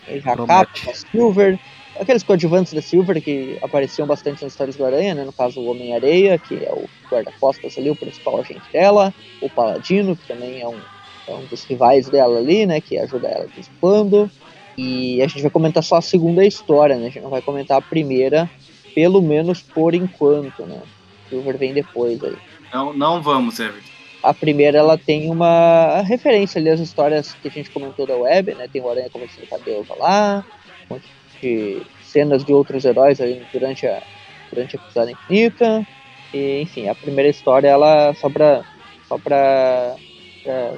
[0.08, 1.58] Ele capa a Silver,
[2.00, 5.24] aqueles coadjuvantes da Silver que apareciam bastante nas histórias do Aranha, né?
[5.24, 10.16] No caso, o Homem-Areia, que é o guarda-costas ali, o principal agente dela, o Paladino,
[10.16, 10.78] que também é um,
[11.26, 12.80] é um dos rivais dela ali, né?
[12.80, 14.30] Que ajuda ela desbando.
[14.76, 17.06] E a gente vai comentar só a segunda história, né?
[17.06, 18.48] A gente não vai comentar a primeira,
[18.94, 20.80] pelo menos por enquanto, né?
[21.28, 22.36] Silver vem depois aí.
[22.72, 23.96] Não, não vamos, Everton.
[24.22, 28.54] A primeira ela tem uma referência ali às histórias que a gente comentou da web,
[28.54, 28.68] né?
[28.70, 30.44] Tem o Aranha conversando com a deusa lá,
[30.90, 31.25] um monte de
[32.02, 33.18] cenas de outros heróis
[33.52, 34.02] durante a,
[34.50, 35.86] durante a Cruzada Infinita.
[36.32, 38.62] E, enfim, a primeira história, ela só pra,
[39.08, 39.94] só pra,
[40.42, 40.74] pra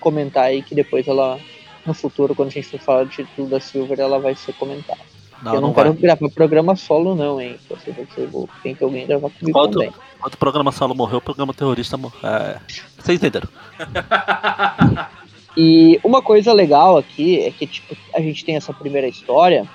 [0.00, 1.38] comentar aí que depois ela,
[1.84, 5.00] no futuro, quando a gente for falar do título da Silver, ela vai ser comentada.
[5.42, 6.02] Não, eu não, não quero vai.
[6.02, 7.58] gravar programa solo, não, hein?
[7.66, 7.92] Se você
[8.30, 9.92] for, tem que alguém gravar comigo Quando, também.
[10.20, 12.20] quando o programa solo morreu, o programa terrorista morreu.
[12.22, 12.60] É,
[12.96, 13.48] vocês entenderam?
[15.56, 19.66] E uma coisa legal aqui é que tipo, a gente tem essa primeira história,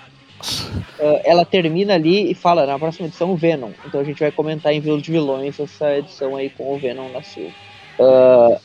[1.24, 3.72] ela termina ali e fala na próxima edição Venom.
[3.86, 7.10] Então a gente vai comentar em Vila de Vilões essa edição aí com o Venom
[7.10, 7.54] na Silver.
[8.00, 8.60] Ah,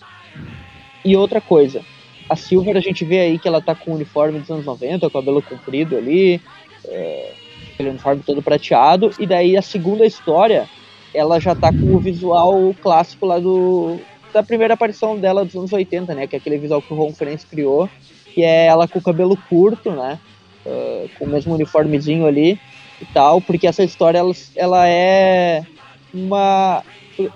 [1.05, 1.83] e outra coisa,
[2.29, 5.07] a Silver a gente vê aí que ela tá com o uniforme dos anos 90,
[5.07, 6.41] o cabelo comprido ali,
[6.87, 7.33] eh,
[7.73, 10.69] aquele uniforme todo prateado, e daí a segunda história
[11.13, 13.99] ela já tá com o visual clássico lá do,
[14.33, 16.27] da primeira aparição dela dos anos 80, né?
[16.27, 17.89] Que é aquele visual que o Ron Friends criou,
[18.33, 20.19] que é ela com o cabelo curto, né?
[20.67, 22.61] Ah, com o mesmo uniformezinho ali
[23.01, 25.67] e tal, porque essa história ela, ela é
[26.13, 26.85] uma,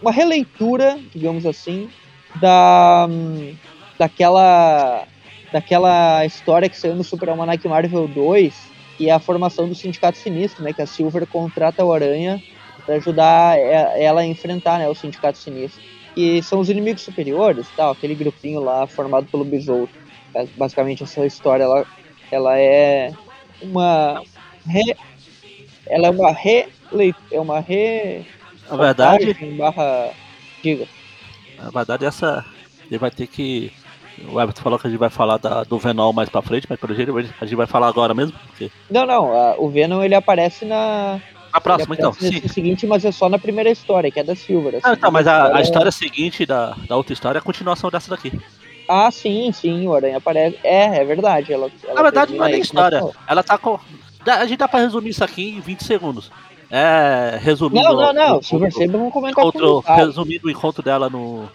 [0.01, 1.93] uma releitura, digamos assim,
[2.35, 3.09] da
[3.99, 5.09] daquela
[5.51, 10.19] daquela história que saiu no Super Almanac Marvel 2, que é a formação do Sindicato
[10.19, 10.73] Sinistro, né?
[10.75, 12.43] Que a Silver contrata o Aranha
[12.85, 15.83] para ajudar e- ela a enfrentar, né, o Sindicato Sinistro
[16.15, 19.93] que são os inimigos superiores, tal, aquele grupinho lá formado pelo Besouro.
[20.33, 21.87] Bas- Basicamente essa história ela,
[22.31, 23.13] ela é
[23.63, 24.23] uma
[24.67, 24.95] re,
[25.87, 26.67] ela é uma re
[27.31, 28.25] é uma re
[28.71, 30.11] Na verdade, barra
[30.63, 30.87] diga.
[31.59, 32.45] na verdade essa.
[32.89, 33.73] Ele vai ter que.
[34.33, 36.81] O Everton falou que a gente vai falar da- do Venom mais pra frente, mas
[36.81, 38.33] pelo jeito a gente vai falar agora mesmo.
[38.47, 38.71] Porque...
[38.91, 41.21] Não, não, a- o Venom ele aparece na
[41.53, 42.13] A próxima, então.
[42.15, 42.47] Sim.
[42.49, 44.81] seguinte, mas é só na primeira história, que é da Silver.
[44.83, 47.91] Ah, então, mas a, a segunda história seguinte da, da outra história é a continuação
[47.91, 48.33] dessa daqui.
[48.89, 50.59] Ah, sim, sim, o Aranha aparece.
[50.63, 51.53] É, é verdade.
[51.53, 53.03] Ela, ela Na verdade, não é nem história.
[53.27, 53.79] Ela tá com.
[54.27, 56.31] A gente dá pra resumir isso aqui em 20 segundos.
[56.71, 57.39] É.
[57.41, 57.83] Resumindo.
[57.85, 58.39] Não, não, não.
[58.39, 59.99] o- Silver Sable vamos comentar com encontro, o Gustavo.
[60.05, 61.49] resumindo o encontro dela no.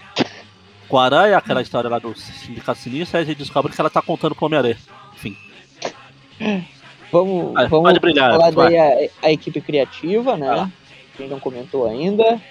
[0.87, 3.89] Com a Aranha, aquela história lá do Sindicato Sinistro, aí a gente descobre que ela
[3.89, 4.77] tá contando com o Homem-Aranha.
[5.13, 5.37] Enfim.
[7.11, 8.71] Vamos, Vai, vamos brilhar, falar vai.
[8.73, 10.71] daí a, a equipe criativa, né?
[11.17, 12.41] Quem não comentou ainda.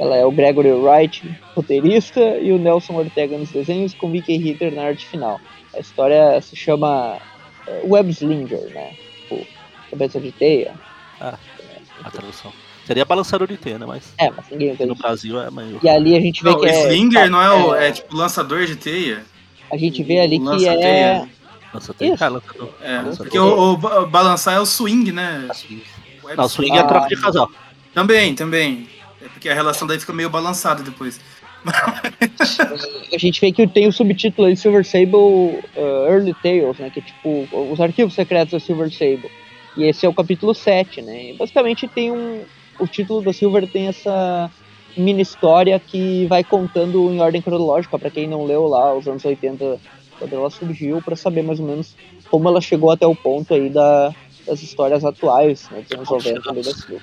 [0.00, 1.22] Ela é o Gregory Wright,
[1.54, 5.38] roteirista, e o Nelson Ortega nos desenhos, com Vicky Ritter na arte final.
[5.74, 7.18] A história se chama
[7.66, 8.92] é, Web Slinger, né?
[9.28, 9.46] Tipo,
[9.90, 10.72] cabeça de teia.
[11.20, 12.50] A tradução.
[12.86, 13.84] Seria balançador de teia, né?
[13.86, 14.94] Mas É, mas ninguém no.
[14.94, 15.78] Brasil é meio.
[15.82, 16.82] E ali a gente vê Não, que é.
[16.88, 17.74] Slinger não é o.
[17.74, 19.22] é- É tipo lançador de teia.
[19.70, 20.88] A gente vê ali O que lança-teia.
[20.88, 21.28] é.
[21.72, 22.14] Nossa, tem.
[22.14, 22.24] Isso.
[22.24, 22.70] Ah, lançador.
[22.82, 23.16] É, Lançador.
[23.18, 25.46] porque o, o ba- balançar é o swing, né?
[25.52, 25.82] Swing.
[26.24, 26.84] Web Não, swing é Ah.
[26.84, 27.48] troca de casal.
[27.94, 28.88] Também, também.
[29.22, 31.20] É porque a relação daí fica meio balançada depois.
[33.12, 36.90] A gente vê que tem o subtítulo aí Silver Sable uh, Early Tales, né?
[36.90, 39.30] Que é tipo os arquivos secretos da Silver Sable.
[39.76, 41.30] E esse é o capítulo 7, né?
[41.30, 42.42] E basicamente tem um.
[42.78, 44.50] O título da Silver tem essa
[44.96, 49.24] mini história que vai contando em ordem cronológica, para quem não leu lá os anos
[49.24, 49.78] 80,
[50.18, 51.94] quando ela surgiu, para saber mais ou menos
[52.30, 54.14] como ela chegou até o ponto aí da,
[54.46, 55.82] das histórias atuais, né?
[55.82, 56.72] Dos anos Como 90 ali da.
[56.72, 57.02] Silver.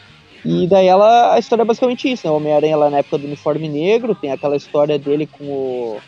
[0.50, 2.32] E daí ela, a história é basicamente isso, né?
[2.32, 6.00] O Homem-Aranha lá na época do uniforme negro, tem aquela história dele com o.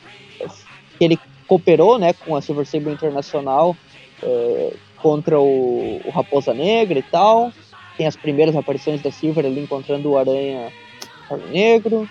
[0.97, 3.75] que ele cooperou, né, com a Silver Sable Internacional
[4.23, 7.51] eh, contra o, o Raposa Negra e tal.
[7.97, 10.71] Tem as primeiras aparições da Silver ali encontrando o Aranha
[11.51, 12.07] Negro.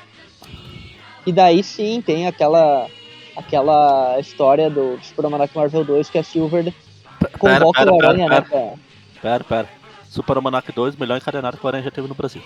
[1.25, 2.89] E daí sim tem aquela
[3.35, 6.75] aquela história do, Super Almanac Marvel 2 que a Silver
[7.39, 8.75] convoca pera, o pera, Aranha, pera, né,
[9.23, 9.78] Pera, pera.
[10.09, 12.43] Super Almanac 2, melhor encadenado que o Aranha já teve no Brasil.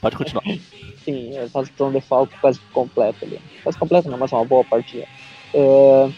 [0.00, 0.44] Pode continuar.
[1.04, 3.40] Sim, é, faz um defalque quase completo ali.
[3.62, 5.06] Quase completo não, mas uma boa partida.
[5.52, 6.10] É,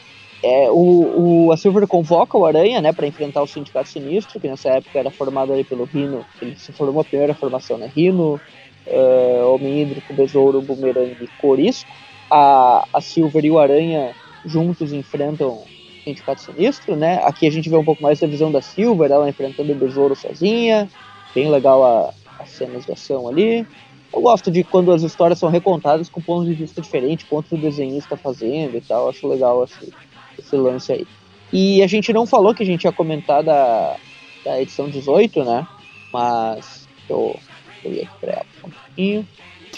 [0.42, 4.48] é, o, o, a Silver convoca o Aranha, né, para enfrentar o Sindicato Sinistro, que
[4.48, 8.40] nessa época era formado ali pelo Rino, ele se formou a primeira formação, né, Rino,
[8.86, 11.90] é, Homem Hídrico, Besouro, Boomerang e Corisco.
[12.30, 14.14] A, a Silver e o Aranha
[14.44, 15.62] juntos enfrentam
[16.06, 19.28] Sindicato Sinistro, né, aqui a gente vê um pouco mais da visão da Silver, ela
[19.28, 20.88] enfrentando o Besouro sozinha,
[21.34, 23.66] bem legal a, as cenas de ação ali.
[24.14, 27.58] Eu gosto de quando as histórias são recontadas com pontos de vista diferentes, pontos do
[27.58, 29.08] desenhista fazendo e tal.
[29.08, 29.92] Acho legal esse,
[30.38, 31.06] esse lance aí.
[31.52, 33.96] E a gente não falou que a gente ia comentar da,
[34.44, 35.66] da edição 18, né?
[36.12, 37.36] Mas eu,
[37.84, 39.28] eu ia aqui pra ela um pouquinho.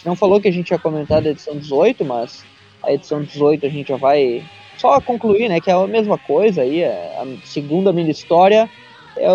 [0.04, 2.44] Não falou que a gente ia comentar da edição 18, mas
[2.82, 4.44] a edição 18 a gente já vai
[4.78, 5.60] só concluir, né?
[5.60, 6.82] Que é a mesma coisa aí.
[6.82, 8.68] é A segunda mini história
[9.16, 9.28] é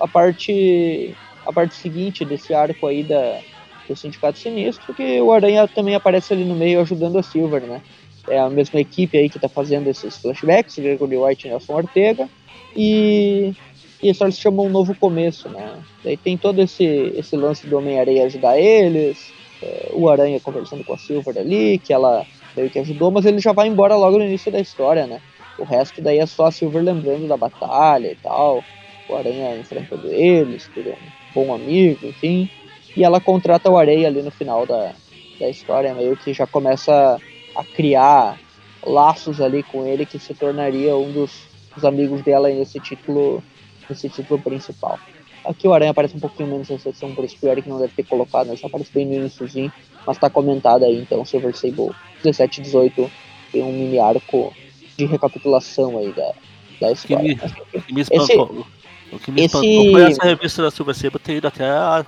[0.00, 1.14] a parte
[1.46, 3.40] a parte seguinte desse arco aí da
[3.88, 7.80] do Sindicato Sinistro, que o Aranha também aparece ali no meio ajudando a Silver, né?
[8.28, 12.28] É a mesma equipe aí que tá fazendo esses flashbacks, Gregory White e Nelson Ortega,
[12.74, 13.54] e,
[14.02, 15.78] e história se chama Um Novo Começo, né?
[16.02, 16.84] Daí tem todo esse,
[17.16, 19.32] esse lance do Homem-Aranha ajudar eles,
[19.62, 22.26] é, o Aranha conversando com a Silver ali, que ela
[22.56, 25.20] meio que ajudou, mas ele já vai embora logo no início da história, né?
[25.58, 28.62] O resto daí é só a Silver lembrando da batalha e tal,
[29.08, 30.96] o Aranha enfrentando eles, que ele um
[31.34, 32.48] bom amigo, enfim.
[32.96, 34.92] E ela contrata o Areia ali no final da,
[35.38, 37.20] da história, meio que já começa
[37.54, 38.38] a criar
[38.84, 43.42] laços ali com ele que se tornaria um dos, dos amigos dela nesse título,
[43.88, 44.98] nesse título principal.
[45.44, 47.78] Aqui o Aranha aparece um pouquinho menos nessa sessão, por isso que o Eric não
[47.78, 48.56] deve ter colocado, né?
[48.56, 49.72] Só aparece bem no iníciozinho,
[50.06, 51.90] mas tá comentado aí, então Silver Sable
[52.22, 53.10] 17 e 18
[53.52, 54.52] tem um mini arco
[54.96, 56.32] de recapitulação aí da,
[56.80, 57.34] da história.
[57.36, 58.66] Que me, que me espantou,
[59.12, 62.04] o que me esse- espantou foi essa revista da Silver Sable ter ido até a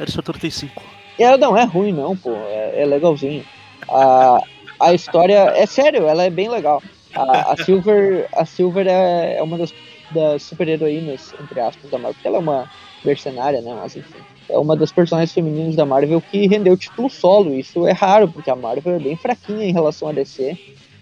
[0.00, 0.82] edição 35.
[1.18, 2.32] É, não, é ruim não, pô.
[2.32, 3.44] É, é legalzinho.
[3.88, 4.40] A,
[4.80, 5.52] a história.
[5.54, 6.82] É sério, ela é bem legal.
[7.14, 9.72] A, a Silver, a Silver é, é uma das,
[10.10, 12.70] das super-heroínas, entre aspas, da Marvel, porque ela é uma
[13.04, 13.74] mercenária, né?
[13.78, 14.18] Mas enfim.
[14.48, 17.54] É uma das personagens femininas da Marvel que rendeu título solo.
[17.54, 20.56] Isso é raro, porque a Marvel é bem fraquinha em relação a DC.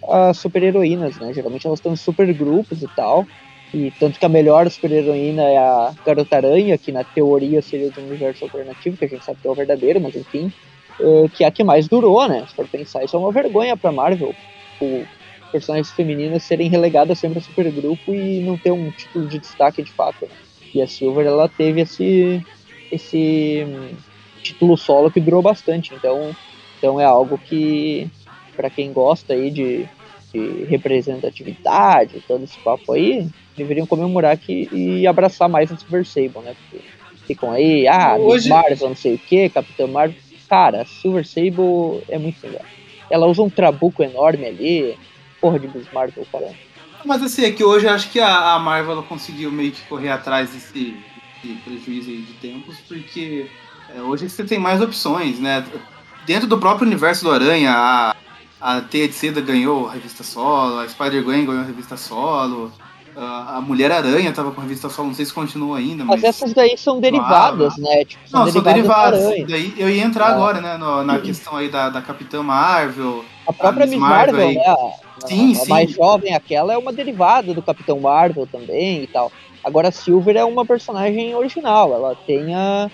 [0.08, 1.32] As super-heroínas, né?
[1.32, 3.26] Geralmente elas estão em super grupos e tal.
[3.72, 8.00] E tanto que a melhor super-heroína é a Garota Aranha, que na teoria seria de
[8.00, 10.52] um universo alternativo, que a gente sabe que é o verdadeiro, mas enfim,
[10.98, 12.44] eh, que é a que mais durou, né?
[12.48, 14.34] Se for pensar, isso é uma vergonha pra Marvel.
[14.80, 15.04] O
[15.52, 19.92] personagens femininas serem relegadas sempre a supergrupo e não ter um título de destaque de
[19.92, 20.26] fato.
[20.26, 20.30] né?
[20.74, 22.44] E a Silver, ela teve esse,
[22.90, 23.96] esse hum,
[24.42, 26.34] título solo que durou bastante, então,
[26.78, 28.08] então é algo que,
[28.56, 29.86] pra quem gosta aí de,
[30.32, 33.26] de representatividade, todo esse papo aí,
[33.56, 36.54] deveriam comemorar que, e abraçar mais a Silver Sable, né?
[36.70, 36.84] Porque
[37.26, 40.16] ficam aí, ah, Hoje- Marvel, não sei o que, Capitão Marvel.
[40.48, 42.64] Cara, Silver Sable é muito legal.
[43.10, 44.96] Ela usa um trabuco enorme ali,
[45.40, 46.48] porra de Miss Marvel, cara.
[47.04, 50.10] Mas assim, é que hoje eu acho que a, a Marvel conseguiu meio que correr
[50.10, 50.94] atrás desse,
[51.42, 53.46] desse prejuízo de tempos, porque
[53.94, 55.64] é, hoje você tem mais opções, né?
[56.26, 58.14] Dentro do próprio universo do Aranha, a,
[58.60, 62.70] a Teia de Seda ganhou a revista solo, a Spider-Gwen ganhou a revista solo,
[63.16, 66.20] a, a Mulher-Aranha tava com a revista solo, não sei se continua ainda, mas...
[66.20, 68.04] Mas essas daí são derivadas, né?
[68.04, 69.22] Tipo, Não, são da derivadas.
[69.48, 70.34] Daí eu ia entrar Ah.
[70.34, 73.24] agora, né, no- na questão aí da, da Capitã Marvel.
[73.46, 74.54] A própria a Miss Miss Marvel, Marvel aí.
[74.56, 74.64] né?
[75.22, 75.68] A, Sim, a sim.
[75.68, 79.30] mais jovem, aquela é uma derivada do Capitão Marvel também e tal.
[79.64, 82.90] Agora a Silver é uma personagem original, ela tem a,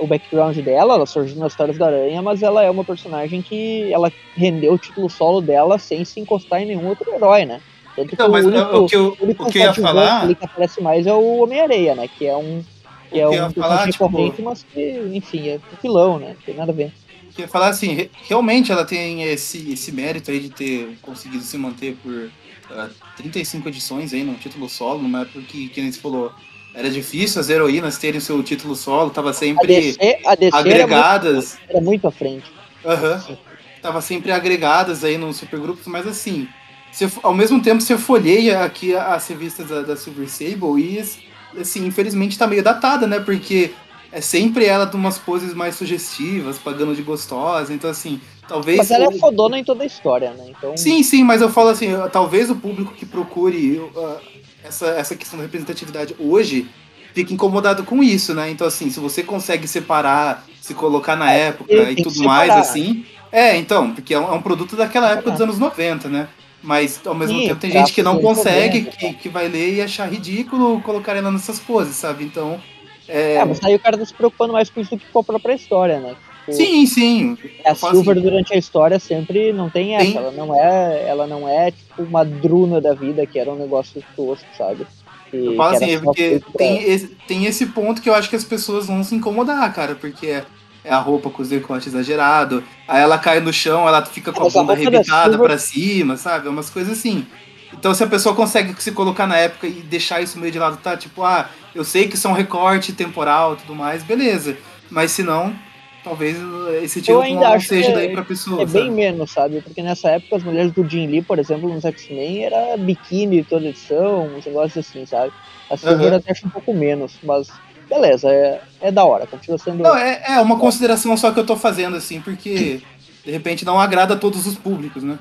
[0.00, 3.92] o background dela, ela surgiu nas histórias da Aranha, mas ela é uma personagem que
[3.92, 7.60] ela rendeu o título solo dela sem se encostar em nenhum outro herói, né?
[7.94, 9.74] Tanto Então, que mas o único, o que eu, o único o que eu ia
[9.74, 10.34] falar.
[10.34, 12.08] que aparece mais é o Homem-Areia, né?
[12.08, 12.64] Que é um
[13.10, 16.28] que é que um falar, tipo- mas que, enfim, é vilão, né?
[16.28, 16.92] Não tem nada a ver.
[17.34, 21.42] que ia falar assim, re- realmente ela tem esse, esse mérito aí de ter conseguido
[21.42, 22.30] se manter por
[22.70, 22.88] ah,
[23.18, 26.32] 35 edições aí num título solo, numa época que, que falou,
[26.74, 30.56] era difícil as heroínas terem seu título solo, tava A sempre DC, a DC era
[30.56, 32.44] muito, agregadas, era muito à frente.
[32.84, 33.36] aham,
[33.82, 36.48] tava sempre agregadas aí nos supergrupos, mas assim,
[36.90, 41.86] você, ao mesmo tempo você folheia aqui as revistas da, da Silver Sable e assim,
[41.86, 43.72] infelizmente tá meio datada, né, porque
[44.12, 48.78] é sempre ela de umas poses mais sugestivas, pagando de gostosa, então assim, talvez...
[48.78, 50.46] Mas ela é fodona em toda a história, né?
[50.48, 54.16] Então, Sim, sim, mas eu falo assim, talvez o público que procure uh,
[54.64, 56.68] essa, essa questão da representatividade hoje
[57.14, 58.50] fique incomodado com isso, né?
[58.50, 63.04] Então, assim, se você consegue separar, se colocar na época tem e tudo mais, assim.
[63.30, 66.28] É, então, porque é um, é um produto daquela época dos anos 90, né?
[66.62, 69.74] Mas ao mesmo Sim, tempo tem gente que não consegue, 90, que, que vai ler
[69.74, 72.24] e achar ridículo colocar ela nessas poses, sabe?
[72.24, 72.60] Então.
[73.08, 73.34] É...
[73.36, 75.24] É, mas aí o cara tá se preocupando mais com isso do que com a
[75.24, 76.10] própria história, né?
[76.10, 77.38] Tipo, Sim, sim.
[77.64, 81.48] A Silver assim, durante a história sempre não tem essa, ela não é, ela não
[81.48, 84.86] é tipo uma druna da vida que era um negócio tosco, sabe?
[85.30, 88.30] Que, Eu falo assim, é porque pra- tem esse, tem esse ponto que eu acho
[88.30, 90.44] que as pessoas vão se incomodar, cara, porque é,
[90.84, 94.46] é a roupa com os decotes exagerado, aí ela cai no chão, ela fica com
[94.46, 96.46] a bunda arrebitada Silver- pra cima, sabe?
[96.46, 97.26] É umas coisas assim.
[97.72, 100.78] Então se a pessoa consegue se colocar na época e deixar isso meio de lado,
[100.78, 100.96] tá?
[100.96, 104.56] Tipo, ah, eu sei que isso é recorte temporal e tudo mais, beleza.
[104.90, 105.54] Mas se não,
[106.02, 106.36] talvez
[106.82, 108.90] esse tipo não seja que daí pra pessoa, É bem sabe?
[108.90, 109.60] menos, sabe?
[109.60, 113.66] Porque nessa época as mulheres do Jim Lee, por exemplo, nos X-Men, era biquíni toda
[113.66, 115.32] edição, uns negócios assim, sabe?
[115.70, 116.16] A Silver Aham.
[116.16, 117.48] até acho um pouco menos, mas
[117.88, 119.82] beleza, é, é da hora, continua sendo.
[119.82, 122.80] Não, é, é uma consideração só que eu tô fazendo, assim, porque
[123.24, 125.18] de repente não agrada a todos os públicos, né?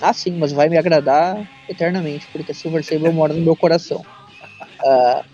[0.00, 4.04] Ah, sim, mas vai me agradar eternamente, porque a Silver Sable mora no meu coração.
[4.84, 5.24] Ah,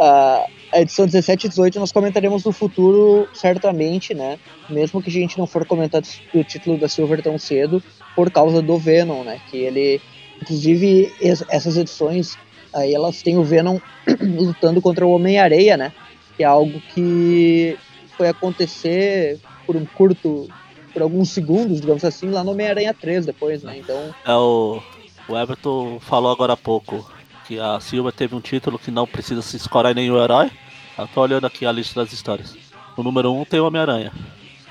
[0.00, 4.38] ah, a edição 17 e 18 nós comentaremos no futuro, certamente, né?
[4.68, 6.02] Mesmo que a gente não for comentar
[6.34, 7.82] o título da Silver tão cedo,
[8.14, 9.40] por causa do Venom, né?
[9.50, 10.00] Que ele,
[10.40, 11.12] inclusive,
[11.50, 12.36] essas edições
[12.76, 13.78] aí elas têm o Venom
[14.20, 15.92] lutando contra o Homem-Areia, né?
[16.36, 17.76] Que é algo que
[18.16, 20.48] foi acontecer por um curto,
[20.96, 23.76] por alguns segundos, digamos assim, lá no Homem-Aranha 3 depois, né?
[23.76, 24.14] Então.
[24.24, 24.80] É o,
[25.28, 27.06] o Everton falou agora há pouco
[27.46, 30.50] que a Silva teve um título que não precisa se escorar em nenhum herói.
[30.96, 32.56] Eu tô olhando aqui a lista das histórias.
[32.96, 34.10] No número 1 um tem o Homem-Aranha.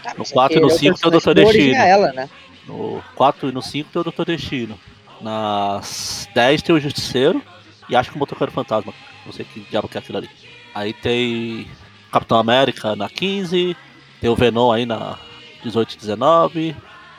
[0.03, 1.76] Ah, no 4 e no 5 tem o Doutor Destino.
[1.76, 2.28] Ela, né?
[2.67, 4.80] No 4 e no 5 tem o Doutor Destino.
[5.21, 7.39] Nas 10 tem o Justiceiro.
[7.88, 8.91] E acho que o Motoqueiro Fantasma.
[9.28, 10.30] Não sei que diabo que é aquilo ali.
[10.73, 11.67] Aí tem
[12.11, 13.78] Capitão América na 15.
[14.19, 15.19] Tem o Venom aí na
[15.66, 16.76] 18 e 19.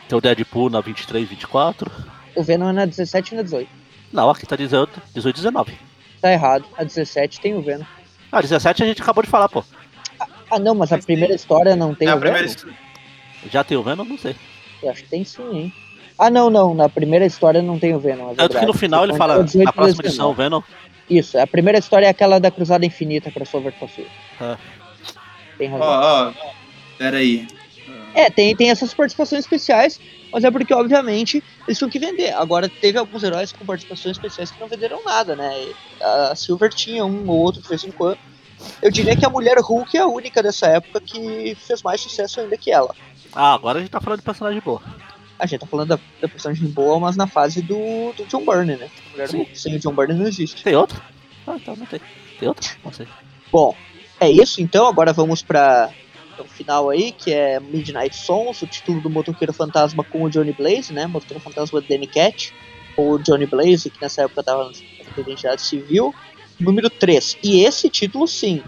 [0.08, 1.90] Tem o Deadpool na 23 e 24.
[2.34, 3.68] O Venom é na 17 e na 18.
[4.12, 5.78] Não, aqui tá 18, 18 e 19.
[6.20, 6.64] Tá errado.
[6.76, 7.84] A 17 tem o Venom.
[8.30, 9.64] Ah, 17 a gente acabou de falar, pô.
[10.50, 12.54] Ah, não, mas a primeira história não tem é o Venom?
[13.50, 14.04] Já tem o Venom?
[14.04, 14.36] Não sei.
[14.82, 15.72] Eu acho que tem sim, hein?
[16.18, 16.74] Ah, não, não.
[16.74, 18.32] Na primeira história não tem o Venom.
[18.32, 20.62] É Tanto que no final ele fala, na próxima edição, o Venom.
[21.08, 24.56] Isso, a primeira história é aquela da Cruzada Infinita, crossover com a É.
[25.58, 25.86] Tem razão.
[25.86, 26.32] Ó, ó,
[26.98, 27.46] pera aí.
[28.16, 30.00] É, tem, tem essas participações especiais,
[30.32, 32.32] mas é porque, obviamente, eles tinham que vender.
[32.32, 35.52] Agora, teve alguns heróis com participações especiais que não venderam nada, né?
[36.00, 38.18] A Silver tinha um ou outro de vez em quando.
[38.80, 42.40] Eu diria que a Mulher Hulk é a única dessa época que fez mais sucesso
[42.40, 42.94] ainda que ela.
[43.34, 44.80] Ah, agora a gente tá falando de personagem boa.
[45.38, 48.76] A gente tá falando da, da personagem boa, mas na fase do, do John Byrne,
[48.76, 48.88] né?
[49.08, 50.64] A Mulher Hulk sem o John Byrne não existe.
[50.64, 51.02] Tem outro?
[51.46, 52.00] Ah, então não tem.
[52.40, 52.66] Tem outro?
[52.82, 53.06] Não sei.
[53.52, 53.76] Bom,
[54.18, 54.86] é isso então.
[54.86, 55.90] Agora vamos pra
[56.44, 60.92] final aí, que é Midnight Sons, o título do Motoqueiro Fantasma com o Johnny Blaze,
[60.92, 61.06] né?
[61.06, 62.52] Motoqueiro Fantasma Danny Cat,
[62.96, 66.14] ou Johnny Blaze, que nessa época estava na identidade civil.
[66.58, 67.38] Número 3.
[67.42, 68.62] E esse título, sim,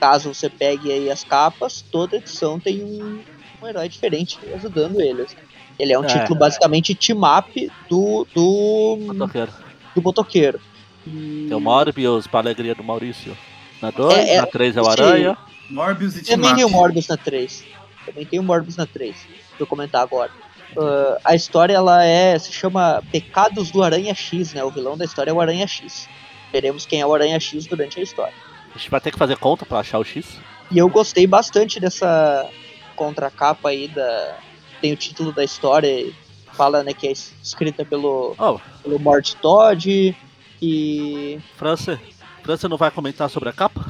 [0.00, 3.20] caso você pegue aí as capas, toda edição tem um,
[3.62, 5.36] um herói diferente ajudando eles.
[5.78, 6.08] Ele é um é.
[6.08, 9.52] título basicamente team-up do, do motoqueiro.
[9.94, 10.60] Do motoqueiro.
[11.06, 11.46] E...
[11.48, 13.36] Tem o Morbius para alegria do Maurício.
[13.80, 15.38] Na 2, é, é, na 3 é o Aranha.
[15.68, 17.64] Morbius e Também tem o Morbius na 3.
[18.06, 19.16] Também tem o Morbius na 3.
[19.58, 20.30] Vou comentar agora.
[20.76, 24.62] Uh, a história ela é se chama Pecados do Aranha X, né?
[24.62, 26.08] O vilão da história é o Aranha X.
[26.52, 28.34] Veremos quem é o Aranha X durante a história.
[28.74, 30.38] A gente vai ter que fazer conta para achar o X.
[30.70, 32.48] E eu gostei bastante dessa
[32.94, 34.36] contracapa aí da
[34.80, 36.12] tem o título da história
[36.52, 38.58] fala né que é escrita pelo oh.
[38.82, 40.16] pelo Mort Todd
[40.60, 42.00] e França
[42.42, 43.86] França não vai comentar sobre a capa?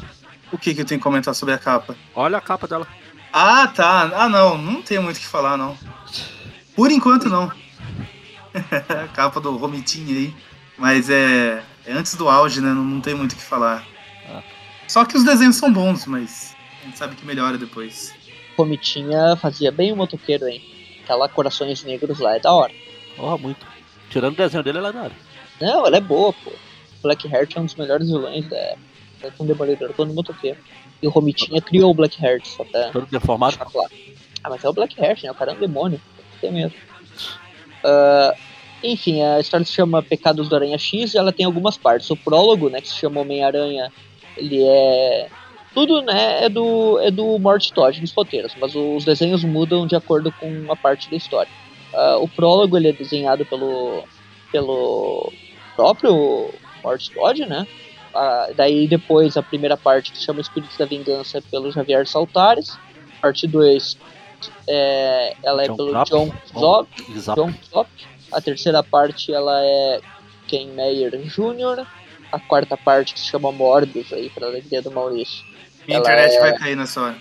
[0.51, 1.97] O que, que eu tenho que comentar sobre a capa?
[2.15, 2.87] Olha a capa dela.
[3.33, 4.11] Ah, tá.
[4.15, 4.57] Ah, não.
[4.57, 5.77] Não tem muito o que falar, não.
[6.75, 7.53] Por enquanto, não.
[9.05, 10.35] a capa do Romitinho aí.
[10.77, 12.69] Mas é, é antes do auge, né?
[12.69, 13.85] Não, não tem muito o que falar.
[14.29, 14.43] Ah.
[14.87, 18.15] Só que os desenhos são bons, mas a gente sabe que melhora depois.
[18.57, 20.63] Romitinha fazia bem o motoqueiro, hein?
[21.05, 22.73] Aquela Corações Negros lá é da hora.
[23.17, 23.67] Porra, muito.
[24.09, 25.13] Tirando o desenho dele, ela é da hora.
[25.61, 26.53] Não, ela é boa, pô.
[27.03, 28.88] Black Heart é um dos melhores vilões da época
[29.21, 30.59] tanto um Demolidor quanto um motoqueiro.
[31.03, 32.91] E o Romitinha criou o Blackheart, só pra.
[32.91, 33.57] Todo deformado?
[33.59, 33.91] Claro.
[34.43, 35.31] Ah, mas é o Blackheart, né?
[35.31, 36.01] O cara é um demônio.
[36.41, 36.77] Tem mesmo.
[37.85, 38.37] Uh,
[38.83, 42.11] enfim, a história se chama Pecados do Aranha X e ela tem algumas partes.
[42.11, 43.93] O prólogo, né, que se chama Homem-Aranha,
[44.37, 45.29] ele é.
[45.75, 49.95] Tudo, né, é do, é do Mort Todd nos roteiros, mas os desenhos mudam de
[49.95, 51.51] acordo com a parte da história.
[51.93, 54.03] Uh, o prólogo ele é desenhado pelo,
[54.51, 55.33] pelo
[55.77, 56.51] próprio
[56.83, 57.67] Mort Todd, né?
[58.19, 62.77] A, daí depois a primeira parte que chama Espíritos da Vingança é pelo Javier Saltares.
[63.21, 63.97] Parte 2
[64.69, 66.05] é, ela é John pelo.
[66.05, 66.89] John Zop.
[67.35, 67.91] John Zop.
[68.33, 70.01] A terceira parte ela é
[70.47, 71.87] Ken Meyer Jr.
[72.31, 75.45] A quarta parte que se chama Morbius aí para alegria do Maurício.
[75.87, 77.19] Minha internet é, vai cair nessa hora.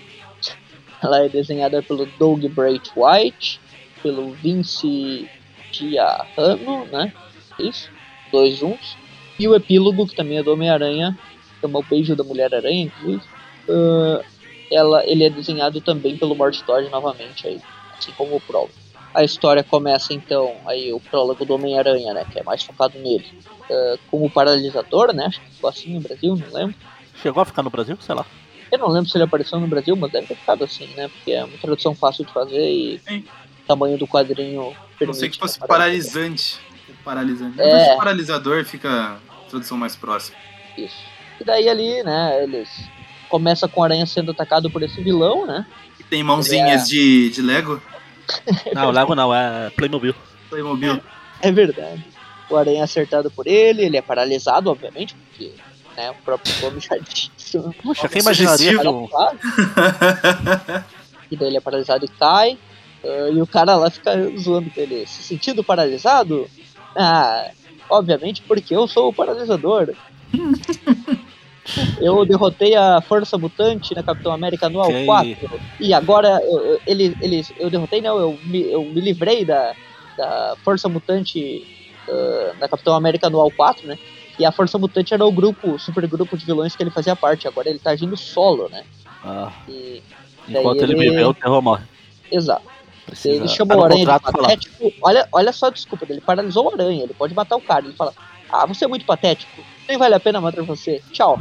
[1.01, 3.61] Ela é desenhada pelo Doug Bright White,
[4.01, 5.29] pelo Vince
[5.71, 7.13] Giarrano, né?
[7.59, 7.89] Isso,
[8.31, 8.97] dois juntos.
[9.39, 11.17] E o epílogo, que também é do Homem-Aranha,
[11.61, 13.23] chama O Beijo da Mulher-Aranha, inclusive.
[13.67, 14.23] Uh,
[14.71, 17.61] ela, ele é desenhado também pelo Mort Todd novamente, aí,
[17.97, 18.73] assim como o prólogo.
[19.13, 23.25] A história começa então, aí o prólogo do Homem-Aranha, né, que é mais focado nele,
[23.69, 26.75] uh, como paralisador, né, acho que ficou assim no Brasil, não lembro.
[27.21, 27.97] Chegou a ficar no Brasil?
[27.99, 28.25] Sei lá.
[28.71, 31.31] Eu não lembro se ele apareceu no Brasil, mas deve ter ficado assim, né, porque
[31.31, 33.19] é uma tradução fácil de fazer e Sim.
[33.63, 35.07] o tamanho do quadrinho permite.
[35.07, 36.59] Não sei que fosse paralisante.
[37.03, 37.59] Paralisante.
[37.61, 37.95] É.
[37.95, 39.17] paralisador fica
[39.47, 40.37] tradução mais próxima.
[40.77, 40.97] Isso.
[41.39, 42.69] E daí ali, né, eles
[43.29, 45.65] começa com a aranha sendo atacado por esse vilão, né?
[45.99, 46.85] E tem mãozinhas é...
[46.85, 47.81] de, de Lego?
[48.73, 50.15] não, Lego não, é Playmobil.
[50.49, 51.01] Playmobil.
[51.41, 52.05] É verdade.
[52.49, 55.51] O aranha é acertado por ele, ele é paralisado, obviamente, porque
[55.97, 56.11] né?
[56.11, 57.59] O próprio nome já disse.
[57.81, 58.85] Puxa, quem imaginaria que.
[61.31, 62.57] E daí ele é paralisado e cai.
[63.03, 65.07] Uh, e o cara lá fica zoando dele.
[65.07, 66.47] Se sentindo paralisado?
[66.95, 67.49] Ah,
[67.89, 69.93] obviamente porque eu sou o paralisador.
[72.01, 75.05] eu derrotei a Força Mutante na Capitão América Anual Ok.
[75.05, 75.37] 4.
[75.79, 79.73] E agora eu, ele, ele, eu derrotei, não, eu me, eu me livrei da,
[80.17, 81.63] da Força Mutante
[82.07, 83.97] uh, na Capitão América Anual 4, né?
[84.39, 87.15] E a Força Mutante era o grupo, o super grupo de vilões que ele fazia
[87.15, 87.47] parte.
[87.47, 88.83] Agora ele tá agindo solo, né?
[89.23, 90.01] Ah, E,
[90.47, 91.83] enquanto ele ele- viveu, o terror morre.
[92.31, 92.76] exato.
[93.07, 93.35] Precisa...
[93.35, 94.93] Ele chamou no o Aranha de patético.
[95.01, 96.21] Olha, olha só a desculpa dele.
[96.21, 97.03] Paralisou o Aranha.
[97.03, 97.85] Ele pode matar o cara.
[97.85, 98.13] Ele fala:
[98.49, 99.63] Ah, você é muito patético.
[99.87, 101.01] Nem vale a pena matar você.
[101.11, 101.39] Tchau.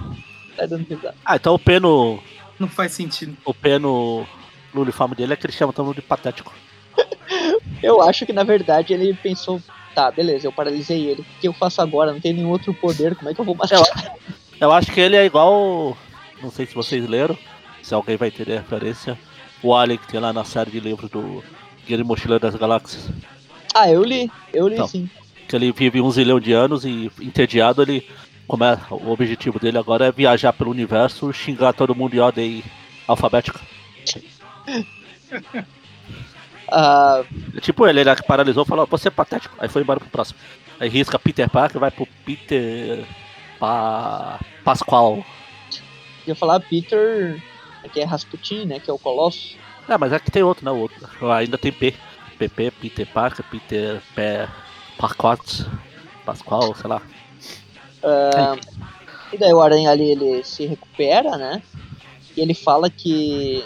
[0.56, 1.14] Tá dando risada.
[1.24, 2.18] Ah, então o P no,
[2.58, 3.36] Não faz sentido.
[3.44, 4.24] o P no,
[4.72, 6.54] no uniforme dele é que ele chama todo mundo de patético.
[7.82, 9.60] Eu acho que na verdade ele pensou:
[9.94, 11.22] Tá, beleza, eu paralisei ele.
[11.22, 12.12] O que eu faço agora?
[12.12, 13.16] Não tem nenhum outro poder.
[13.16, 13.80] Como é que eu vou matar?
[14.60, 15.96] Eu acho que ele é igual.
[16.42, 17.36] Não sei se vocês leram,
[17.82, 19.18] se alguém vai ter referência.
[19.62, 21.42] O Alien que tem lá na série de livros do
[21.86, 23.10] Guia de Mochileiro das Galáxias.
[23.74, 24.30] Ah, eu li.
[24.52, 24.88] Eu li Então.
[24.88, 25.08] sim.
[25.48, 28.06] Que ele vive um zilhão de anos e entediado ele.
[28.46, 32.62] Começa, o objetivo dele agora é viajar pelo universo, xingar todo mundo em ordem
[33.08, 33.60] alfabética.
[36.68, 39.54] É Tipo ele, ele é que paralisou e falou, você é patético.
[39.58, 40.38] Aí foi embora pro próximo.
[40.78, 43.04] Aí risca Peter Parker vai pro Peter
[43.58, 44.40] pa...
[44.64, 45.24] Pascoal.
[46.26, 47.40] ia falar Peter.
[47.88, 48.80] Que é Rasputin, né?
[48.80, 49.56] Que é o Colosso.
[49.88, 50.70] É, mas aqui tem outro, né?
[50.70, 51.30] O outro.
[51.32, 51.94] Ainda tem P.
[52.38, 54.48] PP, Peter Parker, Peter Pé
[54.98, 55.66] Parcot,
[56.24, 57.02] Pascoal, sei lá.
[58.02, 58.56] Ah,
[59.32, 61.62] e daí o Aranha ali ele se recupera, né?
[62.36, 63.64] E ele fala que,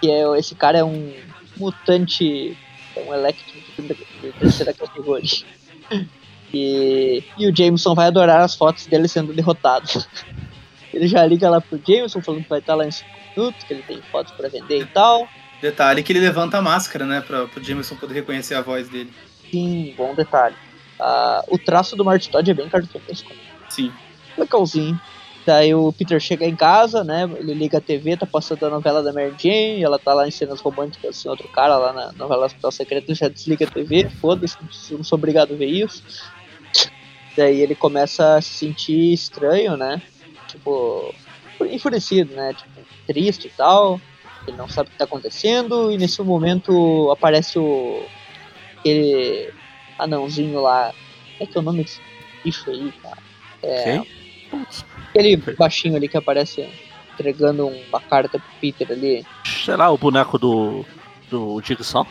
[0.00, 1.12] que é, esse cara é um
[1.56, 2.56] mutante,
[2.96, 5.44] é um Electro de de terceira categoria.
[6.54, 9.88] E, e o Jameson vai adorar as fotos dele sendo derrotado.
[10.92, 13.72] Ele já liga lá pro Jameson falando que vai estar lá em 5 minutos, que
[13.72, 15.28] ele tem fotos pra vender e tal.
[15.60, 17.20] Detalhe que ele levanta a máscara, né?
[17.20, 19.12] Pra, pro Jameson poder reconhecer a voz dele.
[19.50, 20.56] Sim, bom detalhe.
[20.98, 23.32] Ah, o traço do Marty Todd é bem cartunesco.
[23.68, 23.92] Sim.
[24.36, 25.00] legalzinho.
[25.44, 27.28] Daí o Peter chega em casa, né?
[27.36, 30.30] Ele liga a TV, tá passando a novela da Mary Jane, ela tá lá em
[30.30, 34.56] cenas românticas sem outro cara lá na novela Hospital Secreto, já desliga a TV, foda-se,
[34.92, 36.02] não sou obrigado a ver isso.
[37.36, 40.00] Daí ele começa a se sentir estranho, né?
[40.52, 41.14] Tipo,
[41.62, 42.54] enfurecido, né?
[42.54, 44.00] Tipo, triste e tal.
[44.46, 48.04] Ele não sabe o que tá acontecendo, e nesse momento aparece o.
[48.78, 49.50] aquele
[49.98, 50.92] anãozinho lá.
[51.38, 52.00] Como é que é o nome desse
[52.44, 53.18] bicho aí, cara?
[53.62, 54.06] É, Quem?
[55.08, 56.68] Aquele baixinho ali que aparece
[57.14, 59.24] entregando uma carta pro Peter ali.
[59.44, 60.84] sei lá, o boneco do.
[61.30, 62.06] do Jigsaw.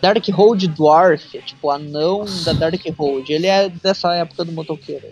[0.00, 3.30] Dark Hold Dwarf, tipo anão da Dark Hold.
[3.30, 5.06] Ele é dessa época do motoqueiro.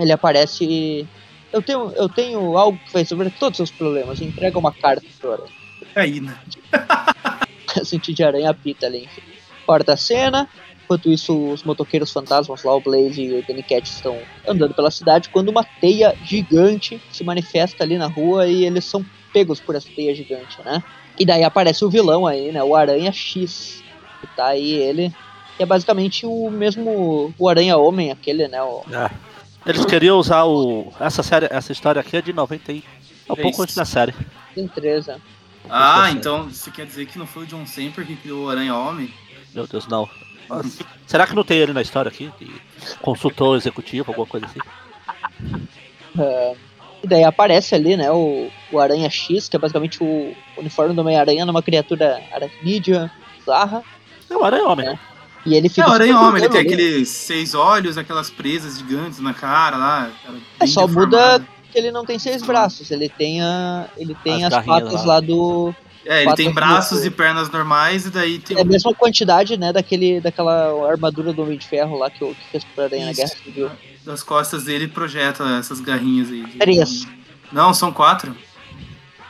[0.00, 1.06] Ele aparece.
[1.52, 4.20] Eu tenho, eu tenho algo que vai resolver todos os seus problemas.
[4.20, 5.50] Entrega uma carta pro Aranha.
[5.94, 6.36] Aí, né?
[7.84, 9.22] Senti de aranha pita ali, enfim.
[9.66, 10.48] Corta a cena.
[10.84, 14.90] Enquanto isso, os motoqueiros fantasmas lá, o Blaze e o Danny Cat estão andando pela
[14.90, 19.74] cidade, quando uma teia gigante se manifesta ali na rua e eles são pegos por
[19.74, 20.82] essa teia gigante, né?
[21.18, 22.62] E daí aparece o vilão aí, né?
[22.62, 23.82] O Aranha X.
[24.20, 25.12] Que tá aí ele.
[25.56, 27.34] Que é basicamente o mesmo.
[27.38, 28.62] O Aranha Homem, aquele, né?
[28.62, 29.10] O, É.
[29.68, 30.90] Eles queriam usar o.
[30.98, 32.82] Essa série, essa história aqui é de 90 e.
[33.28, 34.14] É um pouco antes da série.
[35.06, 35.20] né?
[35.66, 38.46] Um pouco Ah, então você quer dizer que não foi o John Semper que criou
[38.46, 39.12] o Aranha Homem?
[39.54, 40.08] Meu Deus, não.
[40.48, 42.32] Mas, será que não tem ele na história aqui?
[42.40, 42.50] De
[43.02, 44.60] consultor executivo, alguma coisa assim?
[47.02, 51.00] E daí aparece ali, né, o, o Aranha X, que é basicamente o uniforme do
[51.02, 53.82] Homem-Aranha numa criatura aracnídea, bizarra.
[54.30, 54.88] É o Aranha Homem.
[54.88, 54.98] É.
[55.48, 55.88] E ele É, fica.
[55.88, 60.10] o Aranha ele tem aqueles seis olhos, aquelas presas gigantes na cara lá.
[60.24, 61.16] cara, É, só deformado.
[61.16, 64.92] muda que ele não tem seis braços, ele tem, a, ele tem As as, patas
[65.04, 65.14] lá.
[65.14, 65.74] lá do.
[66.06, 67.08] É, ele tem braços mil.
[67.08, 71.32] e pernas normais e daí tem É a um- mesma quantidade, né, daquele, daquela armadura
[71.34, 73.12] do Homem de Ferro lá que, o- que fez pro Aranha na.
[73.12, 73.70] Guerra Civil.
[74.06, 76.42] das costas dele projeta essas garrinhas aí.
[76.44, 77.06] de- Três.
[77.52, 78.34] Não, são quatro.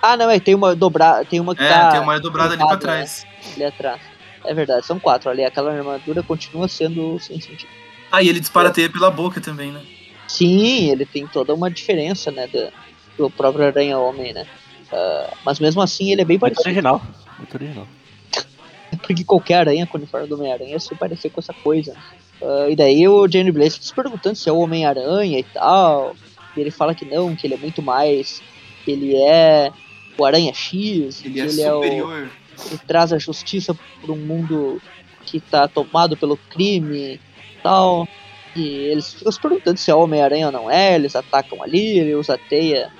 [0.00, 2.58] Ah, não, é, tem uma dobra, tem uma que É, tá tem uma dobrada ali
[2.58, 3.04] pra dobrada, né?
[3.04, 3.26] trás.
[3.56, 4.00] ali atrás.
[4.44, 5.44] É verdade, são quatro ali.
[5.44, 7.70] Aquela armadura continua sendo sem sentido.
[8.10, 9.82] Ah, e ele dispara teia pela boca também, né?
[10.26, 12.70] Sim, ele tem toda uma diferença, né, do,
[13.16, 14.46] do próprio Aranha-Homem, né.
[14.92, 17.02] Ah, mas mesmo assim ele é bem Muito parecido, original.
[17.38, 17.86] Muito original.
[19.02, 21.94] porque qualquer aranha com o uniforme do Homem-Aranha se parecer com essa coisa.
[22.42, 26.14] Ah, e daí o Jane Blaze fica se perguntando se é o Homem-Aranha e tal.
[26.56, 28.42] E ele fala que não, que ele é muito mais.
[28.84, 29.70] que ele é
[30.16, 32.28] o Aranha X, Ele que é ele é o,
[32.66, 34.80] ele traz a justiça para um mundo
[35.24, 37.20] que tá tomado pelo crime e
[37.62, 38.08] tal.
[38.56, 42.14] E eles ficam se perguntando se é Homem-Aranha ou não é, eles atacam ali, ele
[42.14, 42.90] usa a teia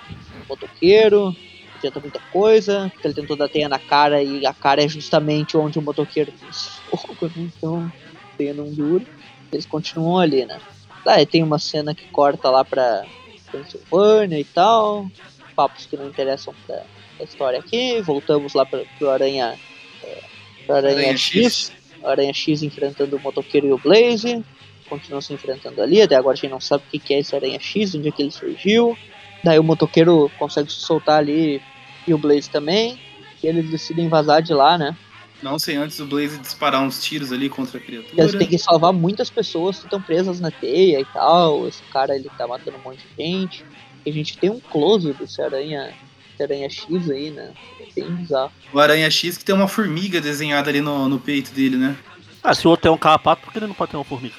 [0.49, 1.35] motoqueiro,
[1.77, 5.79] adianta muita coisa, ele tentou dar teia na cara e a cara é justamente onde
[5.79, 7.51] o motoqueiro fez fogo, né?
[7.57, 7.91] então
[8.37, 9.05] teia não dura.
[9.51, 10.61] Eles continuam ali, né?
[11.05, 13.07] Daí tem uma cena que corta lá pra
[13.51, 15.11] Pensilvânia e tal,
[15.57, 16.83] papos que não interessam pra,
[17.19, 19.59] pra história aqui, voltamos lá pra, pro Aranha,
[20.03, 20.23] é,
[20.65, 21.71] pro Aranha, Aranha X.
[21.71, 21.73] X.
[22.03, 24.45] Aranha X enfrentando o motoqueiro e o Blaze.
[24.89, 26.01] Continuam se enfrentando ali.
[26.01, 28.13] Até agora a gente não sabe o que que é esse Aranha X, onde é
[28.13, 28.97] que ele surgiu.
[29.45, 31.61] Daí o motoqueiro consegue se soltar ali
[32.07, 32.99] e o Blaze também.
[33.43, 34.97] E eles decidem vazar de lá, né?
[35.43, 38.39] Não sem antes o Blaze disparar uns tiros ali contra a E eles criatura.
[38.39, 41.69] têm que salvar muitas pessoas que estão presas na teia e tal.
[41.69, 43.65] Esse cara ele tá matando um monte de gente.
[44.05, 45.93] E a gente tem um close desse Aranha,
[46.39, 47.53] desse Aranha X aí, né?
[47.81, 48.53] É bem bizarro.
[48.73, 51.97] O Aranha X que tem uma formiga desenhada ali no, no peito dele, né?
[52.43, 54.35] Ah, se o outro tem um carrapato, por que ele não pode ter uma formiga?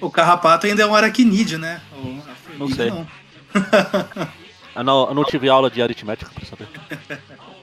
[0.00, 1.80] O carrapato ainda é um aracnídeo, né?
[1.92, 2.92] O, Não sei.
[4.76, 6.68] Eu não, eu não tive aula de aritmética pra saber.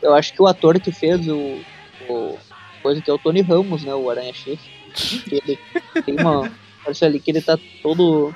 [0.01, 1.62] Eu acho que o ator que fez o,
[2.10, 2.39] o
[2.82, 4.60] coisa que é o Tony Ramos, né, o Aranha X.
[4.95, 5.60] que Ele
[6.04, 6.51] tem uma
[6.84, 8.34] parece ali que ele tá todo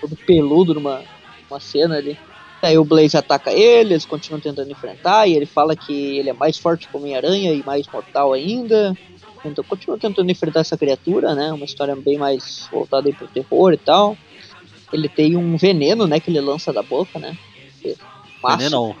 [0.00, 1.02] todo peludo numa
[1.50, 2.16] uma cena ali.
[2.62, 6.34] Aí o Blaze ataca ele, eles continuam tentando enfrentar e ele fala que ele é
[6.34, 8.96] mais forte que o Homem-Aranha e mais mortal ainda.
[9.44, 11.52] Então continua tentando enfrentar essa criatura, né?
[11.52, 14.16] Uma história bem mais voltada aí pro terror e tal.
[14.92, 17.34] Ele tem um veneno, né, que ele lança da boca, né?
[18.46, 18.96] Veneno,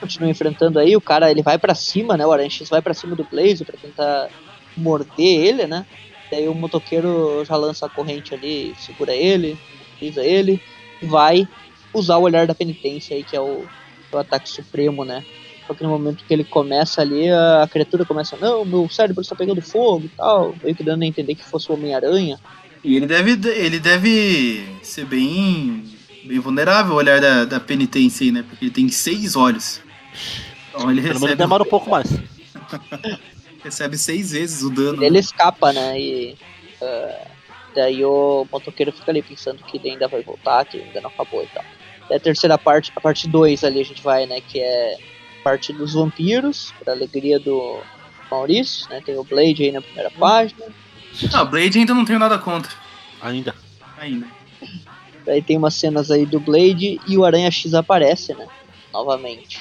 [0.00, 2.26] continua enfrentando aí, o cara ele vai pra cima, né?
[2.26, 4.30] O Aranha X vai pra cima do Blaze pra tentar
[4.76, 5.86] morder ele, né?
[6.30, 9.58] Daí o motoqueiro já lança a corrente ali, segura ele,
[9.98, 10.60] pisa ele,
[11.02, 11.48] vai
[11.94, 13.64] usar o olhar da penitência aí, que é o,
[14.12, 15.24] o ataque supremo, né?
[15.66, 19.22] Só que no momento que ele começa ali, a, a criatura começa, não, meu cérebro
[19.22, 22.38] está pegando fogo e tal, meio que dando a entender que fosse o Homem-Aranha.
[22.82, 25.84] E ele deve, ele deve ser bem,
[26.24, 28.44] bem vulnerável o olhar da, da penitência aí, né?
[28.46, 29.80] Porque ele tem seis olhos.
[30.68, 32.08] Então ele pelo menos recebe, demora um pouco mais.
[33.64, 35.02] recebe seis vezes o dano.
[35.02, 35.98] Ele escapa, né?
[35.98, 36.36] E
[36.82, 37.26] ah,
[37.74, 41.42] daí o motoqueiro fica ali pensando que ele ainda vai voltar, que ainda não acabou
[41.42, 41.64] e tal.
[42.08, 44.40] Daí a terceira parte, a parte 2 ali a gente vai, né?
[44.40, 44.94] Que é
[45.40, 47.80] a parte dos vampiros, pra alegria do
[48.30, 49.00] Maurício, né?
[49.04, 50.66] Tem o Blade aí na primeira página.
[51.32, 52.72] Ah, Blade ainda não tenho nada contra.
[53.20, 53.54] Ainda.
[53.98, 54.26] Ainda.
[55.24, 58.46] Daí tem umas cenas aí do Blade e o Aranha X aparece, né?
[58.92, 59.60] Novamente.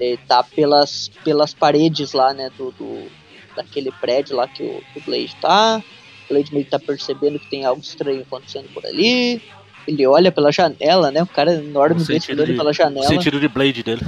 [0.00, 2.50] Ele tá pelas, pelas paredes lá, né?
[2.58, 3.08] Do, do-
[3.54, 5.80] daquele prédio lá que o, que o Blade tá.
[6.28, 9.40] O Blade meio que tá percebendo que tem algo estranho acontecendo por ali.
[9.86, 11.22] Ele olha pela janela, né?
[11.22, 13.06] O cara é enorme O desse de- pela O janela.
[13.06, 14.02] sentido de Blade dele.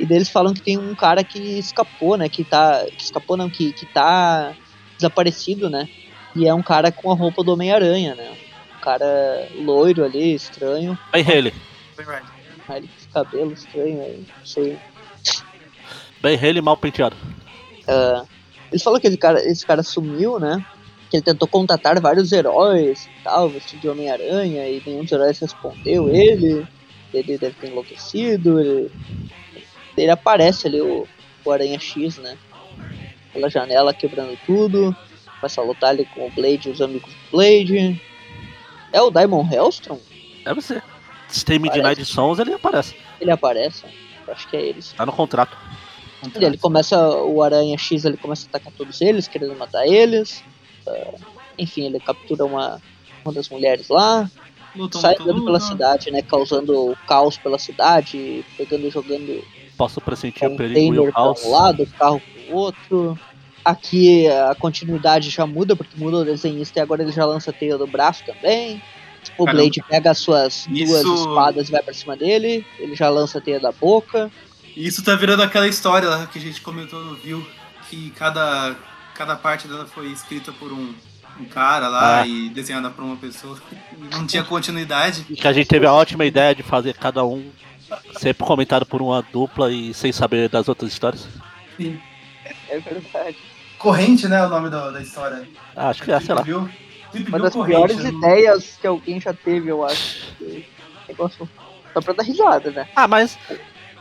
[0.00, 2.28] E daí eles falam que tem um cara que escapou, né?
[2.28, 2.84] Que tá.
[2.96, 4.52] Que escapou não, que, que tá
[4.96, 5.88] desaparecido, né?
[6.34, 8.32] E é um cara com a roupa do Homem-Aranha, né?
[8.76, 10.98] Um cara loiro ali, estranho.
[11.12, 11.54] Bem ele.
[12.68, 14.76] Ah, ele com cabelo estranho aí, não sei.
[16.20, 17.16] Bem ele mal penteado.
[17.86, 18.24] Ah,
[18.72, 20.64] eles falam que esse cara, esse cara sumiu, né?
[21.10, 25.38] Que ele tentou contatar vários heróis e tal, vestido de Homem-Aranha, e nenhum dos heróis
[25.38, 26.66] respondeu ele.
[27.12, 28.60] Ele deve ter enlouquecido.
[28.60, 28.90] Ele,
[29.96, 31.06] ele aparece ali, o,
[31.44, 32.36] o Aranha X, né?
[33.32, 34.94] Pela janela quebrando tudo.
[35.40, 38.00] Começa a lutar ali com o Blade os amigos do Blade.
[38.92, 39.98] É o Diamond Hellstrom?
[40.44, 40.82] Deve ser.
[41.28, 42.96] Se tem Midnight Sons, ele aparece.
[43.20, 43.84] Ele aparece.
[44.26, 44.92] Acho que é eles.
[44.92, 45.56] Tá no contrato.
[46.34, 50.42] Ele começa, o Aranha X ele começa a atacar todos eles, querendo matar eles.
[50.88, 51.14] Ah,
[51.58, 52.80] enfim, ele captura uma,
[53.24, 54.30] uma das mulheres lá,
[54.92, 56.22] sai andando pela cidade, né?
[56.22, 59.42] Causando caos pela cidade, pegando e jogando
[59.76, 61.44] Posso pressentir o perigo e container o pra caos.
[61.44, 63.18] um lado, carro pro outro.
[63.64, 67.52] Aqui a continuidade já muda, porque muda o desenhista e agora ele já lança a
[67.52, 68.80] teia do braço também.
[69.36, 69.62] O Caramba.
[69.62, 72.64] Blade pega as suas duas Isso- espadas e vai pra cima dele.
[72.78, 74.30] Ele já lança a teia da boca.
[74.74, 77.44] E Isso tá virando aquela história lá que a gente comentou no View,
[77.90, 78.74] que cada,
[79.18, 80.94] cada parte dela foi escrita por um,
[81.40, 82.26] um cara lá Ah.
[82.26, 83.58] e desenhada por uma pessoa.
[84.12, 85.26] Não tinha continuidade.
[85.28, 87.50] E que a gente teve a ótima ideia de fazer cada um
[88.16, 91.26] sempre comentado por uma dupla e sem saber das outras histórias.
[92.68, 93.36] É verdade.
[93.76, 94.44] Corrente, né?
[94.46, 95.48] O nome da, da história.
[95.74, 96.42] Ah, acho que é, sei lá.
[96.42, 98.10] Trip Uma das Corrente, piores né?
[98.10, 100.34] ideias que alguém já teve, eu acho.
[100.38, 100.66] Que
[101.08, 101.48] Negócio
[101.94, 102.86] só pra dar risada, né?
[102.94, 103.38] Ah, mas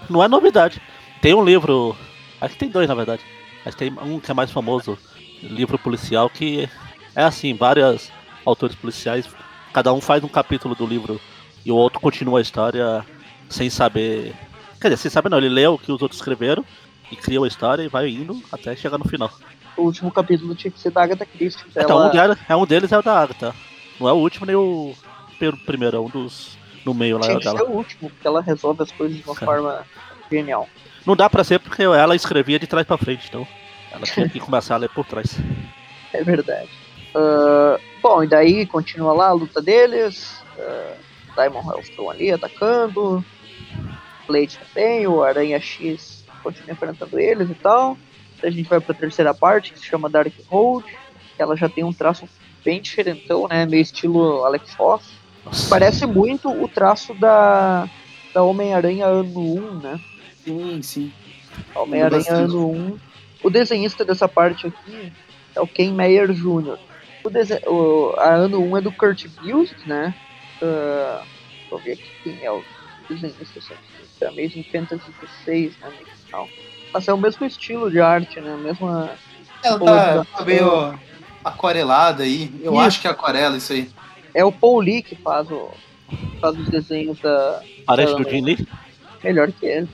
[0.10, 0.82] não é novidade.
[1.22, 1.96] Tem um livro,
[2.42, 3.24] acho que tem dois na verdade.
[3.68, 4.98] Mas tem um que é mais famoso,
[5.44, 6.70] livro policial, que
[7.14, 8.10] é assim, vários
[8.46, 9.28] autores policiais,
[9.74, 11.20] cada um faz um capítulo do livro
[11.66, 13.06] e o outro continua a história
[13.50, 14.34] sem saber.
[14.80, 16.64] Quer dizer, sem saber não, ele lê o que os outros escreveram
[17.12, 19.30] e cria uma história e vai indo até chegar no final.
[19.76, 21.66] o último capítulo tinha que ser da Agatha Christie.
[21.70, 23.54] Então, ela- um, deles, é um deles é o da Agatha.
[24.00, 24.96] Não é o último nem o
[25.66, 28.42] primeiro, é um dos no meio lá é tinha que ser o último, porque ela
[28.42, 29.86] resolve as coisas de uma forma
[30.32, 30.68] genial.
[31.06, 33.48] Não dá pra ser porque ela escrevia de trás pra frente, então
[33.92, 35.38] ela tinha que começar a ler por trás.
[36.14, 36.70] É verdade.
[37.14, 40.42] Ah, bom, e daí continua lá a luta deles.
[40.58, 40.96] Uh,
[41.36, 43.24] Diamond Hells estão ali atacando.
[44.26, 47.98] Blade também, o Aranha X continua enfrentando eles e tal.
[48.42, 50.86] Daí a gente vai pra terceira parte, que se chama Dark Road.
[51.36, 52.28] que Ela já tem um traço
[52.64, 53.66] bem diferentão, né?
[53.66, 55.12] Meio estilo Alex Ross.
[55.46, 55.70] Nossa.
[55.70, 57.90] Parece muito o traço da,
[58.34, 60.00] da Homem-Aranha ano 1, né?
[60.48, 61.14] Sim, sim.
[61.76, 63.00] Homem-Aranha ano 1.
[63.44, 65.12] O desenhista dessa parte aqui
[65.54, 66.78] é o Ken Meyer Jr.
[67.24, 67.62] O dese...
[67.68, 68.14] o...
[68.18, 70.16] A ano 1 é do Kurt Busiek, né?
[70.62, 71.22] Uh...
[71.60, 72.64] Deixa eu ver aqui quem é o
[73.10, 73.60] desenhista.
[73.60, 73.74] assim,
[74.22, 75.12] É Amazing Fantasy
[75.46, 75.92] 16, né?
[76.32, 76.48] Não.
[76.94, 78.54] Mas é o mesmo estilo de arte, né?
[78.54, 79.10] A mesma.
[79.62, 80.98] Ela tá, tá meio
[81.44, 82.50] aquarelada aí.
[82.64, 82.82] Eu Isso.
[82.82, 83.90] acho que é aquarela isso aí.
[84.34, 85.70] É o Paul Lee que faz, o...
[86.40, 87.62] faz os desenhos da.
[87.86, 88.68] Parente Ela- do Jim Lee?
[89.24, 89.90] melhor que ele.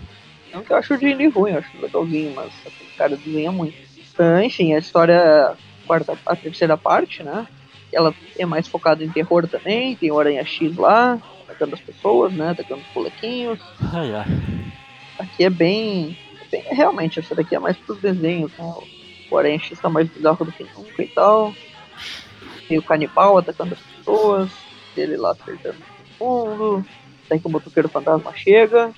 [0.53, 3.75] Não que eu acho o Jimmy ruim, eu acho legalzinho, mas aquele cara desenha muito.
[4.19, 7.47] Ah, enfim, a história, a, quarta, a terceira parte, né?
[7.91, 12.33] Ela é mais focada em terror também, tem o Aranha X lá, atacando as pessoas,
[12.33, 12.49] né?
[12.49, 13.59] Atacando os bolequinhos.
[13.93, 14.25] Ai, ai.
[15.19, 16.15] Aqui é bem,
[16.51, 18.73] bem- Realmente, essa daqui é mais pros desenhos, né?
[19.31, 21.53] O Aranha X tá mais bizarro do que nunca e tal.
[22.67, 24.51] Tem o canibal atacando as pessoas,
[24.95, 25.77] ele lá acertando
[26.19, 26.85] todo mundo.
[27.29, 28.93] Daí que o motoqueiro fantasma chega,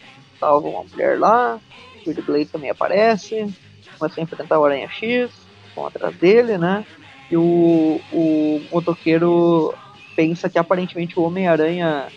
[0.45, 1.59] salva uma mulher lá.
[2.05, 3.51] O Blade também aparece.
[3.97, 5.31] Começa a enfrentar o Aranha X,
[5.75, 6.85] vão atrás dele, né?
[7.31, 9.73] E o, o motoqueiro
[10.15, 12.07] pensa que aparentemente o Homem-Aranha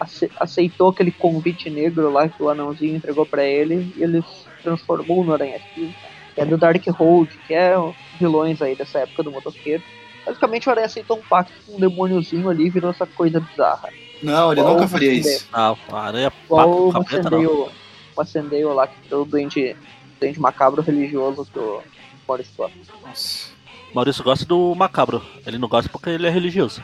[0.00, 4.62] ace- aceitou aquele convite negro lá que o anãozinho entregou pra ele e ele se
[4.62, 5.90] transformou no Aranha X.
[6.34, 7.74] Que é do Dark Hold, que é
[8.20, 9.82] vilões aí dessa época do motoqueiro.
[10.26, 13.88] Basicamente o Aranha aceitou um pacto com um demôniozinho ali e virou essa coisa bizarra.
[14.22, 15.48] Não, ele Qual nunca faria isso.
[15.52, 17.70] Não, a aranha Igual papo o
[18.18, 19.76] com Macendeio lá, que é o doente,
[20.20, 21.82] doente macabro religioso que o
[22.26, 22.76] Boris gosta.
[23.06, 23.50] Nossa.
[23.94, 25.22] Maurício gosta do macabro.
[25.46, 26.82] Ele não gosta porque ele é religioso.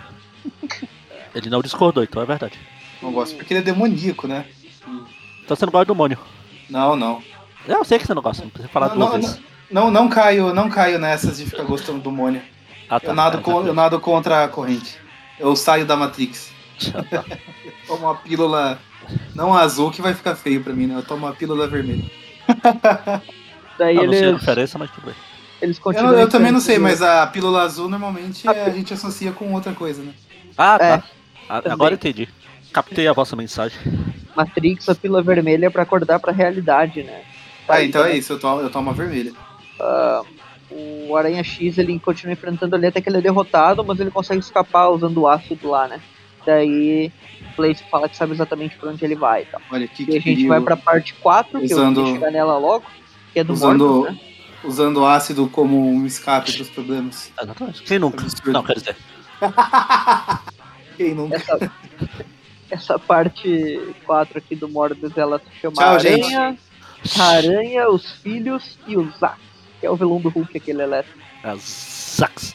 [1.34, 2.56] Ele não discordou, então é verdade.
[3.02, 4.46] Não gosto porque ele é demoníaco, né?
[5.42, 6.16] Então você não gosta do Mônio.
[6.70, 7.20] Não, não.
[7.66, 9.40] Eu sei que você não gosta, não precisa falar Não, duas não, vezes.
[9.68, 12.40] Não, não caio, não caio nessas de ficar gostando do Mônio.
[12.88, 13.08] Ah, tá.
[13.08, 14.96] Eu nado, é, com, eu nado contra a corrente.
[15.36, 16.52] Eu saio da Matrix.
[17.88, 18.78] Tomo uma pílula
[19.34, 20.96] não azul que vai ficar feio pra mim, né?
[20.96, 22.04] Eu tomo uma pílula vermelha.
[23.78, 25.14] Daí Eu não sei a eles, diferença, mas tudo bem.
[25.60, 26.14] eles Eu, continuam.
[26.14, 29.52] eu também não sei, mas a pílula azul normalmente A é, a gente associa com
[29.52, 30.12] outra coisa, né?
[30.56, 31.04] Ah, É, tá.
[31.48, 31.72] A-.
[31.72, 32.28] Agora eu entendi.
[32.72, 33.78] Captei a vossa mensagem.
[34.36, 37.22] Matrix, a pílula vermelha é pra acordar pra realidade, né?
[37.68, 39.32] Ah, então é isso, eu tomo, eu tomo a vermelha.
[40.70, 44.40] O Aranha X ele continua enfrentando ali até que ele é derrotado, mas ele consegue
[44.40, 46.00] escapar usando o ácido lá, né?
[46.46, 47.10] Daí
[47.52, 49.60] o Blaze fala que sabe exatamente pra onde ele vai e tal.
[49.70, 50.48] Olha aqui E que a gente perigo.
[50.48, 52.84] vai pra parte 4, que eu Usando- vou chegar nela logo,
[53.32, 54.20] que é do Usando- Morbius, né?
[54.64, 57.30] Usando ácido como um escape pros problemas.
[57.86, 58.24] Quem nunca?
[58.46, 58.96] Não, quer dizer.
[60.96, 61.36] Quem nunca?
[61.36, 61.72] Essa,
[62.70, 66.34] essa parte 4 aqui do Morbius, ela se chama Tchau, gente.
[66.34, 66.58] Aranha,
[67.18, 69.38] Aranha, os Filhos e o Zack,
[69.80, 71.18] que é o vilão do Hulk, aquele elétrico.
[71.42, 72.54] É Zax.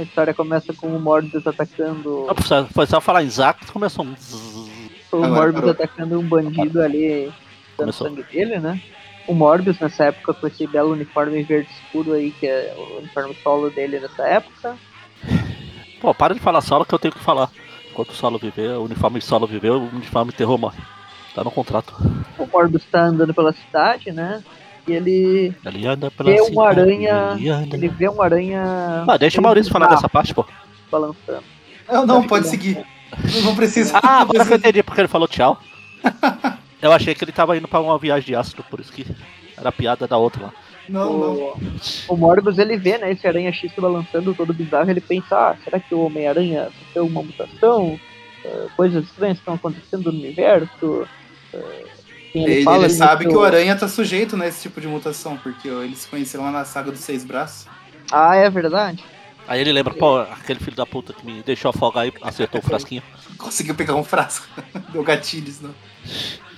[0.00, 2.24] A história começa com o Morbius atacando...
[2.26, 4.14] Não precisa- Foi só falar em Zax, começou um.
[5.12, 7.30] O Morbius atacando um bandido ali,
[7.76, 8.80] dando sangue dele, né?
[9.28, 13.36] O Morbius nessa época com esse belo uniforme verde escuro aí, que é o uniforme
[13.42, 14.76] solo dele nessa época.
[16.00, 17.50] Pô, para de falar solo que eu tenho que falar.
[17.90, 20.80] Enquanto o solo viver, o uniforme solo viveu, o uniforme terror morre.
[21.34, 21.92] Tá no contrato.
[22.38, 24.42] O Morbius tá andando pela cidade, né?
[24.92, 27.36] Ele Ele anda pela vê uma aranha.
[27.72, 29.04] ele vê uma aranha.
[29.06, 30.44] Ah, deixa o Maurício falar dessa parte, pô.
[30.90, 31.42] Balançando.
[31.88, 32.84] Eu não, Acho pode seguir.
[33.34, 33.98] Não, não precisa.
[34.02, 35.58] Ah, agora que eu entendi porque ele falou tchau.
[36.82, 39.04] Eu achei que ele tava indo pra uma viagem de ácido, por isso que
[39.54, 40.52] era a piada da outra lá.
[40.88, 41.32] Não, não.
[41.34, 41.56] O,
[42.08, 45.56] o Morbius ele vê, né, esse aranha X se balançando todo bizarro, ele pensa, ah,
[45.62, 48.00] será que o Homem-Aranha sofreu uma mutação?
[48.46, 51.06] Ah, coisas estranhas estão acontecendo no universo?
[51.54, 51.58] Ah,
[52.32, 54.80] quem Ele, fala ele ali sabe que o Aranha tá sujeito né, a esse tipo
[54.80, 57.66] de mutação, porque ó, eles se conheceram lá na saga dos seis braços.
[58.12, 59.04] Ah, é verdade?
[59.48, 62.64] Aí ele lembra, pô, aquele filho da puta que me deixou afogar e acertou o
[62.64, 63.02] frasquinho.
[63.36, 64.46] Conseguiu pegar um frasco.
[64.92, 65.68] Deu gatilhos no,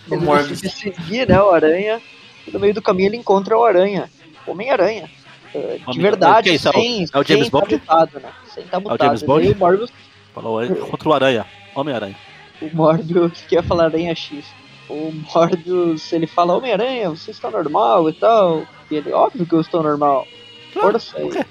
[0.08, 0.60] no Ele Morbius.
[0.60, 2.00] decide seguir, né, o Aranha,
[2.46, 4.10] e no meio do caminho ele encontra o Aranha,
[4.46, 5.08] Homem-Aranha.
[5.54, 6.52] Ah, de Homem- verdade, é?
[6.52, 7.74] É o- sem, é o James sem tá Bond?
[7.74, 8.28] mutado, né?
[8.54, 9.02] Sem tá mutado.
[9.06, 9.46] James Bond?
[9.46, 9.90] E o Morbius
[10.34, 12.16] Falou é contra o Aranha, Homem-Aranha.
[12.62, 14.44] o Morbius que ia falar Aranha X.
[14.92, 18.62] O Morbius, ele fala, Homem-Aranha, você está normal e tal.
[18.90, 20.26] E ele, óbvio que eu estou normal.
[20.72, 21.24] Força aí.
[21.24, 21.46] por quê?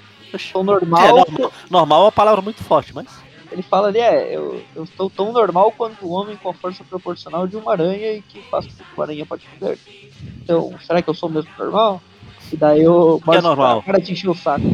[0.52, 1.02] Tô normal.
[1.04, 3.06] É, normal, normal é uma palavra muito forte, mas.
[3.50, 6.82] Ele fala ali, é, eu, eu estou tão normal quanto o homem com a força
[6.84, 9.78] proporcional de uma aranha e que faz tudo que uma aranha pode fazer.
[10.42, 12.00] Então, será que eu sou mesmo normal?
[12.50, 13.82] E daí o Que é normal?
[13.82, 14.64] cara te encheu o saco.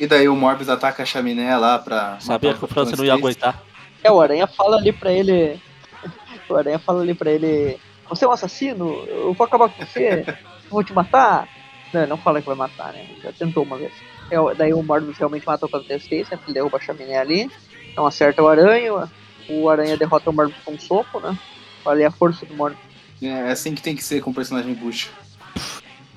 [0.00, 2.18] E daí o Morbius ataca a chaminé lá pra.
[2.20, 3.62] Sabia que o França não ia aguentar.
[4.02, 5.60] É, o Aranha fala ali pra ele.
[6.48, 7.78] O Aranha fala ali pra ele.
[8.08, 9.04] Você é um assassino?
[9.06, 10.24] Eu vou acabar com você?
[10.26, 11.48] Eu vou te matar?
[11.92, 13.06] Não, ele não fala que vai matar, né?
[13.22, 13.92] Já tentou uma vez.
[14.30, 16.38] É, o- daí o Morbius realmente mata o Capitão Stacy, né?
[16.46, 17.50] Ele derruba a chaminé ali.
[17.96, 19.08] Não acerta o Aranha.
[19.48, 21.36] O Aranha derrota o Morbius com um soco, né?
[21.84, 22.80] Olha a força do Morbius.
[23.22, 25.10] É assim que tem que ser com o personagem bucho.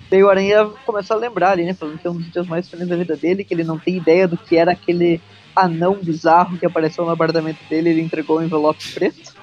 [0.10, 1.74] Daí o Aranha começa a lembrar ali, né?
[1.74, 3.96] Falando que é um dos dias mais felizes da vida dele, que ele não tem
[3.96, 5.22] ideia do que era aquele
[5.56, 9.34] anão bizarro que apareceu no apartamento dele, ele entregou um envelope preto.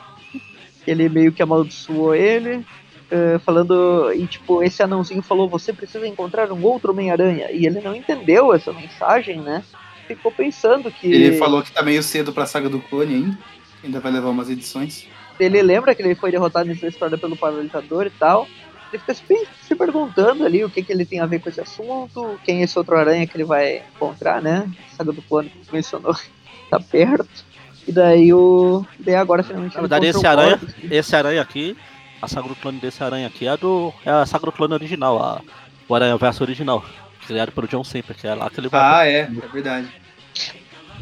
[0.89, 2.65] Ele meio que amaldiçoou ele.
[3.11, 7.49] eh, falando, e tipo, esse anãozinho falou: Você precisa encontrar um outro Homem-Aranha.
[7.53, 9.63] E ele não entendeu essa mensagem, né?
[10.07, 11.07] Ficou pensando que.
[11.07, 13.39] Ele falou que tá meio cedo pra saga do clone ainda.
[13.83, 15.07] Ainda vai levar umas edições.
[15.39, 18.47] ele lembra que ele foi derrotado nessa história pelo paralisador e tal.
[18.93, 21.49] Ele fica se, pe- se perguntando ali o que, que ele tem a ver com
[21.49, 24.69] esse assunto, quem é esse outro aranha que ele vai encontrar, né?
[24.97, 26.15] Saga do plano que mencionou,
[26.71, 27.47] tá perto.
[27.89, 28.85] E daí o.
[28.99, 29.75] Daí agora finalmente.
[29.75, 30.61] Na verdade, esse aranha,
[30.91, 31.75] esse aranha aqui,
[32.21, 33.95] a saga do clone desse aranha aqui é do.
[34.05, 35.41] É a saga clone original, a,
[35.89, 36.85] o Aranha Verso original.
[37.27, 38.81] Criado pelo John Semper, que é lá que ele vai.
[38.81, 39.89] Ah, é, é verdade.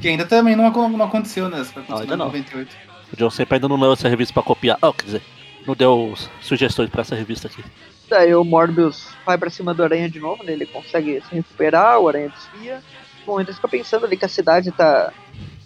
[0.00, 1.66] Que ainda também não, não aconteceu, né?
[1.88, 2.26] Não, ainda não.
[2.26, 2.76] 98.
[3.12, 4.78] O John Semper ainda não leu essa revista pra copiar.
[4.80, 5.22] Oh, quer dizer,
[5.66, 7.64] não deu sugestões pra essa revista aqui.
[8.08, 10.52] Daí o Morbius vai pra cima do aranha de novo, né?
[10.52, 12.80] Ele consegue se recuperar, o aranha desvia.
[13.26, 15.12] Momento ele fica pensando ali que a cidade tá,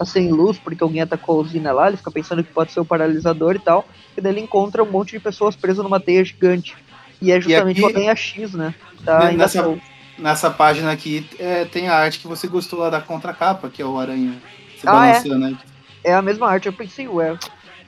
[0.01, 2.81] tá sem luz porque alguém atacou a usina lá, ele fica pensando que pode ser
[2.81, 3.87] o paralisador e tal.
[4.17, 6.75] E daí ele encontra um monte de pessoas presas numa teia gigante.
[7.21, 8.75] E é justamente aqui- o aranha X, né?
[9.05, 9.83] Tá Né, ainda nessa- solto.
[10.19, 13.85] Nessa página aqui é, tem a arte que você gostou lá da contracapa, que é
[13.85, 14.33] o aranha
[14.79, 15.13] se Ah, é?
[15.13, 15.57] balançando aí.
[16.03, 17.37] É a mesma arte, eu pensei, ué,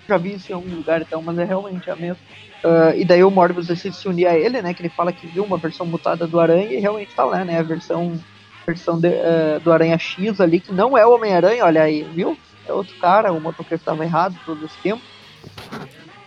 [0.06, 2.18] já vi isso em algum lugar então, mas é realmente a mesma.
[2.62, 4.72] Ah, e daí o Morbius decide se unir a ele, né?
[4.74, 7.58] Que ele fala que viu uma versão mutada do Aranha e realmente tá lá, né?
[7.58, 8.18] A versão,
[8.66, 12.36] versão de- eh, do Aranha X ali, que não é o Homem-Aranha, olha aí, viu?
[12.66, 15.02] É outro cara, o motoqueiro estava errado todo esse tempo.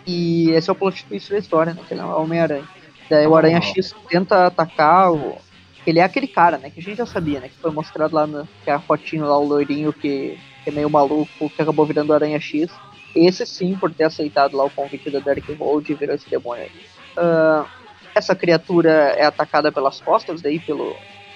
[0.06, 1.82] E esse é o plot twist da história, né?
[1.88, 2.68] Que ele não é o Homem-Aranha.
[3.10, 5.38] Daí o Aranha X tenta atacar o.
[5.86, 6.70] Ele é aquele cara, né?
[6.70, 7.50] Que a gente já sabia, né?
[7.50, 8.48] Que foi mostrado lá no.
[8.64, 12.10] Que é a fotinho lá, o loirinho que, que é meio maluco, que acabou virando
[12.10, 12.70] o Aranha X.
[13.16, 16.64] Esse sim, por ter aceitado lá o convite da Dark Hold e virou esse demônio
[16.64, 16.72] aí.
[17.16, 17.66] Ah,
[18.14, 20.96] essa criatura é atacada pelas costas daí pelo,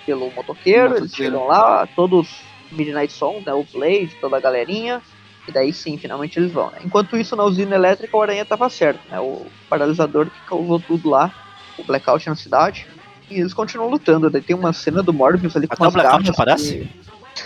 [0.09, 0.97] pelo motoqueiro.
[0.97, 2.27] Eles chegam lá, todos
[2.71, 3.53] Midnight Sons, né?
[3.53, 5.01] O Blade, toda a galerinha.
[5.47, 6.79] E daí sim, finalmente eles vão, né?
[6.83, 9.19] Enquanto isso, na usina elétrica, o Aranha tava certo, né?
[9.19, 11.31] O paralisador que causou tudo lá,
[11.77, 12.87] o blackout na cidade.
[13.29, 14.29] E eles continuam lutando.
[14.31, 16.39] Daí tem uma cena do Morbius ali com Até o as blackout garras.
[16.39, 16.89] aparece?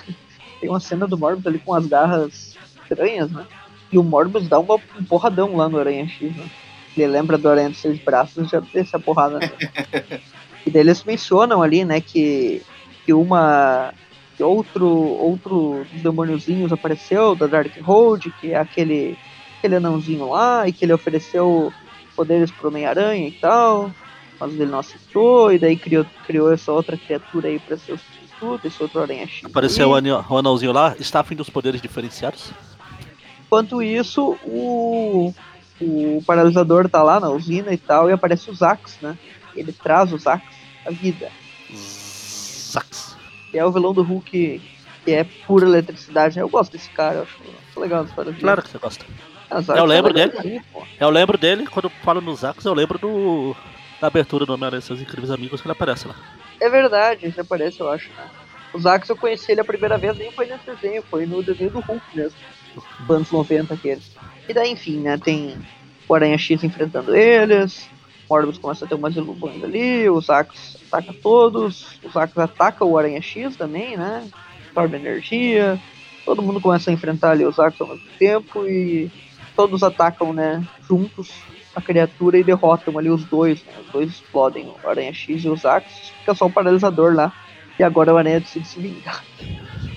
[0.05, 0.16] que-
[0.61, 3.45] tem uma cena do Morbius ali com as garras estranhas, né?
[3.91, 6.45] E o Morbius dá uma- um porradão lá no Aranha X, né?
[6.95, 9.39] Ele lembra do Aranha dos Seis Braços e já desce a porrada.
[9.39, 9.53] nele.
[10.66, 12.61] e daí eles mencionam ali, né, que,
[13.05, 13.93] que uma.
[14.36, 19.18] que outro, outro dos demôniozinhos apareceu da Dark Hold, que é aquele,
[19.57, 21.72] aquele anãozinho lá, e que ele ofereceu
[22.16, 23.91] poderes pro Homem-Aranha e tal.
[24.39, 27.97] Mas ele não aceitou, e daí criou, criou essa outra criatura aí pra ser o
[27.97, 29.45] substituto, esse outro Aranha X.
[29.45, 32.51] Apareceu o anãozinho lá, está afim dos poderes diferenciados.
[33.45, 35.34] Enquanto isso, o,
[35.80, 39.18] o paralisador tá lá na usina e tal, e aparece o Zax, né?
[39.56, 40.43] Ele traz o Zax
[40.86, 41.32] à vida.
[41.74, 43.18] Sax.
[43.51, 44.62] Que é o vilão do Hulk,
[45.05, 46.39] que é pura eletricidade.
[46.39, 47.38] Eu gosto desse cara, eu acho,
[47.70, 48.43] acho legal as histórias dele.
[48.43, 49.05] Claro que você gosta.
[49.50, 50.62] Ah, Zax eu lembro é dele.
[50.71, 50.84] pô.
[51.00, 53.55] Eu lembro dele, quando falo no Zax, eu lembro do.
[54.01, 56.16] Da abertura do Homem-Aranha seus incríveis amigos que ele aparece lá.
[56.59, 58.25] É verdade, ele aparece, eu acho, né?
[58.74, 61.70] O Zax eu conheci ele a primeira vez, nem foi nesse desenho, foi no desenho
[61.70, 62.38] do Hulk mesmo.
[63.01, 64.01] Dos anos 90 aquele.
[64.50, 65.55] E daí, enfim, né, tem
[66.08, 67.88] o Aranha X enfrentando eles,
[68.29, 72.97] Morbius começa a ter umas ilusões ali, o Zax ataca todos, o Zax ataca o
[72.97, 74.28] Aranha X também, né?
[74.67, 75.79] Absorve energia,
[76.25, 79.12] todo mundo começa a enfrentar ali o Zax ao mesmo tempo e
[79.55, 81.32] todos atacam, né, juntos
[81.75, 83.74] a criatura e derrotam ali os dois, né?
[83.86, 87.33] Os dois explodem, o Aranha X e o Zax, fica só o paralisador lá.
[87.79, 89.24] E agora o Aranha decide se vingar.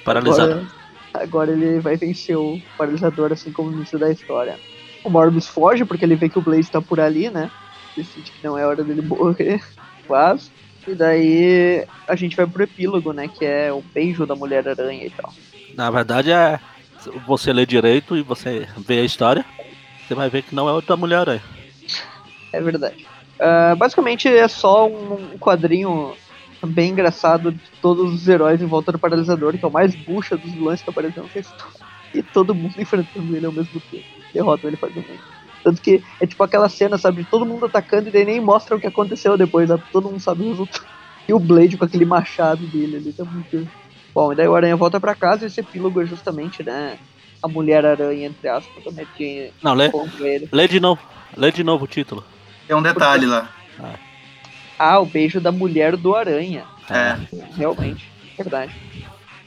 [0.05, 0.67] Paralisado.
[1.13, 4.59] Agora, agora ele vai vencer o paralisador, assim como no início da história.
[5.05, 7.51] O Morbius foge porque ele vê que o Blaze tá por ali, né?
[7.97, 9.63] Decide que não é hora dele morrer,
[10.07, 10.51] quase.
[10.87, 13.29] E daí a gente vai pro epílogo, né?
[13.29, 15.33] Que é o beijo da Mulher-Aranha e tal.
[15.75, 16.61] Na verdade é.
[17.27, 19.45] Você lê direito e você vê a história,
[20.07, 21.43] você vai ver que não é o da Mulher-Aranha.
[22.53, 23.07] É verdade.
[23.39, 26.15] Ah, basicamente é só um quadrinho
[26.65, 30.37] bem engraçado de todos os heróis em volta do paralisador, que é o mais bucha
[30.37, 31.75] dos vilões que apareceu nessa história.
[32.15, 34.05] E todo mundo enfrentando ele ao mesmo tempo.
[34.33, 35.03] Derrota ele faz um
[35.67, 38.77] Tanto que é tipo aquela cena, sabe, de todo mundo atacando e daí nem mostra
[38.77, 39.83] o que aconteceu depois, sabe?
[39.91, 40.87] Todo mundo sabe o resultado.
[41.27, 43.69] E o Blade com aquele machado dele ali, tá muito.
[44.15, 46.97] Bom, e daí o Aranha volta pra casa e esse epílogo é justamente, né?
[47.43, 49.51] A Mulher Aranha, entre aspas, também tinha.
[49.61, 49.91] Não, lê,
[50.21, 50.49] ele.
[50.53, 51.03] lê de novo.
[51.37, 52.23] Lê de novo o título.
[52.69, 53.51] Tem um detalhe lá.
[54.79, 56.65] Ah, o beijo da mulher do Aranha.
[56.89, 57.17] É.
[57.57, 58.73] Realmente, verdade.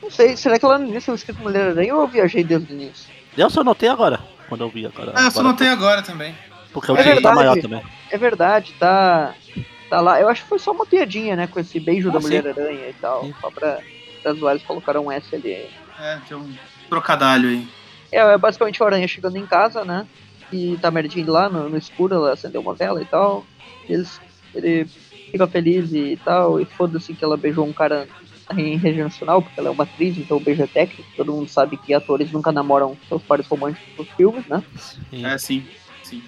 [0.03, 2.73] Não sei, será que lá no início eu escrito Mulher Aranha ou eu viajei desde
[2.73, 3.09] o início?
[3.37, 5.13] Eu só notei agora, quando eu vi agora.
[5.15, 6.35] Ah, só agora, notei agora também.
[6.73, 7.35] Porque o É título tá verdade.
[7.35, 7.81] maior também.
[8.11, 9.33] É verdade, tá.
[9.89, 10.19] Tá lá.
[10.19, 11.47] Eu acho que foi só uma piadinha, né?
[11.47, 12.27] Com esse beijo Ah, da sim.
[12.27, 13.23] Mulher Aranha e tal.
[13.23, 13.33] Sim.
[13.39, 13.79] Só pra,
[14.21, 15.51] pra zoar, eles colocaram um S ali.
[15.99, 16.53] É, tem um
[16.89, 17.67] trocadalho aí.
[18.11, 20.05] É, é basicamente o Aranha chegando em casa, né?
[20.51, 23.45] E tá a Jane lá no, no escuro, ela acendeu uma vela e tal.
[23.87, 24.19] E eles,
[24.53, 24.85] ele
[25.31, 26.59] fica feliz e tal.
[26.59, 28.07] E foda-se que ela beijou um cara
[28.57, 31.09] em rede nacional, porque ela é uma atriz, então o beijo é técnico.
[31.15, 34.63] Todo mundo sabe que atores nunca namoram seus pares românticos nos filmes, né?
[34.77, 35.25] Sim.
[35.25, 35.67] É, sim.
[36.03, 36.23] Sim.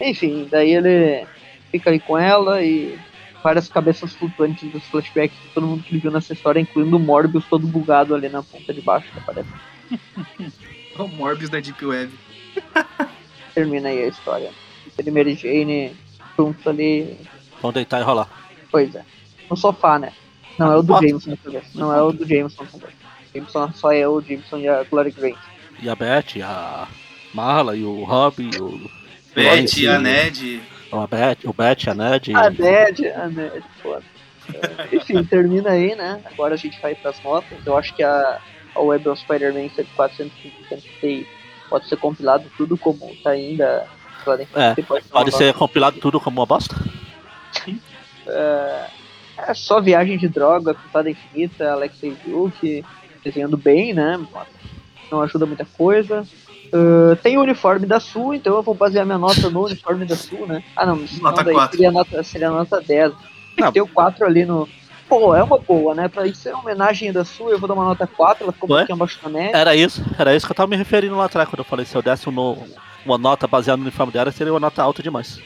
[0.00, 1.26] Enfim, daí ele
[1.70, 2.98] fica aí com ela e
[3.42, 7.44] várias cabeças flutuantes dos flashbacks de todo mundo que viu nessa história, incluindo o Morbius
[7.46, 9.48] todo bugado ali na ponta de baixo, que aparece.
[10.98, 12.12] O Morbius da Deep Web.
[13.54, 14.50] Termina aí a história.
[14.98, 15.96] Ele e Mary Jane
[16.36, 17.16] juntos ali,
[17.62, 18.28] Vamos deitar e rolar.
[18.70, 19.04] pois é.
[19.48, 20.12] No sofá, né?
[20.60, 21.08] Não é o do Foto.
[21.08, 21.62] Jameson também.
[21.74, 22.90] Não é o do Jameson também.
[23.34, 25.36] Jameson só é o Jameson e a Glory Grant.
[25.82, 26.86] E a Beth, a
[27.32, 28.90] Marla e o Rob, e o.
[29.34, 29.86] Beth, Sim.
[29.86, 30.62] a Ned.
[30.92, 32.34] A Beth, o Beth, a Ned.
[32.34, 34.02] A Ned, a Ned, foda.
[34.52, 36.20] É, Enfim, termina aí, né?
[36.24, 37.58] Agora a gente vai pras notas.
[37.64, 38.40] Eu acho que a,
[38.74, 40.30] a Web of Spider-Man 104,
[41.68, 43.86] pode ser compilado tudo como tá ainda.
[44.24, 46.76] Podem- É, pode Pode ser compilado tudo como uma bosta?
[49.46, 52.84] É só viagem de droga, Pintada Infinita, Alexei Duke,
[53.24, 54.18] desenhando bem, né?
[55.10, 56.24] Não ajuda muita coisa.
[56.72, 60.14] Uh, tem o uniforme da Sul, então eu vou basear minha nota no uniforme da
[60.14, 60.62] Sul, né?
[60.76, 61.76] Ah, não, não Nota quatro.
[61.76, 63.12] seria nota, seria nota 10.
[63.56, 63.84] Tem Não.
[63.84, 64.68] o 4 ali no.
[65.08, 66.06] Pô, é uma boa, né?
[66.06, 68.68] Pra isso ser uma homenagem da Sul, eu vou dar uma nota 4, ela ficou
[68.70, 68.78] um Ué?
[68.82, 69.56] pouquinho abaixo da média.
[69.56, 71.96] Era isso, era isso que eu tava me referindo lá atrás, quando eu falei se
[71.96, 72.56] eu desse um no-
[73.04, 75.40] uma nota baseada no uniforme dela, seria uma nota alta demais.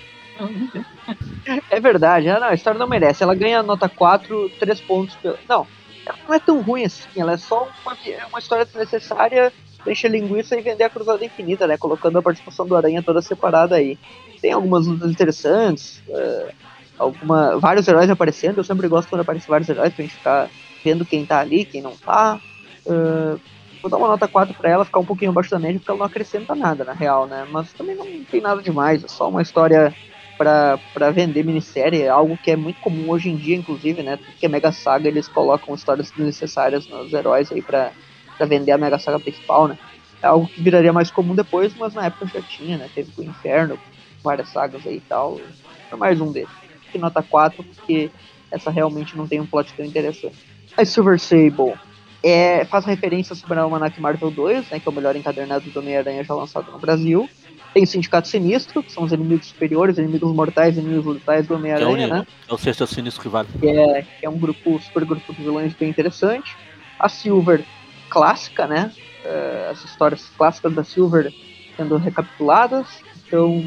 [1.71, 3.23] É verdade, ah, não, a história não merece.
[3.23, 5.15] Ela ganha nota 4, 3 pontos.
[5.17, 5.39] Pela...
[5.49, 5.67] Não,
[6.05, 7.09] ela não é tão ruim assim.
[7.17, 9.53] Ela é só uma, é uma história desnecessária,
[9.85, 11.77] deixa linguiça e vender a Cruzada Infinita, né?
[11.77, 13.99] Colocando a participação do Aranha toda separada aí.
[14.41, 16.53] Tem algumas lutas interessantes, é,
[16.99, 18.59] alguma, vários heróis aparecendo.
[18.59, 20.51] Eu sempre gosto quando aparecem vários heróis pra gente ficar
[20.85, 22.41] vendo quem tá ali, quem não tá.
[22.87, 23.39] É,
[23.81, 25.99] vou dar uma nota 4 pra ela, ficar um pouquinho abaixo da média, porque ela
[25.99, 27.47] não acrescenta nada, na real, né?
[27.51, 29.95] Mas também não tem nada demais, é só uma história
[30.37, 34.17] pra vender minissérie, é algo que é muito comum hoje em dia, inclusive, né?
[34.17, 37.93] Tudo que é Mega Saga, eles colocam histórias desnecessárias nos heróis aí pra
[38.41, 39.79] vender a Mega Saga principal, né?
[40.23, 42.89] É algo que viraria mais comum depois, mas na época já tinha, né?
[42.95, 43.79] Teve o Inferno,
[44.23, 45.41] várias sagas aí e tal.
[45.89, 46.49] Foi mais um deles.
[46.91, 48.11] Que nota 4, porque
[48.51, 50.37] essa realmente não tem um plot tão interessante.
[50.77, 51.75] A Silver Sable
[52.23, 55.79] é, faz referência sobre o Almanac Marvel 2, né, que é o melhor encadernado do
[55.79, 57.29] Homem-Aranha já lançado no Brasil.
[57.75, 61.57] Tem o Sindicato Sinistro, que são os inimigos superiores, inimigos mortais, inimigos letais do é
[61.57, 62.27] Homem-Aranha, né?
[62.49, 63.49] é o sexto sinistro que vale.
[63.61, 66.57] Que é, que é um grupo, super grupo de vilões bem interessante.
[67.01, 67.65] A Silver
[68.09, 68.93] clássica, né?
[69.25, 71.35] Eh, as histórias clássicas da Silver
[71.77, 72.87] sendo recapituladas.
[73.27, 73.65] Então,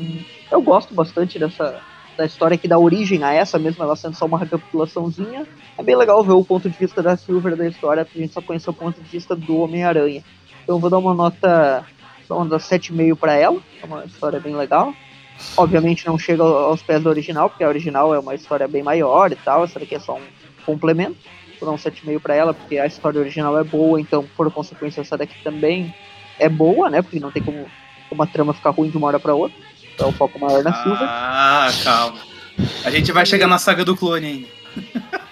[0.50, 1.82] eu gosto bastante dessa
[2.18, 5.46] da história que dá origem a essa mesmo, ela sendo só uma recapitulaçãozinha.
[5.78, 8.34] É bem legal ver o ponto de vista da Silver da história, porque a gente
[8.34, 10.24] só conhece o ponto de vista do Homem-Aranha.
[10.64, 11.86] Então eu vou dar uma nota,
[12.28, 14.94] dar uma nota 7,5 para ela, é uma história bem legal.
[15.56, 19.32] Obviamente não chega aos pés da original, porque a original é uma história bem maior
[19.32, 20.24] e tal, essa daqui é só um
[20.66, 21.18] complemento.
[21.60, 25.02] Vou dar um 7,5 para ela, porque a história original é boa, então por consequência
[25.02, 25.94] essa daqui também
[26.40, 27.02] é boa, né?
[27.02, 27.66] Porque não tem como
[28.12, 29.58] uma trama ficar ruim de uma hora para outra.
[29.94, 31.08] Então o foco maior na Silver.
[31.10, 32.20] Ah, calma.
[32.86, 34.48] A gente vai chegar na saga do clone ainda.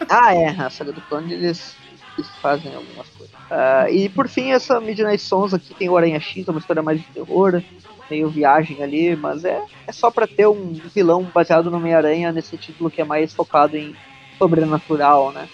[0.09, 1.75] Ah, é, a saga do clone eles,
[2.17, 3.35] eles fazem algumas coisas.
[3.49, 6.81] Ah, e por fim, essa Midnight Sons aqui tem o Aranha X, é uma história
[6.81, 7.61] mais de terror,
[8.09, 12.57] meio viagem ali, mas é, é só pra ter um vilão baseado no Homem-Aranha nesse
[12.57, 13.95] título que é mais focado em
[14.37, 15.47] sobrenatural, né?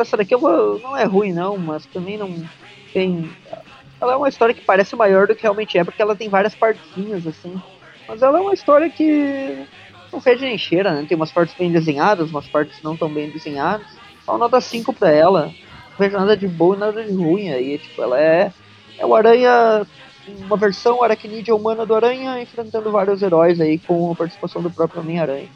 [0.00, 2.32] Essa daqui vou- não é ruim não, mas também não
[2.92, 3.28] tem.
[4.00, 6.54] Ela é uma história que parece maior do que realmente é, porque ela tem várias
[6.54, 7.60] partezinhas assim.
[8.08, 9.66] Mas ela é uma história que
[10.12, 11.04] não fede nem cheira, né?
[11.08, 13.86] Tem umas partes bem desenhadas, umas partes não tão bem desenhadas.
[14.24, 15.52] Só nota 5 pra ela.
[15.92, 17.78] Não vejo nada de bom e nada de ruim aí.
[17.78, 18.52] Tipo, ela é,
[18.98, 19.86] é o Aranha,
[20.26, 25.00] uma versão aracnídea humana do Aranha, enfrentando vários heróis aí com a participação do próprio
[25.00, 25.48] Homem-Aranha.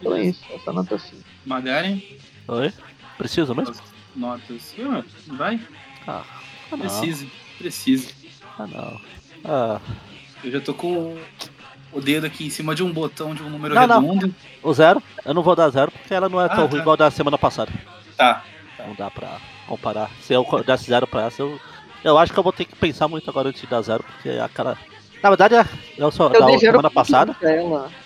[0.00, 1.22] Então é isso, essa nota 5.
[1.46, 2.00] Magaren,
[2.48, 2.72] Oi?
[3.16, 3.74] Precisa mesmo?
[4.14, 4.74] notas.
[4.80, 5.60] Ah, vai?
[6.06, 6.22] Ah,
[6.70, 6.78] ah, não.
[6.78, 7.26] Precisa,
[7.58, 8.10] precisa.
[8.58, 9.00] Ah, não.
[9.44, 9.80] Ah,
[10.44, 11.16] Eu já tô com
[11.92, 14.00] o dedo aqui em cima de um botão de um número Não, não.
[14.00, 14.34] redondo.
[14.62, 16.70] o zero, eu não vou dar zero porque ela não é Ah, tão tá.
[16.70, 17.72] ruim igual da semana passada.
[18.16, 18.44] Tá.
[18.86, 20.10] Não dá pra comparar.
[20.20, 21.58] Se eu desse zero pra essa, eu,
[22.04, 24.30] eu acho que eu vou ter que pensar muito agora antes de dar zero, porque
[24.30, 24.76] aquela.
[25.22, 26.28] Na verdade, é- eu só.
[26.28, 27.36] Eu zero semana passada.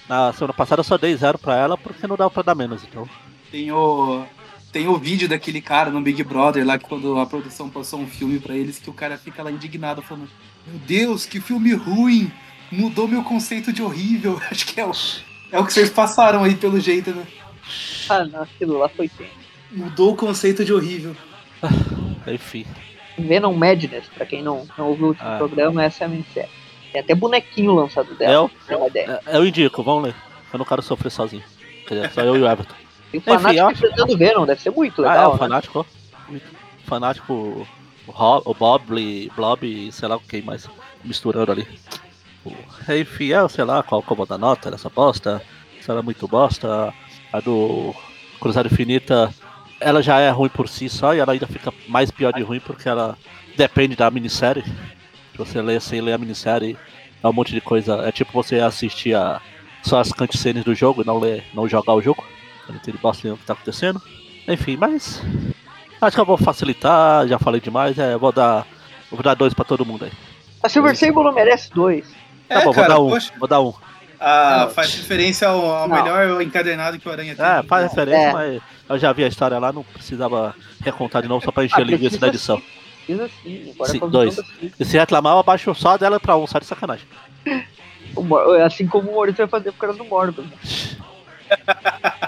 [0.09, 2.83] Na semana passada eu só dei zero pra ela porque não dava pra dar menos,
[2.85, 3.09] então.
[3.51, 4.25] Tem o,
[4.73, 8.07] tem o vídeo daquele cara no Big Brother lá que quando a produção passou um
[8.07, 10.29] filme pra eles que o cara fica lá indignado falando:
[10.67, 12.31] Meu Deus, que filme ruim!
[12.71, 14.41] Mudou meu conceito de horrível.
[14.51, 14.93] Acho que é o,
[15.53, 17.25] é o que vocês passaram aí pelo jeito, né?
[18.09, 19.46] Ah, não, aquilo lá foi tenso.
[19.71, 21.15] Mudou o conceito de horrível.
[22.27, 22.65] Enfim.
[23.19, 25.37] Venom Madness, pra quem não, não ouviu o último Ah.
[25.39, 26.51] programa, essa é a minissérie.
[26.93, 29.21] Tem até bonequinho lançado dela, Eu, ter uma ideia.
[29.27, 30.15] eu indico, vamos ler.
[30.53, 31.43] Eu não quero sofrer sozinho.
[31.87, 32.75] Quer dizer, só eu e o Everton.
[33.11, 35.39] Tem um fanático eu acho- enfrentando Venom, deve ser muito ah, é, legal, o né?
[35.39, 36.35] fanático, ó.
[36.85, 37.33] Fanático,
[38.07, 40.69] o, Rob, o Bob, Blob e sei lá quem mais
[41.05, 41.67] misturando ali.
[42.45, 42.53] O-
[42.93, 45.43] Enfim, é, sei lá qual que eu vou dar nota dessa bosta.
[45.81, 46.93] Se ela é muito bosta.
[47.33, 47.95] A do
[48.41, 49.33] Cruzada Infinita,
[49.81, 52.61] ela já é ruim por si só e ela ainda fica mais pior de ruim
[52.61, 53.17] porque ela
[53.57, 54.65] depende da minissérie.
[54.65, 56.77] Se você lê sem ler a minissérie,
[57.23, 57.97] é um monte de coisa.
[58.07, 59.41] É tipo você assistir a,
[59.83, 62.25] só as cutscenes do jogo e não ler, não jogar o jogo.
[62.69, 64.01] Não entende bosta nenhuma o que tá acontecendo.
[64.49, 65.23] Enfim, mas.
[66.01, 68.67] Acho que eu vou facilitar, já falei demais, é, eu vou dar.
[69.11, 70.13] eu Vou dar dois pra todo mundo aí.
[70.63, 72.07] A Silver Sable não merece dois.
[72.49, 73.11] Tá É, bom, cara, vou dar um.
[73.11, 73.33] poxa.
[73.39, 73.73] Vou dar um.
[74.19, 74.71] Ah, Não.
[74.75, 77.45] faz referência ao, ao melhor encadernado que o Aranha tem.
[77.45, 78.33] É, faz referência, É.
[78.33, 81.81] mas eu já vi a história lá, não precisava recontar de novo só pra encher
[81.83, 82.61] Ah, linguiça da edição.
[83.05, 84.37] Precisa sim, agora Sim, a dois.
[84.81, 87.07] E se reclamar, eu abaixo só dela pra um, sai de sacanagem.
[88.17, 90.49] O Mor- Assim como o Maurício vai fazer por causa do né?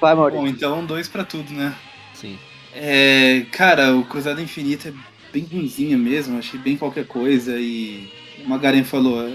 [0.00, 0.40] Vai, Maurício.
[0.42, 1.74] Bom, então dois pra tudo, né?
[2.14, 2.38] Sim.
[2.74, 4.92] É, cara, o Cruzada Infinita é
[5.32, 8.08] bem ruimzinha mesmo, achei bem qualquer coisa e
[8.44, 9.28] o Magaren falou,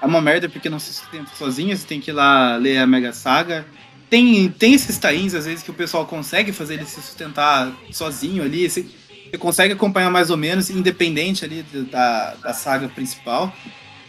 [0.00, 2.86] é uma merda porque não se sustenta sozinho, você tem que ir lá ler a
[2.86, 3.66] Mega Saga.
[4.08, 8.44] Tem, tem esses tains, às vezes, que o pessoal consegue fazer ele se sustentar sozinho
[8.44, 13.52] ali, você, você consegue acompanhar mais ou menos, independente ali da, da saga principal.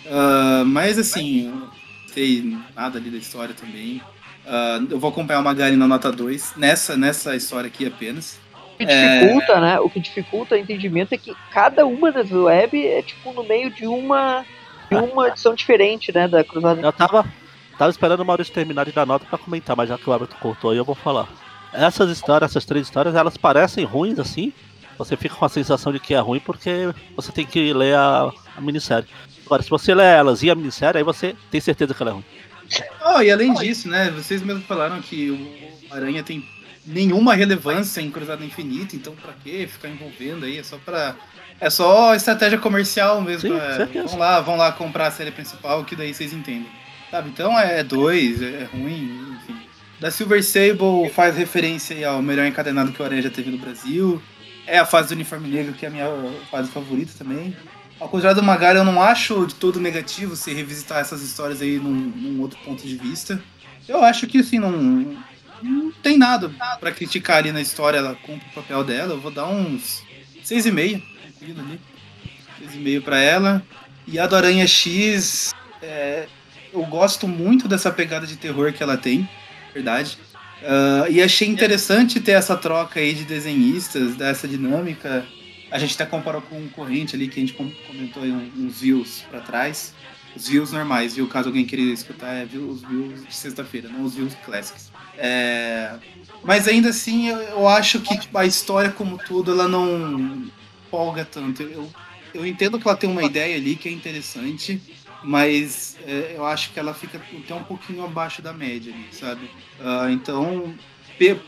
[0.09, 1.69] Ah, mas assim, não
[2.13, 4.01] sei nada ali da história também.
[4.45, 8.39] Ah, eu vou acompanhar o Magaren na nota 2, nessa, nessa história aqui apenas.
[8.75, 9.79] O que dificulta, né?
[9.79, 13.71] O que dificulta o entendimento é que cada uma das web é tipo no meio
[13.71, 14.45] de uma
[14.89, 16.81] de uma edição diferente, né, da Cruzada.
[16.81, 17.25] Eu tava,
[17.77, 20.37] tava esperando o Maurício terminar de dar nota pra comentar, mas já que o Everton
[20.39, 21.27] cortou aí, eu vou falar.
[21.73, 24.53] Essas histórias, essas três histórias, elas parecem ruins assim.
[24.97, 28.31] Você fica com a sensação de que é ruim porque você tem que ler a,
[28.55, 29.07] a minissérie.
[29.45, 32.13] Agora, se você lê elas e a minissérie, aí você tem certeza que ela é
[32.13, 32.25] ruim.
[33.05, 34.11] Oh, e além disso, né?
[34.11, 36.43] Vocês mesmos falaram que o Aranha tem
[36.85, 40.57] nenhuma relevância em Cruzada Infinita, então pra que ficar envolvendo aí?
[40.57, 41.15] É só pra.
[41.59, 43.49] É só estratégia comercial mesmo.
[43.49, 46.67] Sim, é, vão lá, vão lá comprar a série principal, que daí vocês entendem.
[47.09, 47.29] Sabe?
[47.29, 49.59] Então é dois, é ruim, enfim.
[49.99, 53.57] Da Silver Sable faz referência aí ao melhor encadenado que o Aranha já teve no
[53.57, 54.21] Brasil.
[54.67, 56.07] É a fase do uniforme negro, que é a minha
[56.51, 57.55] fase favorita também.
[57.99, 61.79] Ao contrário do Magari, eu não acho de todo negativo se revisitar essas histórias aí
[61.79, 63.41] num, num outro ponto de vista.
[63.87, 64.71] Eu acho que, assim, não,
[65.63, 67.97] não tem nada pra criticar ali na história.
[67.97, 69.13] Ela cumpre o papel dela.
[69.13, 70.03] Eu vou dar uns
[70.43, 71.01] 6,5,
[71.41, 71.79] ali.
[72.61, 73.63] 6,5 pra ela.
[74.07, 76.27] E a do Aranha X, é,
[76.73, 79.27] eu gosto muito dessa pegada de terror que ela tem,
[79.73, 80.17] verdade.
[80.63, 85.25] Ah, e achei interessante ter essa troca aí de desenhistas, dessa dinâmica.
[85.69, 89.23] A gente até comparou com um corrente ali que a gente com- comentou uns views
[89.29, 89.93] pra trás.
[90.35, 91.27] Os views normais, viu?
[91.27, 94.91] Caso alguém queira escutar, é os views de sexta-feira, não os views classics.
[95.17, 95.95] É,
[96.43, 100.45] Mas ainda assim, eu, eu acho que tipo, a história como tudo, ela não
[100.89, 101.61] polga tanto.
[101.63, 101.87] Eu,
[102.33, 104.79] eu entendo que ela tem uma ideia ali que é interessante,
[105.23, 109.41] mas é, eu acho que ela fica até um pouquinho abaixo da média ali, sabe?
[109.79, 110.73] Ah, então,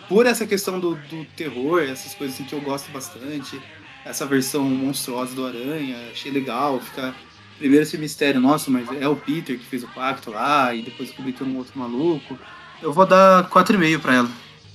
[0.08, 3.60] por essa questão do, do terror, essas coisas assim que eu gosto bastante,
[4.06, 7.14] essa versão monstruosa do Aranha, achei legal, fica
[7.58, 11.10] primeiro esse mistério, nossa, mas é o Peter que fez o pacto lá, e depois
[11.10, 12.38] descobri que um outro maluco.
[12.82, 14.30] Eu vou dar 4,5 pra ela.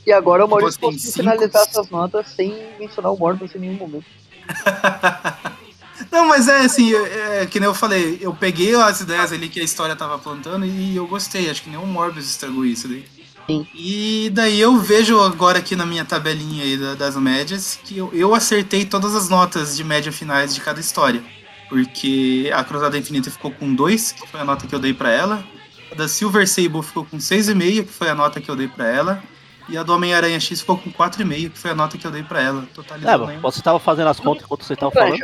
[0.07, 3.75] E agora o Maurício conseguiu cinco- finalizar essas notas sem mencionar o Morbius em nenhum
[3.75, 4.05] momento.
[6.11, 9.49] Não, mas é assim, é, é, que nem eu falei, eu peguei as ideias ali
[9.49, 12.89] que a história tava plantando e eu gostei, acho que nem o Morbius estragou isso
[12.89, 13.05] daí.
[13.47, 13.67] Sim.
[13.75, 18.11] E daí eu vejo agora aqui na minha tabelinha aí da- das médias que eu,
[18.13, 21.23] eu acertei todas as notas de média finais de cada história.
[21.69, 25.11] Porque a Cruzada Infinita ficou com 2, que foi a nota que eu dei pra
[25.11, 25.45] ela.
[25.91, 28.87] A da Silver Sable ficou com 6,5, que foi a nota que eu dei pra
[28.89, 29.23] ela.
[29.69, 32.23] E a do Homem-Aranha X ficou com 4,5, que foi a nota que eu dei
[32.23, 32.63] pra ela.
[32.63, 33.39] É, Totalizando aí.
[33.39, 35.19] você tava fazendo as contas enquanto você tava falando.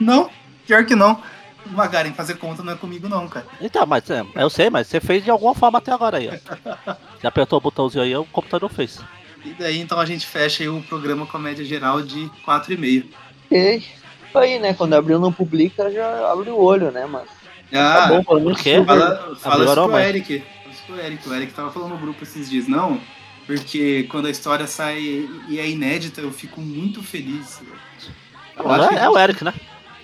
[0.00, 0.30] Não,
[0.66, 1.20] pior que não.
[1.66, 3.46] Magaren, fazer conta não é comigo não, cara.
[3.60, 6.94] Então, mas é, eu sei, mas você fez de alguma forma até agora aí, ó.
[7.18, 9.00] Você apertou o botãozinho aí, o computador fez.
[9.42, 13.06] E daí então a gente fecha aí o programa com a média geral de 4,5.
[13.46, 13.76] Ok.
[13.78, 14.74] Isso aí, né?
[14.74, 17.06] Quando abriu não publica, já abre o olho, né?
[17.06, 17.28] Mas
[17.72, 19.98] Ah, tá bom, pelo menos Fala, fala isso pro.
[19.98, 20.38] Eric.
[20.40, 21.28] Fala isso pro Eric.
[21.28, 22.68] O Eric tava falando no grupo esses dias.
[22.68, 23.00] Não,
[23.46, 24.98] porque quando a história sai
[25.48, 27.60] e é inédita, eu fico muito feliz.
[28.56, 29.52] Eu acho que É, é o Eric, né?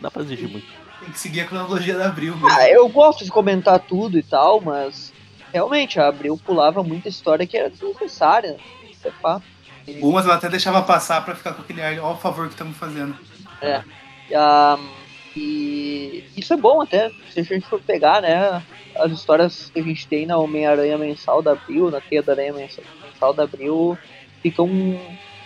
[0.01, 0.67] Dá pra exigir muito.
[1.01, 2.49] tem que seguir a cronologia da Abril mesmo.
[2.51, 5.13] Ah, eu gosto de comentar tudo e tal, mas
[5.53, 8.57] realmente a Abril pulava muita história que era desnecessária.
[8.91, 9.45] Isso é fato.
[10.01, 12.77] Umas ela até deixava passar pra ficar com aquele ar, ó o favor que estamos
[12.77, 13.17] fazendo.
[14.35, 14.79] Ah,
[15.37, 18.63] e isso é bom até, se a gente for pegar, né?
[18.97, 22.53] As histórias que a gente tem na Homem-Aranha Mensal da Abril, na Teia da Aranha
[22.53, 22.85] Mensal,
[23.21, 23.97] Da Abril,
[24.43, 24.99] fica um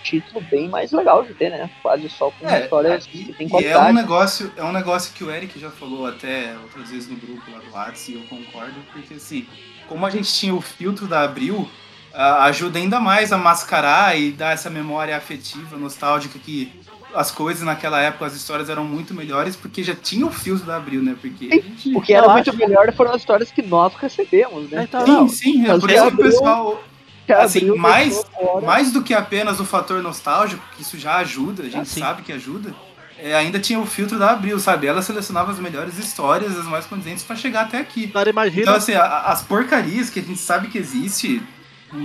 [0.04, 1.68] título bem mais legal de ter, né?
[1.82, 3.90] Quase só com É, histórias e, que tem e é qualidade.
[3.90, 7.42] um negócio, é um negócio que o Eric já falou até outras vezes no grupo
[7.50, 9.46] lá do WhatsApp, e eu concordo, porque assim,
[9.88, 11.68] como a gente tinha o filtro da Abril,
[12.12, 16.70] ah, ajuda ainda mais a mascarar e dar essa memória afetiva, nostálgica que
[17.14, 20.76] as coisas naquela época, as histórias eram muito melhores, porque já tinha o filtro da
[20.76, 21.16] Abril, né?
[21.20, 22.58] Porque gente- O que era muito acho.
[22.58, 24.82] melhor foram as histórias que nós recebemos, né?
[24.82, 25.28] Então, Sim, não.
[25.28, 26.84] sim, é por isso que o pessoal,
[27.32, 28.24] assim, mais-
[28.62, 32.22] mais do que apenas o fator nostálgico, que isso já ajuda, a gente Ah, sabe
[32.22, 32.74] que ajuda,
[33.18, 34.86] é, ainda tinha o filtro da Abril, sabe?
[34.86, 38.06] Ela selecionava as melhores histórias, as mais condizentes pra chegar até aqui.
[38.10, 41.42] Agora imagina, Então, assim, a- as porcarias que a gente sabe que existe.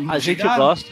[0.08, 0.58] a gente chegaram.
[0.58, 0.90] gosta.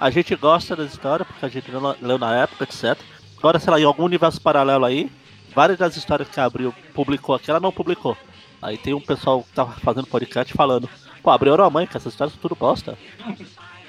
[0.00, 2.96] A gente gosta das histórias, porque a gente leu na- leu na época, etc.
[3.38, 5.10] Agora, sei lá, em algum universo paralelo aí,
[5.54, 8.16] várias das histórias que a Abril publicou aqui, ela não publicou.
[8.62, 10.88] Aí tem um pessoal que tá fazendo podcast falando,
[11.22, 12.96] pô, Abril era uma mãe, que essas histórias tudo bosta.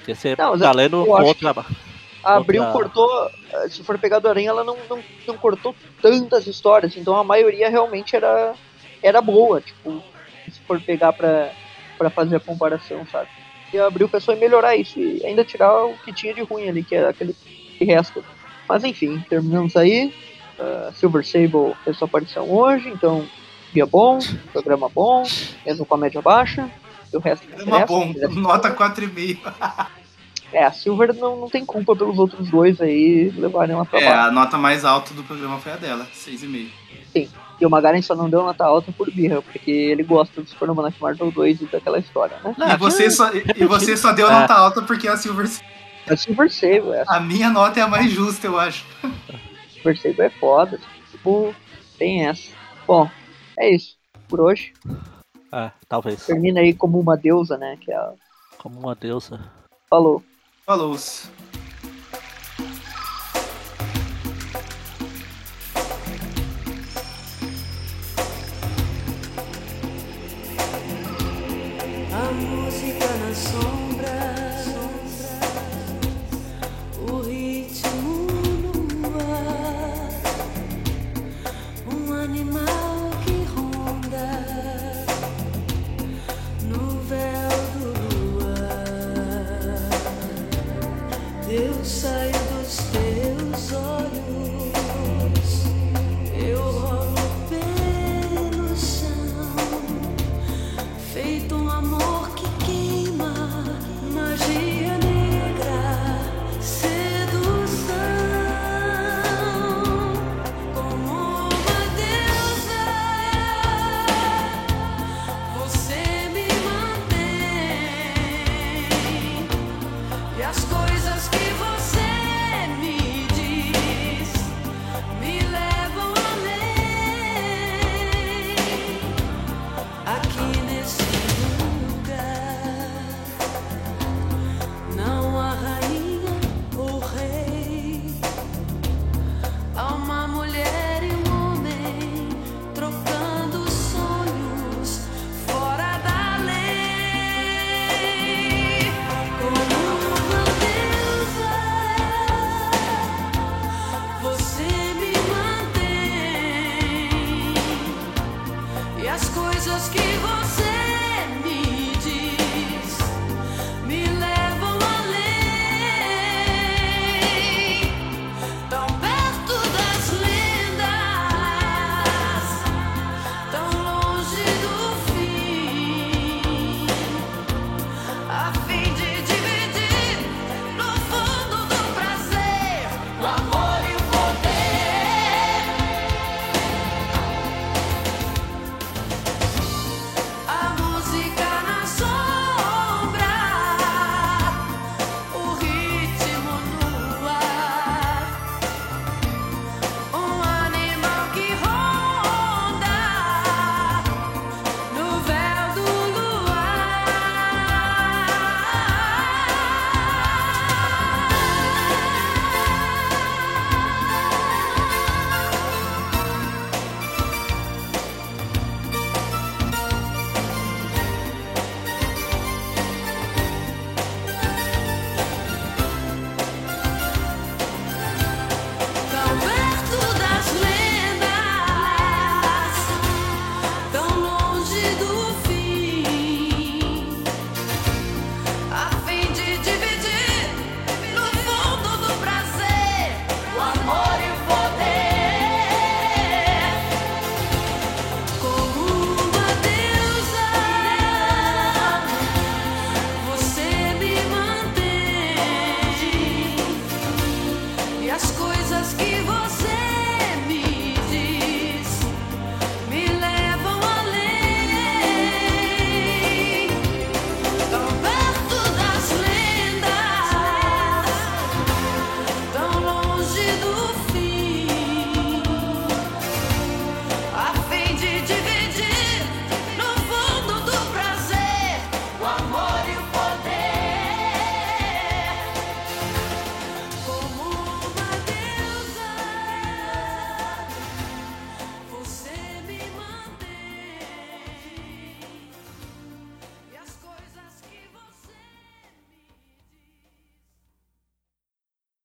[0.08, 1.76] Porque você Não, tá lendo eu acho outro trabalho.
[2.24, 3.30] A Abril outra- cortou,
[3.68, 7.68] se for pegar do Aranha, ela não, não, não cortou tantas histórias, então a maioria
[7.68, 8.54] realmente era,
[9.02, 10.02] era boa, tipo,
[10.50, 11.50] se for pegar pra,
[11.96, 13.28] pra fazer a comparação, sabe?
[13.72, 16.68] E a Abril pensou em melhorar isso e ainda tirar o que tinha de ruim
[16.68, 17.36] ali, que era aquele
[17.76, 18.22] que resta.
[18.66, 20.12] Mas enfim, terminamos aí.
[20.58, 23.26] Ah, Silver Sable fez sua aparição hoje, então
[23.72, 24.18] dia bom,
[24.52, 25.22] programa bom,
[25.66, 26.68] mesmo com a média baixa.
[27.12, 29.38] E o resto É interessa, bom, nota 4,5.
[30.52, 34.04] É, a Silver não, não tem culpa pelos outros dois aí levarem ela pra É,
[34.06, 34.28] baixo.
[34.28, 36.70] a nota mais alta do programa foi a dela, 6,5.
[37.60, 40.68] E o Magaren só não deu nota alta por birra, porque ele gosta do Super
[40.68, 42.54] Almanac Marvel 2 e daquela história, né?
[42.56, 44.32] Não, E você, só, e você só deu É.
[44.32, 45.48] nota alta porque a Silver.
[46.08, 47.04] A Silver Sable, é.
[47.08, 48.86] A minha nota é a mais justa, eu acho.
[49.02, 50.78] A Silver Sable é foda.
[51.10, 51.52] Tipo,
[51.98, 52.52] tem essa.
[52.86, 53.10] Bom,
[53.58, 53.96] é isso.
[54.28, 54.72] Por hoje.
[55.52, 56.24] É, talvez.
[56.26, 57.76] Termina aí como uma deusa, né?
[57.80, 58.12] Que é a...
[58.58, 59.40] Como uma deusa.
[59.90, 60.22] Falou.
[60.68, 60.98] Falou.
[60.98, 61.37] -se.